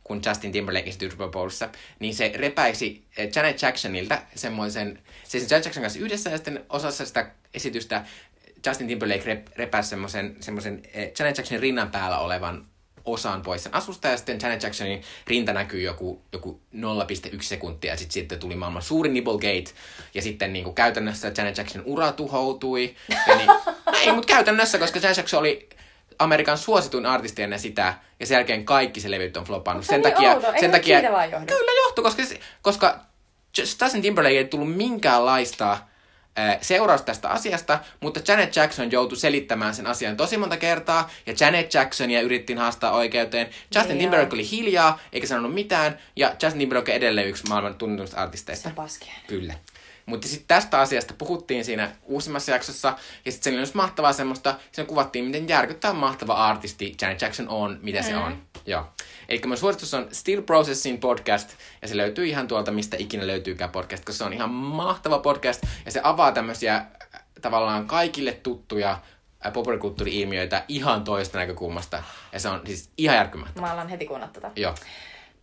kun 0.03 0.21
Justin 0.25 0.51
Timberlake 0.51 0.85
esiintyi 0.89 1.11
Super 1.11 1.29
Bowlissa, 1.29 1.69
niin 1.99 2.15
se 2.15 2.31
repäisi 2.35 3.03
eh, 3.17 3.29
Janet 3.35 3.61
Jacksonilta 3.61 4.21
semmoisen, 4.35 4.99
se 5.23 5.29
siis 5.39 5.51
Janet 5.51 5.65
Jackson 5.65 5.83
kanssa 5.83 5.99
yhdessä 5.99 6.29
ja 6.29 6.37
sitten 6.37 6.65
osassa 6.69 7.05
sitä 7.05 7.31
esitystä 7.53 8.05
Justin 8.67 8.87
Timberlake 8.87 9.23
rep, 9.25 9.47
repäisi 9.55 9.89
semmoisen, 9.89 10.35
semmoisen 10.39 10.81
eh, 10.93 11.11
Janet 11.19 11.37
Jacksonin 11.37 11.61
rinnan 11.61 11.91
päällä 11.91 12.17
olevan 12.19 12.65
osan 13.05 13.41
pois 13.41 13.63
sen 13.63 13.73
asusta 13.73 14.07
ja 14.07 14.17
sitten 14.17 14.39
Janet 14.41 14.63
Jacksonin 14.63 15.01
rinta 15.27 15.53
näkyy 15.53 15.81
joku, 15.81 16.21
joku 16.31 16.59
0,1 16.75 17.41
sekuntia 17.41 17.93
ja 17.93 17.97
sitten, 17.97 18.13
sitten 18.13 18.39
tuli 18.39 18.55
maailman 18.55 18.81
suurin 18.81 19.13
Nibblegate 19.13 19.71
ja 20.13 20.21
sitten 20.21 20.53
niin 20.53 20.63
kuin 20.63 20.75
käytännössä 20.75 21.31
Janet 21.37 21.57
Jacksonin 21.57 21.87
ura 21.87 22.11
tuhoutui. 22.11 22.95
Ja 23.27 23.35
niin, 23.35 23.49
ei, 24.01 24.11
mutta 24.11 24.33
käytännössä, 24.33 24.79
koska 24.79 24.99
Janet 24.99 25.17
Jackson 25.17 25.39
oli 25.39 25.69
Amerikan 26.19 26.57
suosituin 26.57 27.05
artisti 27.05 27.43
ennen 27.43 27.59
sitä 27.59 27.93
ja 28.19 28.25
sen 28.25 28.35
jälkeen 28.35 28.65
kaikki 28.65 29.01
se 29.01 29.11
levyt 29.11 29.37
on 29.37 29.45
se 29.45 29.87
Sen 29.87 30.01
niin 30.01 30.13
takia, 30.13 30.33
outo? 30.33 30.51
Sen 30.51 30.59
se 30.59 30.69
takia? 30.69 31.01
Kyllä 31.47 31.71
johtuu, 31.85 32.03
koska, 32.03 32.23
koska 32.61 32.99
Justin 33.57 34.01
Timberlake 34.01 34.37
ei 34.37 34.45
tullut 34.45 34.75
minkäänlaista 34.75 35.77
seurausta 36.61 37.05
tästä 37.05 37.29
asiasta, 37.29 37.79
mutta 37.99 38.19
Janet 38.27 38.55
Jackson 38.55 38.91
joutui 38.91 39.17
selittämään 39.17 39.75
sen 39.75 39.87
asian 39.87 40.17
tosi 40.17 40.37
monta 40.37 40.57
kertaa, 40.57 41.09
ja 41.25 41.33
Janet 41.39 41.73
Jacksonia 41.73 42.21
yritettiin 42.21 42.57
haastaa 42.59 42.91
oikeuteen. 42.91 43.49
Justin 43.75 43.89
Niin 43.89 43.99
Timberlake 43.99 44.33
oli 44.35 44.51
hiljaa, 44.51 44.99
eikä 45.13 45.27
sanonut 45.27 45.53
mitään, 45.53 45.99
ja 46.15 46.35
Justin 46.43 46.59
Timberlake 46.59 46.91
on 46.91 46.95
edelleen 46.97 47.27
yksi 47.27 47.43
maailman 47.49 47.75
tunnetuista 47.75 48.15
Se 48.15 48.21
artisteista. 48.21 48.69
on 48.69 48.75
paskia. 48.75 49.13
Kyllä. 49.27 49.53
Mutta 50.05 50.27
sitten 50.27 50.47
tästä 50.47 50.79
asiasta 50.79 51.13
puhuttiin 51.17 51.65
siinä 51.65 51.91
uusimmassa 52.03 52.51
jaksossa, 52.51 52.97
ja 53.25 53.31
sitten 53.31 53.43
se 53.43 53.49
oli 53.49 53.57
myös 53.57 53.73
mahtavaa 53.73 54.13
semmoista, 54.13 54.55
siinä 54.71 54.87
kuvattiin, 54.87 55.25
miten 55.25 55.49
järkyttävän 55.49 55.95
mahtava 55.95 56.33
artisti 56.33 56.95
Janet 57.01 57.21
Jackson 57.21 57.49
on, 57.49 57.79
mitä 57.81 58.01
se 58.01 58.17
on. 58.17 58.41
Joo. 58.65 58.87
Eli 59.33 59.41
mun 59.45 59.57
suositus 59.57 59.93
on 59.93 60.07
Still 60.11 60.41
Processing 60.41 60.99
podcast, 60.99 61.49
ja 61.81 61.87
se 61.87 61.97
löytyy 61.97 62.25
ihan 62.25 62.47
tuolta, 62.47 62.71
mistä 62.71 62.97
ikinä 62.99 63.27
löytyykään 63.27 63.69
podcast, 63.69 64.05
koska 64.05 64.17
se 64.17 64.23
on 64.23 64.33
ihan 64.33 64.49
mahtava 64.49 65.19
podcast, 65.19 65.63
ja 65.85 65.91
se 65.91 66.01
avaa 66.03 66.31
tämmöisiä 66.31 66.75
äh, 66.75 66.85
tavallaan 67.41 67.87
kaikille 67.87 68.31
tuttuja 68.31 68.99
äh, 69.45 69.53
populaarikulttuuri-ilmiöitä 69.53 70.63
ihan 70.67 71.03
toista 71.03 71.37
näkökulmasta, 71.37 72.03
ja 72.31 72.39
se 72.39 72.49
on 72.49 72.61
siis 72.65 72.89
ihan 72.97 73.17
järkymättä. 73.17 73.61
Mä 73.61 73.73
alan 73.73 73.89
heti 73.89 74.05
kuunnella 74.05 74.33
tätä. 74.33 74.51
Joo, 74.55 74.75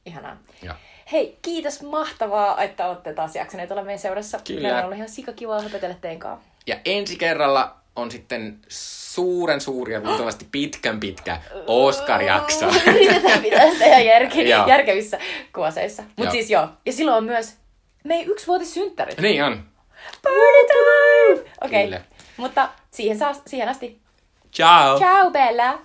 Ihanaa. 0.06 0.36
joo. 0.62 0.74
Hei, 1.12 1.38
kiitos 1.42 1.82
mahtavaa, 1.82 2.62
että 2.62 2.86
olette 2.86 3.14
taas 3.14 3.36
jaksaneet 3.36 3.70
olla 3.70 3.82
meidän 3.82 3.98
seurassa. 3.98 4.40
Kyllä. 4.46 4.62
Meillä 4.62 4.78
on 4.78 4.84
ollut 4.84 4.96
ihan 4.96 5.08
sikakivaa 5.08 5.60
höpötellä 5.60 5.96
teidän 6.00 6.18
kanssa. 6.18 6.48
Ja 6.66 6.80
ensi 6.84 7.16
kerralla 7.16 7.79
on 8.00 8.10
sitten 8.10 8.58
suuren 8.68 9.60
suuri 9.60 9.92
ja 9.92 10.00
luultavasti 10.04 10.46
pitkän 10.52 11.00
pitkä 11.00 11.40
Oscar-jakso. 11.66 12.66
Yritetään 12.90 13.40
pitää 13.42 13.70
sitä 13.70 13.84
ihan 13.86 14.04
järke- 14.04 14.48
Joo. 14.48 14.66
järkevissä 14.68 15.18
kuoseissa. 15.54 16.02
Mutta 16.16 16.32
siis 16.32 16.50
joo. 16.50 16.68
Ja 16.86 16.92
silloin 16.92 17.16
on 17.16 17.24
myös 17.24 17.54
meidän 18.04 18.26
yksivuotissynttärit. 18.30 19.18
niin 19.20 19.44
on. 19.44 19.64
Party 20.22 20.66
time! 20.68 21.50
Okei. 21.60 21.84
Kyllä. 21.84 22.00
Mutta 22.36 22.68
siihen, 22.90 23.18
saa, 23.18 23.34
siihen 23.46 23.68
asti. 23.68 24.00
Ciao! 24.54 24.98
Ciao 24.98 25.30
Bella! 25.30 25.78